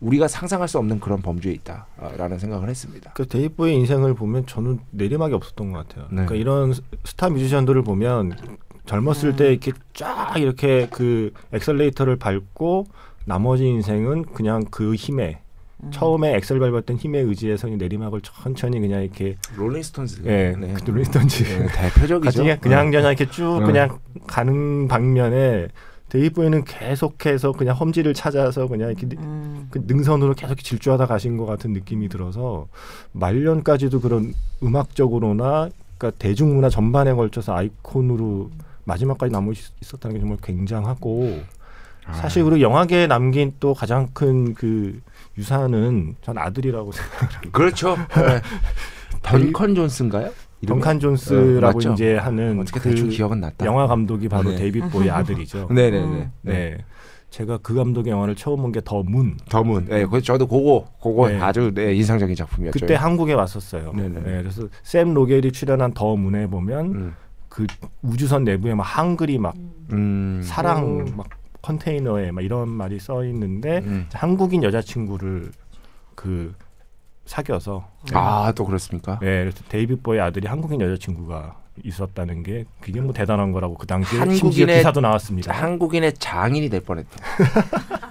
우리가 0.00 0.28
상상할 0.28 0.68
수 0.68 0.78
없는 0.78 1.00
그런 1.00 1.20
범주에 1.22 1.52
있다라는 1.54 2.38
생각을 2.38 2.68
했습니다. 2.68 3.12
그 3.14 3.26
데이빗 3.26 3.50
보위의 3.50 3.74
인생을 3.74 4.14
보면 4.14 4.46
저는 4.46 4.78
내리막이 4.92 5.34
없었던 5.34 5.72
것 5.72 5.88
같아요. 5.88 6.04
네. 6.10 6.24
그러니까 6.24 6.34
이런 6.36 6.72
스- 6.72 6.82
스타 7.04 7.28
뮤지션들을 7.30 7.82
보면 7.82 8.36
젊었을 8.86 9.36
때 9.36 9.50
이렇게 9.50 9.72
쫙 9.94 10.34
이렇게 10.38 10.88
그 10.90 11.32
엑셀레이터를 11.52 12.16
밟고 12.16 12.86
나머지 13.24 13.66
인생은 13.66 14.26
그냥 14.32 14.64
그 14.70 14.94
힘에 14.94 15.40
처음에 15.92 16.34
엑셀 16.36 16.58
밟았던 16.58 16.96
힘에 16.96 17.18
의지해서 17.20 17.68
이 17.68 17.76
내리막을 17.76 18.20
천천히 18.22 18.80
그냥 18.80 19.02
이렇게 19.02 19.36
롤링스톤즈. 19.56 20.22
예, 20.26 20.54
네. 20.58 20.72
그 20.74 20.90
롤링스톤즈 20.90 21.44
네, 21.44 21.66
대표적이죠. 21.68 22.20
가지고 22.42 22.44
그냥 22.60 22.90
그냥 22.90 23.02
이렇게 23.12 23.30
쭉 23.30 23.44
어. 23.44 23.60
그냥 23.60 23.98
가는 24.26 24.88
방면에 24.88 25.68
데이빗 26.08 26.32
보위는 26.32 26.64
계속해서 26.64 27.52
그냥 27.52 27.76
험지를 27.76 28.14
찾아서 28.14 28.66
그냥 28.66 28.88
이렇게 28.90 29.06
음. 29.18 29.68
그 29.70 29.82
능선으로 29.86 30.34
계속 30.34 30.58
질주하다 30.62 31.06
가신 31.06 31.36
것 31.36 31.44
같은 31.46 31.72
느낌이 31.72 32.08
들어서 32.08 32.66
말년까지도 33.12 34.00
그런 34.00 34.32
음악적으로나 34.62 35.68
그러니까 35.98 36.18
대중문화 36.18 36.70
전반에 36.70 37.12
걸쳐서 37.12 37.54
아이콘으로 37.54 38.50
마지막까지 38.84 39.32
남아 39.32 39.52
있- 39.52 39.72
있었다는 39.82 40.14
게 40.16 40.20
정말 40.20 40.38
굉장하고 40.42 41.42
아. 42.06 42.12
사실 42.14 42.42
그리고 42.44 42.60
영화계에 42.62 43.06
남긴 43.06 43.52
또 43.60 43.74
가장 43.74 44.08
큰 44.14 44.54
그 44.54 45.00
유산은 45.36 46.16
전 46.22 46.36
아들이라고 46.38 46.90
생각합니다. 46.92 47.50
그렇죠. 47.52 47.96
네. 48.16 48.40
던컨 49.22 49.74
존스인가요? 49.74 50.30
덩칸 50.66 50.96
어, 50.96 50.98
존스라고 50.98 51.78
맞죠? 51.78 51.92
이제 51.92 52.16
하는 52.16 52.58
어떻게 52.60 52.80
그 52.80 52.90
대충 52.90 53.08
기억은 53.08 53.40
났다. 53.40 53.64
영화 53.66 53.86
감독이 53.86 54.28
바로 54.28 54.50
네. 54.50 54.56
데이빗 54.56 54.90
보위의 54.90 55.10
아들이죠. 55.12 55.68
네네네. 55.70 55.98
음. 56.04 56.32
네. 56.42 56.78
제가 57.30 57.58
그 57.58 57.74
감독의 57.74 58.10
영화를 58.10 58.34
처음 58.34 58.62
본 58.62 58.72
게 58.72 58.80
The 58.80 59.02
Moon. 59.02 59.36
The 59.50 59.63
Moon. 59.63 59.84
네, 59.86 60.06
그 60.06 60.20
저도 60.22 60.46
그거 60.46 60.86
그거 61.02 61.28
네. 61.28 61.38
아주 61.40 61.70
네, 61.74 61.94
인상적인 61.94 62.34
작품이었죠. 62.34 62.80
그때 62.80 62.94
한국에 62.94 63.34
왔었어요. 63.34 63.92
네네. 63.92 64.20
네, 64.20 64.42
그래서 64.42 64.66
샘 64.82 65.12
록웰이 65.14 65.52
출연한 65.52 65.92
The 65.92 66.16
Moon에 66.16 66.46
보면 66.46 66.86
음. 66.94 67.14
그 67.50 67.66
우주선 68.02 68.44
내부에 68.44 68.74
막 68.74 68.82
한글이 68.84 69.38
막 69.38 69.54
음. 69.92 70.40
사랑 70.42 71.00
음. 71.00 71.12
막 71.16 71.26
컨테이너에 71.60 72.30
막 72.30 72.42
이런 72.42 72.68
말이 72.70 72.98
써 72.98 73.22
있는데 73.26 73.78
음. 73.84 74.06
한국인 74.12 74.62
여자친구를 74.62 75.50
그 76.14 76.54
사귀어서 77.28 77.86
아, 78.14 78.52
또 78.56 78.64
그렇습니까? 78.64 79.18
네, 79.20 79.40
그래서 79.40 79.62
데이빗 79.68 80.02
보의 80.02 80.20
아들이 80.20 80.48
한국인 80.48 80.80
여자친구가 80.80 81.56
있었다는 81.84 82.42
게 82.42 82.64
그게 82.80 83.00
뭐 83.00 83.12
대단한 83.12 83.52
거라고 83.52 83.74
그 83.74 83.86
당시에 83.86 84.18
한국인의 84.18 84.78
기사도 84.78 85.00
나왔습니다. 85.00 85.52
한국인의 85.52 86.14
장인이 86.14 86.68
될 86.70 86.80
뻔했다. 86.80 87.10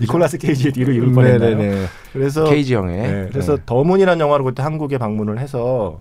니콜라스 0.00 0.38
케이지의 0.38 0.72
뒤로 0.72 0.92
이을 0.92 1.12
뻔했나요? 1.12 1.86
그래서 2.12 2.44
케이지 2.44 2.74
형의. 2.74 2.96
네, 2.96 3.28
그래서 3.30 3.56
네. 3.56 3.62
The 3.66 3.77
Moon이라는 3.77 4.18
영화를 4.18 4.44
그때 4.46 4.62
한국에 4.62 4.96
방문을 4.96 5.38
해서 5.38 6.00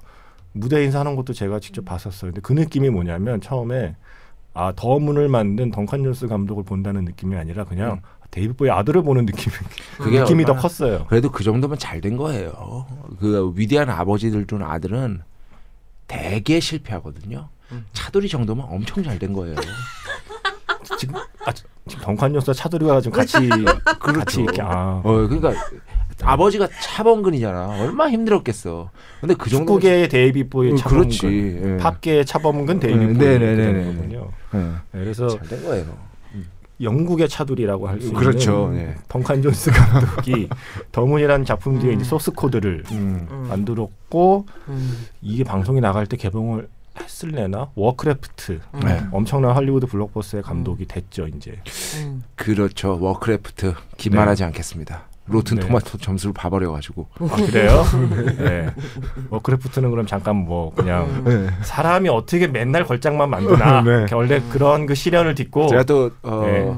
무대 0.54 0.84
인사하는 0.84 1.16
것도 1.18 1.34
제가 1.34 1.60
직접 1.60 1.84
봤었어요. 1.84 2.32
근데 2.32 2.42
그 2.42 2.54
느낌이 2.54 2.90
뭐냐면 2.90 3.42
처음에 3.42 3.96
아 4.54 4.72
The 4.76 4.91
Moon을 4.91 5.28
만든 5.28 5.70
덩칸 5.70 6.04
존스 6.04 6.28
감독을 6.28 6.64
본다는 6.64 7.06
느낌이 7.06 7.36
아니라 7.36 7.66
그냥 7.66 7.92
음. 7.92 8.00
데이빗 8.32 8.58
보위의 8.58 8.72
아들을 8.72 9.02
보는 9.04 9.26
느낌, 9.26 9.52
그게 9.98 10.20
느낌이 10.20 10.46
더 10.46 10.56
컸어요. 10.56 11.06
그래도 11.10 11.32
그 11.32 11.44
정도면 11.44 11.78
잘 11.80 12.02
된 12.02 12.18
거예요. 12.18 12.86
그 13.20 13.52
위대한 13.56 13.90
아버지들 13.90 14.46
둔 14.46 14.62
아들은 14.64 15.22
대개 16.08 16.60
실패하거든요. 16.60 17.50
음. 17.72 17.86
차두리 17.94 18.30
정도면 18.30 18.66
엄청 18.70 19.04
잘 19.04 19.18
된 19.20 19.34
거예요. 19.34 19.56
지금 21.00 21.16
아, 21.16 21.52
지금 21.88 22.04
덩칸 22.04 22.34
존스와 22.34 22.54
차두리가 22.54 23.02
지금 23.02 23.18
같이 23.18 23.50
같이 24.00 24.42
이렇게 24.42 24.62
아 24.62 25.02
어, 25.04 25.28
그러니까 25.28 25.54
아버지가 26.22 26.68
차범근이잖아. 26.82 27.68
얼마나 27.82 28.10
힘들었겠어. 28.12 28.90
근데 29.20 29.34
그 29.36 29.50
정도 29.50 29.74
축구계의 29.74 30.10
데이빗 30.10 30.50
보위 30.50 30.72
음, 30.72 30.78
차범근, 30.78 31.02
그렇지. 31.10 31.60
예. 31.64 31.78
팝계의 31.78 32.26
차범근 32.26 32.80
데이빗 32.80 33.02
음, 33.02 33.14
보위 33.18 33.28
네 33.28 33.38
네 33.38 33.56
네네네. 33.56 33.86
거든요. 33.96 34.32
예. 34.54 34.58
네, 34.58 34.74
그래서 34.92 35.28
잘 35.28 35.48
된 35.48 35.64
거예요. 35.64 36.07
영국의 36.82 37.28
차두리라고 37.30 37.88
할 37.88 38.00
수 38.00 38.08
있는 38.08 38.20
그렇죠. 38.20 38.72
예. 38.76 38.96
덩칸 39.08 39.42
존스 39.42 39.72
감독이 39.72 40.48
The 40.92 41.03
Moon이라는 41.03 41.46
작품 41.46 41.80
뒤에 41.80 41.94
이제 41.94 42.04
Source 42.04 42.32
Code를 42.32 42.84
음. 42.92 43.28
음. 43.32 43.46
만들었고 43.50 44.46
음. 44.68 45.08
이게 45.22 45.44
방송이 45.44 45.82
나갈 45.82 46.06
때 46.06 46.18
개봉을 46.18 46.68
했을래나 47.02 47.70
Warcraft 47.76 48.60
음. 48.76 48.80
네. 48.82 49.04
엄청난 49.12 49.56
할리우드 49.56 49.86
블록버스터의 49.88 50.44
감독이 50.44 50.86
됐죠 50.86 51.28
이제 51.28 51.60
음. 52.04 52.24
그렇죠. 52.36 52.98
Warcraft 53.00 53.74
기만하지 53.98 54.44
않겠습니다. 54.46 55.04
Rotten 55.28 55.58
네. 55.58 55.68
Tomato 55.68 55.98
점수를 55.98 56.34
봐버려가지고. 56.34 57.08
아 57.20 57.36
그래요? 57.36 57.84
네. 58.40 58.70
Warcraft는 59.30 59.90
그럼 59.92 60.06
잠깐 60.06 60.38
뭐 60.38 60.74
그냥 60.74 61.06
음. 61.28 61.50
사람이 61.62 62.10
어떻게 62.10 62.48
맨날 62.48 62.86
걸작만 62.86 63.30
만드나 63.30 63.82
네. 63.84 64.06
원래 64.14 64.42
그런 64.50 64.86
그 64.86 64.96
시련을 64.96 65.36
딛고 65.36 65.68
제가 65.68 65.84
또 65.84 66.12
어, 66.24 66.42
네. 66.46 66.76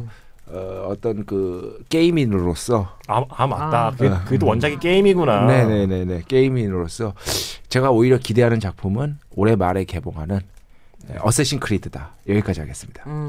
어, 0.48 0.88
어떤 0.90 1.26
그 1.26 1.80
게임인으로서 1.90 2.98
아, 3.08 3.24
아 3.30 3.48
맞다 3.48 3.88
아. 3.88 3.92
그게, 3.92 4.10
그게 4.26 4.38
또 4.40 4.48
원작이 4.48 4.80
게임이구나 4.80 5.46
네네네네 5.46 6.24
게임인으로서 6.28 7.14
제가 7.70 7.92
오히려 7.92 8.18
기대하는 8.18 8.60
작품은 8.60 9.20
올해 9.36 9.56
말에 9.56 9.84
개봉하는 9.84 10.40
네, 11.08 11.16
Assassin 11.22 11.60
Creed다 11.60 12.14
여기까지 12.28 12.62
하겠습니다. 12.62 13.04
음. 13.08 13.28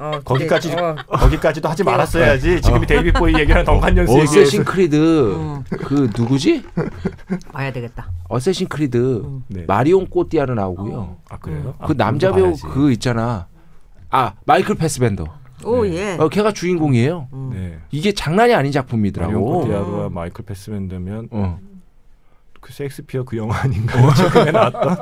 어, 0.00 0.18
거기까지 0.24 0.74
네. 0.74 0.80
어. 0.80 0.94
거기까지도 1.10 1.68
하지 1.68 1.84
말았어야지 1.84 2.62
지금이 2.62 2.86
데이빗 2.86 3.12
보위 3.14 3.34
얘기하는 3.34 3.66
덩칸 3.66 3.94
존스 3.94 4.12
Assassin 4.12 4.64
Creed 4.64 4.96
음. 5.34 5.62
그 5.68 6.10
누구지? 6.16 6.64
봐야 7.52 7.70
되겠다. 7.70 8.10
Assassin 8.28 8.68
Creed 8.68 8.96
음. 8.96 9.44
네. 9.48 9.64
마리온 9.66 10.08
꼬띠아르 10.08 10.54
나오고요. 10.54 11.18
아 11.28 11.36
그래요? 11.38 11.74
그 11.84 11.92
아, 11.92 11.94
남자 11.98 12.32
배우 12.32 12.46
봐야지. 12.46 12.62
그 12.62 12.90
있잖아. 12.92 13.46
아 14.08 14.32
마이클 14.46 14.74
패스벤더. 14.74 15.24
오 15.64 15.84
네. 15.84 15.92
예. 15.94 16.16
어, 16.18 16.30
걔가 16.30 16.52
주인공이에요. 16.52 17.28
음. 17.34 17.50
네. 17.52 17.78
이게 17.90 18.12
장난이 18.12 18.54
아닌 18.54 18.72
마리온 18.72 18.72
작품이더라고. 18.72 19.60
코티아르와 19.60 20.08
마이클 20.08 20.46
패스벤더면 20.46 21.28
어. 21.30 21.58
그 22.62 22.72
셰익스피어 22.72 23.24
그 23.24 23.36
영화 23.36 23.60
아닌가요? 23.60 24.10
최근에 24.16 24.50
나왔던 24.50 24.96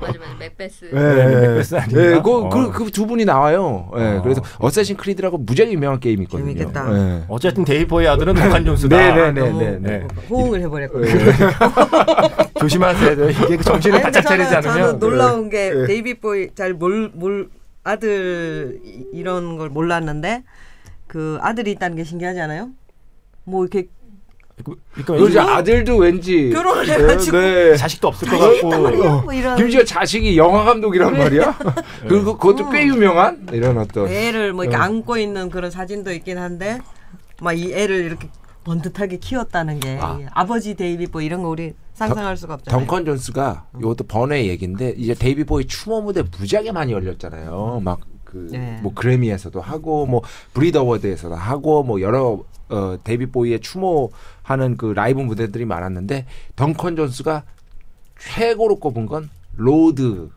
맞아 0.00 0.18
맞아 0.18 0.34
맥베스. 0.38 0.84
네, 0.86 1.40
맥베스 1.48 1.74
아닌가? 1.74 2.00
네, 2.00 2.20
그, 2.22 2.30
어. 2.30 2.48
그, 2.48 2.72
그 2.72 2.92
두 2.92 3.06
분이 3.06 3.24
나와요. 3.24 3.90
예, 3.96 4.16
어. 4.16 4.22
그래서 4.22 4.40
Assassin 4.58 4.96
Creed라고 4.96 5.38
무지하게 5.38 5.72
유명한 5.72 6.00
게임이 6.00 6.22
있거든요. 6.24 6.46
재밌겠다. 6.52 6.92
예. 7.18 7.24
어쨌든 7.28 7.64
데이빗 7.64 7.86
보위의 7.86 8.08
아들은 8.08 8.34
덩칸 8.34 8.64
존스다. 8.64 8.96
네, 8.96 9.32
네, 9.32 9.40
너무 9.40 9.60
네, 9.60 9.78
네. 9.80 10.06
호응을 10.28 10.60
해버렸고. 10.62 11.00
조심하세요. 12.58 13.30
이게 13.30 13.56
그 13.56 13.64
정신을 13.64 14.02
바짝 14.02 14.22
차리지 14.22 14.54
않으면 14.54 14.74
저는 14.76 14.98
놀라운 14.98 15.48
게 15.50 15.70
네. 15.70 15.86
데이빗 15.86 16.20
보위 16.20 16.48
잘몰몰 16.54 17.50
아들 17.84 18.80
이- 18.84 19.06
이런 19.12 19.56
걸 19.56 19.68
몰랐는데 19.70 20.42
그 21.06 21.38
아들이 21.40 21.72
있다는 21.72 21.96
게 21.96 22.04
신기하지 22.04 22.40
않아요? 22.40 22.70
뭐 23.44 23.64
이렇게 23.64 23.88
그러니까 24.62 25.14
그렇지 25.14 25.22
왠지 25.22 25.38
아들도 25.38 25.96
왠지 25.96 26.50
결혼을 26.50 26.86
네, 26.86 26.92
해가지고 26.94 27.36
네. 27.38 27.76
자식도 27.76 28.08
없을 28.08 28.28
것 28.28 28.38
같고? 28.38 29.22
뭐 29.22 29.32
이런 29.32 29.56
심지어 29.56 29.84
자식이 29.84 30.36
영화 30.36 30.64
감독이란 30.64 31.16
말이야. 31.16 31.58
그리고 32.08 32.36
그것도 32.36 32.70
꽤 32.70 32.86
유명한 32.86 33.46
이런 33.52 33.78
어떤 33.78 34.08
애를 34.08 34.52
뭐 34.52 34.64
이렇게 34.64 34.76
어. 34.76 34.80
안고 34.80 35.18
있는 35.18 35.50
그런 35.50 35.70
사진도 35.70 36.12
있긴 36.12 36.38
한데 36.38 36.80
막 37.40 37.54
이 37.54 37.72
애를 37.72 38.04
이렇게 38.04 38.28
번듯하게 38.64 39.16
키웠다는 39.18 39.80
게 39.80 39.98
아. 40.00 40.20
아. 40.32 40.44
버지 40.46 40.74
데이빗 40.74 41.12
보위 41.12 41.20
이런 41.20 41.42
거 41.42 41.48
우리 41.48 41.74
상상할 41.94 42.36
수가 42.36 42.54
없잖아요. 42.54 42.78
덩컨 42.78 43.04
존스가 43.04 43.66
이것도 43.78 44.04
번외 44.04 44.46
얘기인데 44.46 44.94
이제 44.96 45.14
데이빗 45.14 45.44
보위 45.44 45.66
추모 45.66 46.02
무대 46.02 46.22
무지하게 46.22 46.72
많이 46.72 46.92
열렸잖아요. 46.92 47.80
막 47.82 48.00
그 48.30 48.48
네. 48.50 48.78
뭐 48.82 48.92
그래미에서도 48.94 49.60
하고 49.60 50.06
뭐 50.06 50.22
BRIT 50.54 50.78
Award에서도 50.78 51.34
하고 51.34 51.82
뭐 51.82 52.00
여러 52.00 52.44
어 52.68 52.96
데이빗 53.02 53.26
보위의 53.26 53.60
추모하는 53.60 54.76
그 54.76 54.86
라이브 54.86 55.20
무대들이 55.20 55.64
많았는데 55.64 56.26
덩컨 56.56 56.96
존스가 56.96 57.42
최고로 58.18 58.76
꼽은 58.76 59.06
건 59.06 59.28
로드가 59.56 60.28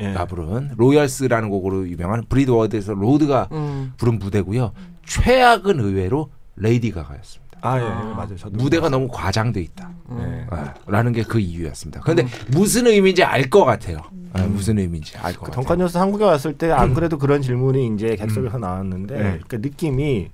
예. 0.00 0.14
부른 0.26 0.70
Royals라는 0.76 1.50
곡으로 1.50 1.88
유명한 1.88 2.24
BRIT 2.28 2.50
Award에서 2.50 2.94
로드가 2.94 3.48
음. 3.52 3.92
부른 3.98 4.18
무대고요. 4.18 4.72
최악은 5.04 5.80
의외로 5.80 6.30
레이디 6.56 6.90
가가였습니다. 6.90 7.43
아 7.66 7.80
예, 7.80 7.84
맞아요. 8.14 8.36
저도 8.36 8.56
무대가 8.56 8.88
너무 8.88 9.08
과장돼 9.10 9.60
있다. 9.60 9.90
음. 10.10 10.16
네. 10.18 10.46
아, 10.50 10.74
라는 10.86 11.12
게 11.12 11.22
그 11.22 11.38
이유였습니다. 11.40 12.00
그런데 12.02 12.26
무슨 12.50 12.86
의미인지 12.86 13.24
알 13.24 13.48
것 13.48 13.64
같아요. 13.64 13.98
아, 14.34 14.42
무슨 14.46 14.78
의미인지 14.78 15.16
알것그 15.16 15.46
같아요. 15.46 15.54
덩칸 15.54 15.78
존스 15.78 15.96
한국에 15.98 16.24
왔을 16.24 16.52
때 16.58 16.70
안 16.72 16.92
그래도 16.92 17.18
그런 17.18 17.40
질문이 17.40 17.94
이제 17.94 18.16
객석에서 18.16 18.58
나왔는데 18.58 19.16
네. 19.22 19.40
그 19.48 19.56
느낌이 19.56 20.28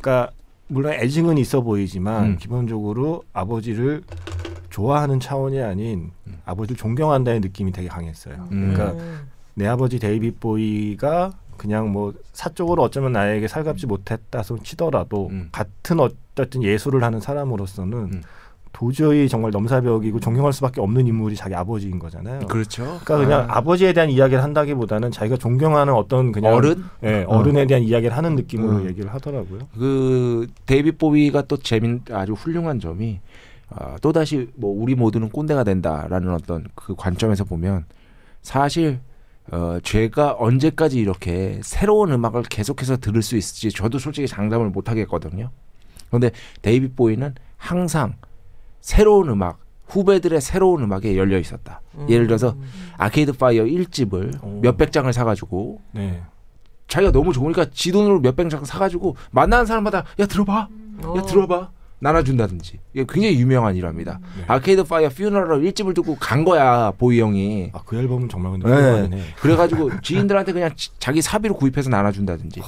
그러니까 0.00 0.30
물론 0.68 0.92
애증은 0.92 1.36
있어 1.38 1.60
보이지만 1.60 2.24
음. 2.24 2.36
기본적으로 2.38 3.24
아버지를 3.32 4.02
좋아하는 4.70 5.18
차원이 5.20 5.60
아닌 5.60 6.12
음. 6.28 6.38
아버지를 6.46 6.76
존경한다는 6.76 7.40
느낌이 7.40 7.72
되게 7.72 7.88
강했어요. 7.88 8.48
음. 8.52 8.72
그러니까 8.72 9.04
내 9.54 9.66
아버지 9.66 9.98
데이빗 9.98 10.38
보위가 10.40 11.32
그냥 11.60 11.92
뭐 11.92 12.14
사적으로 12.32 12.82
어쩌면 12.82 13.12
나에게 13.12 13.46
살갑지 13.46 13.86
못했다 13.86 14.42
손 14.42 14.62
치더라도 14.62 15.28
음. 15.30 15.50
같은 15.52 16.00
어쨌든 16.00 16.62
예술을 16.62 17.02
하는 17.02 17.20
사람으로서는 17.20 17.98
음. 17.98 18.22
도저히 18.72 19.28
정말 19.28 19.50
넘사벽이고 19.50 20.20
존경할 20.20 20.54
수밖에 20.54 20.80
없는 20.80 21.06
인물이 21.06 21.36
자기 21.36 21.54
아버지인 21.54 21.98
거잖아요. 21.98 22.46
그렇죠. 22.46 22.98
그러니까 23.04 23.18
그냥 23.18 23.40
아, 23.50 23.58
아버지에 23.58 23.92
대한 23.92 24.08
이야기를 24.08 24.42
한다기보다는 24.42 25.10
자기가 25.10 25.36
존경하는 25.36 25.92
어떤 25.92 26.32
그냥 26.32 26.54
어른 26.54 26.82
예, 27.04 27.24
어른에 27.24 27.66
대한 27.66 27.82
이야기를 27.82 28.16
하는 28.16 28.36
느낌으로 28.36 28.78
음. 28.78 28.88
얘기를 28.88 29.12
하더라고요. 29.12 29.60
그 29.78 30.46
데이빗 30.64 30.96
보위가 30.96 31.42
또 31.42 31.58
재민 31.58 32.00
아주 32.10 32.32
훌륭한 32.32 32.80
점이 32.80 33.20
아, 33.68 33.98
또 34.00 34.12
다시 34.12 34.48
뭐 34.54 34.74
우리 34.74 34.94
모두는 34.94 35.28
꼰대가 35.28 35.62
된다라는 35.62 36.32
어떤 36.32 36.64
그 36.74 36.94
관점에서 36.96 37.44
보면 37.44 37.84
사실 38.40 39.00
어, 39.52 39.78
제가 39.82 40.36
언제까지 40.38 40.98
이렇게 40.98 41.60
새로운 41.62 42.12
음악을 42.12 42.42
계속해서 42.44 42.98
들을 42.98 43.20
수 43.22 43.36
있을지 43.36 43.70
저도 43.70 43.98
솔직히 43.98 44.28
장담을 44.28 44.70
못 44.70 44.88
하겠거든요. 44.88 45.50
그런데 46.08 46.30
데이빗 46.62 46.96
보위는 46.96 47.34
항상 47.56 48.14
새로운 48.80 49.28
음악 49.28 49.58
후배들의 49.86 50.40
새로운 50.40 50.82
음악에 50.84 51.16
열려 51.16 51.38
있었다. 51.38 51.82
예를 52.08 52.26
들어서 52.28 52.56
아케이드 52.96 53.32
파이어 53.32 53.64
1집을 53.64 54.42
오. 54.42 54.60
몇백 54.60 54.92
장을 54.92 55.12
사가지고 55.12 55.80
네. 55.92 56.22
자기가 56.86 57.12
너무 57.12 57.32
좋으니까 57.32 57.66
지 57.70 57.90
돈으로 57.92 58.20
몇백 58.20 58.50
장 58.50 58.64
사가지고 58.64 59.16
만나는 59.32 59.66
사람마다 59.66 60.04
야 60.18 60.26
들어봐 60.26 60.68
어. 61.04 61.14
야 61.16 61.22
들어봐 61.22 61.70
나눠준다든지 62.00 62.78
이게 62.94 63.04
굉장히 63.08 63.38
유명한 63.40 63.76
일화입니다 63.76 64.20
네. 64.38 64.44
아케이드 64.48 64.84
파이어 64.84 65.08
Funeral 65.10 65.62
1집을 65.62 65.94
듣고 65.94 66.16
간 66.16 66.44
거야 66.44 66.90
보위 66.92 67.20
형이 67.20 67.70
아 67.74 67.80
그 67.84 67.96
앨범은 67.96 68.28
정말 68.28 68.52
근데 68.52 69.08
네. 69.08 69.20
그래가지고 69.40 70.00
지인들한테 70.00 70.52
그냥 70.52 70.70
지- 70.76 70.90
자기 70.98 71.20
사비로 71.22 71.54
구입해서 71.54 71.90
나눠준다든지 71.90 72.60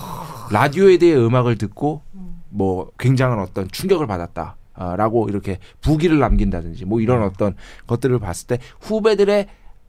라디오헤드의 0.50 1.14
음악을 1.16 1.56
듣고 1.58 2.02
뭐 2.50 2.90
굉장한 2.98 3.38
어떤 3.40 3.68
충격을 3.70 4.06
받았다. 4.06 4.56
아, 4.74 4.96
라고 4.96 5.28
이렇게 5.28 5.58
후기를 5.82 6.18
남긴다든지 6.18 6.84
뭐 6.86 7.00
이런 7.00 7.22
어떤 7.22 7.54
것들을 7.86 8.18
봤을 8.18 8.46
때 8.46 8.58
후배들의 8.80 9.46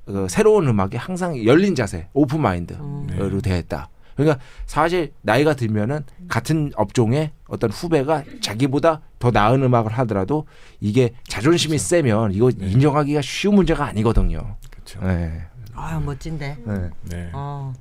어, 0.08 0.28
새로운 0.30 0.68
음악에 0.68 0.98
항상 0.98 1.41
열린 1.46 1.74
자세, 1.76 2.10
open 2.14 2.41
mind로 2.41 2.80
음. 2.84 3.41
되어 3.41 3.58
있다. 3.58 3.89
그러니까 4.16 4.39
사실 4.66 5.14
나이가 5.22 5.55
들면은 5.55 6.01
같은 6.28 6.72
업종의 6.76 7.32
어떤 7.47 7.70
후배가 7.72 8.24
자기보다 8.41 9.01
더 9.20 9.32
나은 9.32 9.64
음악을 9.64 9.91
하더라도 9.91 10.45
이게 10.80 11.14
자존심이 11.28 11.78
세면 11.78 12.34
이거 12.34 12.51
네. 12.51 12.68
인정하기가 12.68 13.22
쉬운 13.22 13.55
문제가 13.55 13.86
아니거든요. 13.86 14.55
그렇죠. 14.72 14.99
네. 15.05 15.41
아 15.74 15.99
멋진데. 15.99 16.57
네. 16.66 16.89
네. 17.03 17.30
어. 17.34 17.74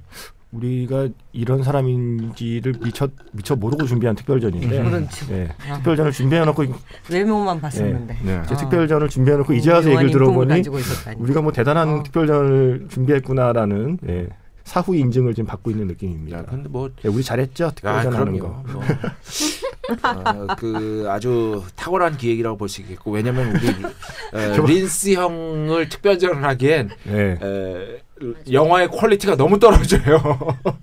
우리가 0.53 1.09
이런 1.33 1.63
사람인지를 1.63 2.75
미처 2.85 3.09
미처 3.33 3.57
모르고 3.57 3.87
준비한 3.87 4.15
특별전인데 4.15 4.79
음. 4.81 4.91
그렇죠. 4.91 5.27
네. 5.29 5.49
아. 5.67 5.77
특별전을 5.77 6.13
준비해놓고 6.13 6.65
외모만 7.11 7.57
네. 7.57 7.63
봤었는데. 7.63 8.19
네. 8.23 8.41
이제 8.45 8.55
어. 8.55 8.57
특별전을 8.59 9.09
준비해놓고 9.09 9.55
이제 9.55 9.71
와서 9.71 9.89
훌륭한 9.89 10.05
얘기를 10.05 10.21
들어보니. 10.21 10.63
우리가 11.17 11.41
뭐 11.41 11.53
대단한 11.53 11.89
어. 11.89 12.03
특별전을 12.03 12.89
준비했구나라는 12.91 13.99
예, 14.09 14.29
사후 14.65 14.95
인증을 14.97 15.35
지금 15.35 15.47
받고 15.47 15.71
있는 15.71 15.87
느낌입니다. 15.89 16.39
야, 16.39 16.45
근데 16.45 16.69
뭐 16.69 16.91
예, 17.05 17.09
우리 17.09 17.23
잘했죠 17.23 17.67
아, 17.67 17.71
특별전 17.71 18.15
하는 18.15 18.39
그럼요. 18.39 18.63
거. 18.65 18.73
뭐, 18.73 18.83
어, 20.05 20.47
그 20.57 21.07
아주 21.09 21.63
탁월한 21.77 22.17
기획이라고 22.17 22.57
볼 22.57 22.69
수 22.69 22.81
있겠고 22.83 23.11
왜냐면 23.11 23.51
우리 23.55 23.67
에, 24.39 24.57
프린스 24.67 25.13
형을 25.15 25.89
특별전을 25.89 26.43
하기엔 26.45 26.91
예. 27.09 27.39
에, 27.43 28.03
영화의 28.53 28.89
퀄리티가 28.89 29.37
너무 29.37 29.59
떨어져요. 29.59 30.23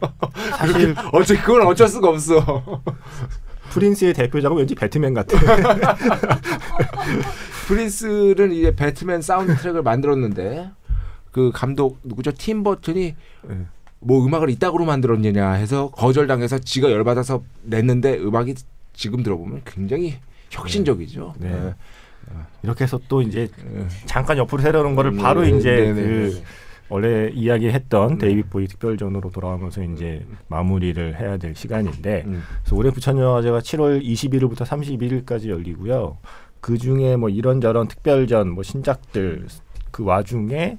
사실 0.58 0.94
어째 1.14 1.38
그건 1.38 1.66
어쩔 1.68 1.88
수가 1.88 2.10
없어. 2.10 2.82
프린스의 3.72 4.14
대표작은 4.14 4.58
왠지 4.58 4.76
배트맨 4.76 5.14
같아. 5.14 5.38
프린스는 7.68 8.52
이제 8.52 8.76
배트맨 8.76 9.22
사운드 9.22 9.56
트랙을 9.56 9.84
만들었는데 9.84 10.72
그 11.32 11.52
감독 11.54 12.00
누구죠? 12.04 12.32
팀 12.32 12.64
버튼이 12.64 13.16
예. 13.50 13.58
뭐 14.00 14.26
음악을 14.26 14.50
이따구로 14.50 14.86
만들었느냐 14.86 15.52
해서 15.52 15.92
거절당해서 15.92 16.60
지가 16.60 16.92
열받아서 16.92 17.44
냈는데 17.64 18.18
음악이 18.18 18.56
지금 18.94 19.24
들어보면 19.24 19.62
굉장히 19.66 20.16
혁신적이죠. 20.50 21.36
네. 21.40 21.50
네. 21.50 21.74
이렇게 22.64 22.84
해서 22.84 23.00
또 23.08 23.22
이제 23.22 23.50
잠깐 24.06 24.38
옆으로 24.38 24.62
세려는 24.62 24.96
거를 24.96 25.14
바로 25.14 25.42
네, 25.42 25.50
이제 25.50 25.72
네, 25.72 25.94
네, 25.94 26.02
그 26.02 26.34
네. 26.36 26.44
원래 26.90 27.30
이야기했던 27.34 28.18
네. 28.18 28.28
데이빗 28.28 28.50
보위 28.50 28.68
특별전으로 28.68 29.32
돌아오면서 29.32 29.84
이제 29.84 30.26
마무리를 30.48 31.20
해야 31.20 31.38
될 31.38 31.56
시간인데 31.56 32.24
음. 32.26 32.44
그래서 32.64 32.76
올해 32.76 32.92
부천영화제가 32.92 33.60
7월 33.60 34.04
21일부터 34.04 34.66
31일까지 34.66 35.50
열리고요. 35.50 36.18
그 36.62 36.78
중에 36.78 37.16
뭐 37.16 37.30
이런저런 37.30 37.88
특별전, 37.88 38.50
뭐 38.50 38.64
신작들 38.64 39.48
그 39.92 40.04
와중에 40.04 40.78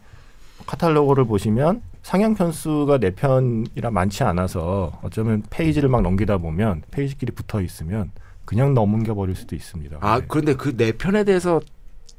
카탈로그를 0.66 1.24
보시면 1.24 1.82
상영 2.02 2.34
편수가 2.34 2.98
네 2.98 3.10
편이라 3.10 3.90
많지 3.90 4.22
않아서 4.24 4.92
어쩌면 5.02 5.42
페이지를 5.50 5.88
막 5.88 6.00
넘기다 6.02 6.38
보면 6.38 6.82
페이지끼리 6.90 7.32
붙어 7.32 7.60
있으면 7.60 8.10
그냥 8.44 8.74
넘겨 8.74 9.14
버릴 9.14 9.34
수도 9.36 9.54
있습니다. 9.54 9.98
아 10.00 10.18
네. 10.20 10.24
그런데 10.28 10.54
그 10.54 10.76
네 10.76 10.92
편에 10.92 11.24
대해서 11.24 11.60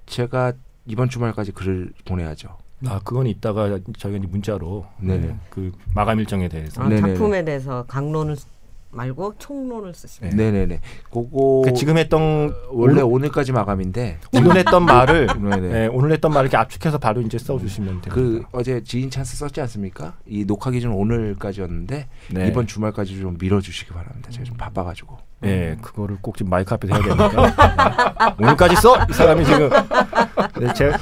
제가 0.06 0.54
이번 0.86 1.10
주말까지 1.10 1.52
글을 1.52 1.92
보내야죠. 2.06 2.50
아 2.88 3.00
그건 3.04 3.28
이따가 3.28 3.80
저희가 3.98 4.26
문자로 4.28 4.86
네네. 5.00 5.28
네, 5.28 5.36
그 5.50 5.72
마감 5.94 6.20
일정에 6.20 6.48
대해서 6.48 6.82
아. 6.84 6.90
작품에 6.90 7.44
대해서 7.46 7.84
강론을 7.88 8.36
쓰- 8.36 8.48
말고 8.92 9.36
총론을 9.38 9.94
쓰시면. 9.94 10.36
네. 10.36 10.52
네네네. 10.52 10.80
그거 11.12 11.62
그 11.64 11.74
지금 11.74 11.98
했던 11.98 12.54
원래 12.72 13.02
오늘 13.02 13.30
까지 13.30 13.52
마감인데 13.52 14.20
오늘 14.36 14.58
했던 14.58 14.86
말을 14.86 15.28
네네. 15.28 15.58
네, 15.72 15.88
오늘 15.88 16.12
했던 16.12 16.32
말을 16.32 16.46
이렇게 16.48 16.58
압축해서 16.58 16.98
바로 16.98 17.22
이제 17.22 17.38
써주시면 17.38 18.02
됩니다. 18.02 18.14
그 18.14 18.44
어제 18.52 18.84
지인 18.84 19.10
찬스 19.10 19.38
썼지 19.38 19.62
않습니까? 19.62 20.18
이 20.26 20.46
녹화 20.46 20.72
기준 20.72 20.92
오늘까지였는데 20.92 22.08
네. 22.32 22.48
이번 22.48 22.68
주말까지 22.68 23.20
좀 23.20 23.38
밀어주시기 23.40 23.92
바랍니다. 23.92 24.30
제가 24.30 24.44
좀 24.44 24.58
바빠가지고. 24.58 25.31
네, 25.42 25.76
그거를 25.82 26.18
꼭 26.22 26.38
지금 26.38 26.50
마이크 26.52 26.74
앞에서 26.74 26.94
해야 26.94 27.04
되니까. 27.04 27.28
네. 28.38 28.46
오늘까지 28.46 28.76
써? 28.76 28.96
이 29.10 29.14
사람이 29.14 29.44
지금. 29.46 29.70
네, 30.60 30.74
제가, 30.74 30.98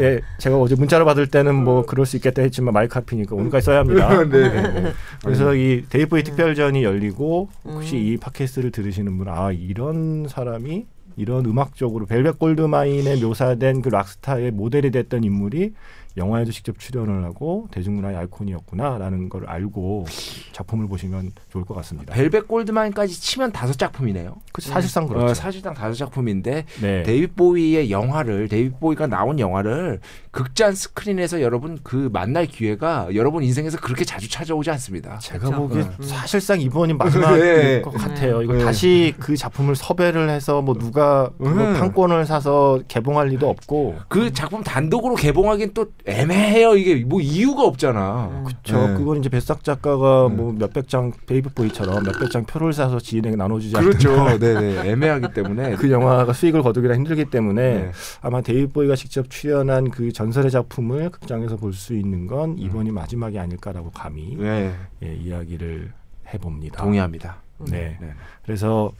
예, 0.00 0.20
제가 0.38 0.56
어제 0.58 0.74
문자를 0.74 1.04
받을 1.04 1.26
때는 1.26 1.54
뭐 1.54 1.84
그럴 1.84 2.06
수 2.06 2.16
있겠다 2.16 2.40
했지만 2.42 2.72
마이크 2.72 2.98
앞이니까 2.98 3.34
오늘까지 3.36 3.64
써야 3.66 3.80
합니다. 3.80 4.08
네. 4.24 4.92
그래서 5.22 5.54
이 5.54 5.84
데이빗 5.88 6.08
보위 6.08 6.22
특별전이 6.24 6.82
열리고 6.82 7.48
혹시 7.64 7.96
이 7.98 8.16
팟캐스트를 8.16 8.70
들으시는 8.70 9.18
분 9.18 9.28
아 9.28 9.50
이런 9.52 10.26
사람이 10.28 10.86
이런 11.16 11.44
음악적으로 11.46 12.06
벨벳 12.06 12.38
골드마인에 12.38 13.16
묘사된 13.22 13.82
그 13.82 13.88
락스타의 13.88 14.50
모델이 14.50 14.90
됐던 14.90 15.24
인물이 15.24 15.72
영화에도 16.16 16.52
직접 16.52 16.78
출연을 16.78 17.24
하고 17.24 17.68
대중문화의 17.72 18.16
아이콘이었구나라는 18.16 19.28
걸 19.28 19.46
알고 19.46 20.06
작품을 20.52 20.86
보시면 20.86 21.32
좋을 21.50 21.64
것 21.64 21.74
같습니다. 21.74 22.14
벨벳 22.14 22.46
골드마인까지 22.46 23.20
치면 23.20 23.52
다섯 23.52 23.76
작품이네요. 23.76 24.36
그 24.52 24.62
사실상 24.62 25.08
그렇죠. 25.08 25.26
어, 25.26 25.34
사실상 25.34 25.74
다섯 25.74 25.94
작품인데 25.94 26.64
네. 26.80 27.02
데이빗 27.02 27.34
보위의 27.34 27.90
영화를 27.90 28.48
데이빗 28.48 28.78
보위가 28.78 29.08
나온 29.08 29.38
영화를 29.40 30.00
극장 30.30 30.72
스크린에서 30.72 31.42
여러분 31.42 31.78
그 31.82 32.08
만날 32.12 32.46
기회가 32.46 33.08
여러분 33.14 33.42
인생에서 33.42 33.78
그렇게 33.78 34.04
자주 34.04 34.28
찾아오지 34.28 34.70
않습니다. 34.70 35.18
제가 35.18 35.50
그렇죠. 35.50 35.56
보기에 35.56 35.82
음. 35.82 36.02
사실상 36.02 36.60
이번이 36.60 36.94
마지막일 36.98 37.40
네. 37.40 37.82
것 37.82 37.90
같아요. 37.92 38.42
이거 38.42 38.54
네. 38.54 38.64
다시 38.64 39.14
그 39.18 39.36
작품을 39.36 39.74
섭외를 39.76 40.30
해서 40.30 40.62
뭐 40.62 40.74
누가 40.76 41.30
음. 41.40 41.74
판권을 41.78 42.26
사서 42.26 42.82
개봉할 42.86 43.28
리도 43.28 43.48
없고 43.48 43.96
그 44.08 44.32
작품 44.32 44.62
단독으로 44.62 45.14
개봉하기엔 45.14 45.72
또 45.74 45.86
애매해요. 46.06 46.76
이게 46.76 47.02
뭐 47.04 47.20
이유가 47.20 47.62
없잖아. 47.64 48.42
그렇죠. 48.44 48.88
네. 48.88 48.94
그건 48.94 49.18
이제 49.18 49.28
배순탁 49.30 49.64
작가가 49.64 50.26
네. 50.28 50.36
뭐 50.36 50.52
몇백 50.52 50.88
장 50.88 51.12
데이빗 51.26 51.50
보위처럼 51.54 52.02
몇백 52.02 52.30
장 52.30 52.44
표를 52.44 52.72
사서 52.74 52.98
지인에게 52.98 53.36
나눠주지 53.36 53.76
않는 53.76 53.90
그렇죠. 53.90 54.38
네네. 54.38 54.88
애매하기 54.90 55.28
때문에. 55.32 55.76
그 55.76 55.90
영화가 55.90 56.32
수익을 56.34 56.62
거두기가 56.62 56.94
힘들기 56.94 57.26
때문에 57.26 57.74
네. 57.74 57.92
아마 58.20 58.42
데이빗 58.42 58.72
보위가 58.72 58.96
직접 58.96 59.30
출연한 59.30 59.90
그 59.90 60.12
전설의 60.12 60.50
작품을 60.50 61.10
극장에서 61.10 61.56
볼 61.56 61.72
수 61.74 61.94
있는 61.94 62.26
건 62.26 62.56
이번이 62.58 62.92
마지막이 62.92 63.38
아닐까라고 63.38 63.90
감히 63.90 64.36
네. 64.38 64.72
예, 65.02 65.14
이야기를 65.14 65.92
해봅니다. 66.32 66.82
동의합니다. 66.82 67.36
네. 67.70 67.98
네. 68.00 68.12
그래서 68.44 68.92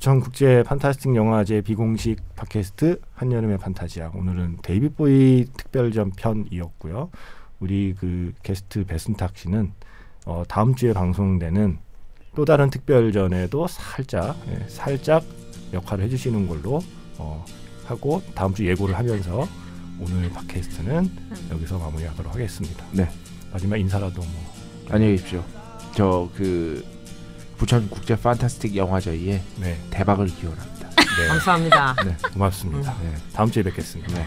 부천 0.00 0.20
국제 0.20 0.62
판타스틱 0.62 1.14
영화제 1.14 1.60
비공식 1.60 2.34
팟캐스트 2.34 3.02
한여름의 3.12 3.58
판타지야 3.58 4.12
오늘은 4.14 4.60
데이빗 4.62 4.96
보위 4.96 5.44
특별전 5.54 6.12
편이었고요. 6.12 7.10
우리 7.60 7.94
그 7.98 8.32
게스트 8.42 8.86
배순탁 8.86 9.36
씨는 9.36 9.72
어, 10.24 10.42
다음 10.48 10.74
주에 10.74 10.94
방송되는 10.94 11.78
또 12.34 12.46
다른 12.46 12.70
특별전에도 12.70 13.66
살짝 13.66 14.36
예, 14.48 14.66
살짝 14.68 15.22
역할을 15.74 16.04
해주시는 16.04 16.48
걸로 16.48 16.80
어, 17.18 17.44
하고 17.84 18.22
다음 18.34 18.54
주 18.54 18.66
예고를 18.66 18.96
하면서 18.96 19.46
오늘 20.00 20.30
팟캐스트는 20.30 21.10
여기서 21.52 21.78
마무리하도록 21.78 22.32
하겠습니다. 22.32 22.86
네. 22.92 23.06
마지막 23.52 23.76
인사라도 23.76 24.22
뭐 24.22 24.54
안녕히 24.88 25.16
계십시오. 25.16 25.44
저그 25.94 26.99
부천 27.60 27.90
국제 27.90 28.16
판타스틱 28.16 28.74
영화제에 28.74 29.42
네, 29.58 29.78
대박을 29.90 30.28
기원합니다. 30.28 30.88
네, 30.88 31.26
감사합니다. 31.28 31.94
네 32.06 32.16
고맙습니다. 32.32 32.96
네. 33.02 33.14
다음 33.34 33.50
주에 33.50 33.62
뵙겠습니다. 33.62 34.14
네. 34.14 34.26